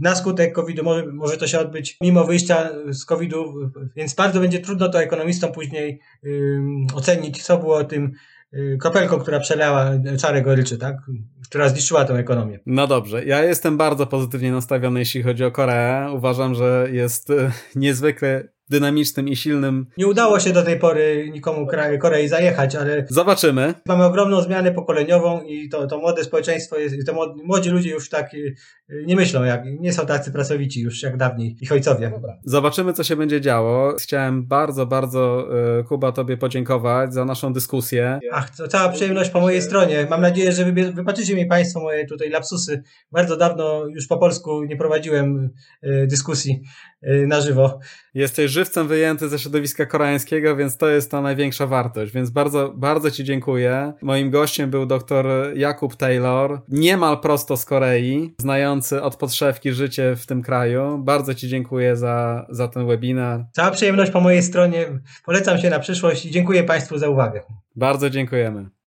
na 0.00 0.14
skutek 0.14 0.52
COVID-u 0.52 0.84
może, 0.84 1.06
może 1.06 1.36
to 1.36 1.46
się 1.46 1.58
odbyć 1.58 1.96
mimo 2.00 2.24
wyjścia 2.24 2.70
z 2.90 3.04
COVID-u, 3.04 3.54
więc 3.96 4.14
bardzo 4.14 4.40
będzie 4.40 4.58
trudno 4.58 4.88
to 4.88 5.02
ekonomistom 5.02 5.52
później 5.52 6.00
ocenić, 6.94 7.42
co 7.42 7.58
było 7.58 7.84
tym 7.84 8.12
y, 8.54 8.78
kropelką, 8.80 9.18
która 9.18 9.40
przelała 9.40 9.90
czarę 10.18 10.42
goryczy, 10.42 10.78
tak? 10.78 10.96
która 11.48 11.68
zniszczyła 11.68 12.04
tę 12.04 12.14
ekonomię. 12.14 12.58
No 12.66 12.86
dobrze, 12.86 13.24
ja 13.24 13.44
jestem 13.44 13.76
bardzo 13.76 14.06
pozytywnie 14.06 14.52
nastawiony, 14.52 15.00
jeśli 15.00 15.22
chodzi 15.22 15.44
o 15.44 15.50
Koreę. 15.50 16.12
Uważam, 16.12 16.54
że 16.54 16.88
jest 16.92 17.30
y, 17.30 17.50
niezwykle 17.74 18.48
dynamicznym 18.68 19.28
i 19.28 19.36
silnym. 19.36 19.86
Nie 19.98 20.06
udało 20.06 20.40
się 20.40 20.52
do 20.52 20.62
tej 20.62 20.78
pory 20.78 21.30
nikomu 21.32 21.66
Korei 22.00 22.28
zajechać, 22.28 22.76
ale. 22.76 23.06
Zobaczymy. 23.08 23.74
Mamy 23.86 24.04
ogromną 24.04 24.42
zmianę 24.42 24.72
pokoleniową 24.72 25.42
i 25.42 25.68
to, 25.68 25.86
to 25.86 25.98
młode 25.98 26.24
społeczeństwo 26.24 26.76
jest, 26.76 27.06
to 27.06 27.34
młodzi 27.44 27.70
ludzie 27.70 27.90
już 27.90 28.08
tak 28.08 28.34
y, 28.34 28.54
nie 28.88 29.16
myślą, 29.16 29.44
jak, 29.44 29.62
nie 29.80 29.92
są 29.92 30.06
tacy 30.06 30.32
pracowici 30.32 30.80
już 30.80 31.02
jak 31.02 31.16
dawniej, 31.16 31.56
ich 31.60 31.72
ojcowie. 31.72 32.10
Dobra. 32.10 32.38
Zobaczymy, 32.44 32.92
co 32.92 33.04
się 33.04 33.16
będzie 33.16 33.40
działo. 33.40 33.94
Chciałem 34.00 34.46
bardzo, 34.46 34.86
bardzo, 34.86 35.48
y, 35.80 35.84
Kuba, 35.84 36.12
Tobie 36.12 36.36
podziękować 36.36 37.14
za 37.14 37.24
naszą 37.24 37.52
dyskusję. 37.52 38.20
Ach, 38.32 38.56
to 38.56 38.68
cała 38.68 38.88
przyjemność 38.88 39.30
po 39.30 39.40
mojej 39.40 39.62
stronie. 39.62 40.06
Mam 40.10 40.20
nadzieję, 40.20 40.52
że 40.52 40.72
wybaczycie 40.72 41.34
mi 41.34 41.46
Państwo 41.46 41.80
moje 41.80 42.06
tutaj 42.06 42.30
lapsusy. 42.30 42.82
Bardzo 43.12 43.36
dawno 43.36 43.86
już 43.86 44.06
po 44.06 44.18
polsku 44.18 44.64
nie 44.64 44.76
prowadziłem 44.76 45.50
y, 45.84 46.06
dyskusji 46.06 46.62
na 47.26 47.40
żywo. 47.40 47.78
Jesteś 48.14 48.50
żywcem 48.50 48.88
wyjęty 48.88 49.28
ze 49.28 49.38
środowiska 49.38 49.86
koreańskiego, 49.86 50.56
więc 50.56 50.76
to 50.76 50.88
jest 50.88 51.10
ta 51.10 51.20
największa 51.20 51.66
wartość. 51.66 52.12
Więc 52.12 52.30
bardzo, 52.30 52.72
bardzo 52.76 53.10
Ci 53.10 53.24
dziękuję. 53.24 53.92
Moim 54.02 54.30
gościem 54.30 54.70
był 54.70 54.86
dr 54.86 55.26
Jakub 55.54 55.96
Taylor, 55.96 56.62
niemal 56.68 57.20
prosto 57.20 57.56
z 57.56 57.64
Korei, 57.64 58.34
od 59.02 59.16
podszewki 59.16 59.72
życie 59.72 60.16
w 60.16 60.26
tym 60.26 60.42
kraju. 60.42 60.98
Bardzo 60.98 61.34
Ci 61.34 61.48
dziękuję 61.48 61.96
za, 61.96 62.46
za 62.50 62.68
ten 62.68 62.86
webinar. 62.86 63.44
Cała 63.52 63.70
przyjemność 63.70 64.10
po 64.10 64.20
mojej 64.20 64.42
stronie. 64.42 64.86
Polecam 65.24 65.58
się 65.58 65.70
na 65.70 65.78
przyszłość 65.78 66.26
i 66.26 66.30
dziękuję 66.30 66.64
Państwu 66.64 66.98
za 66.98 67.08
uwagę. 67.08 67.42
Bardzo 67.76 68.10
dziękujemy. 68.10 68.75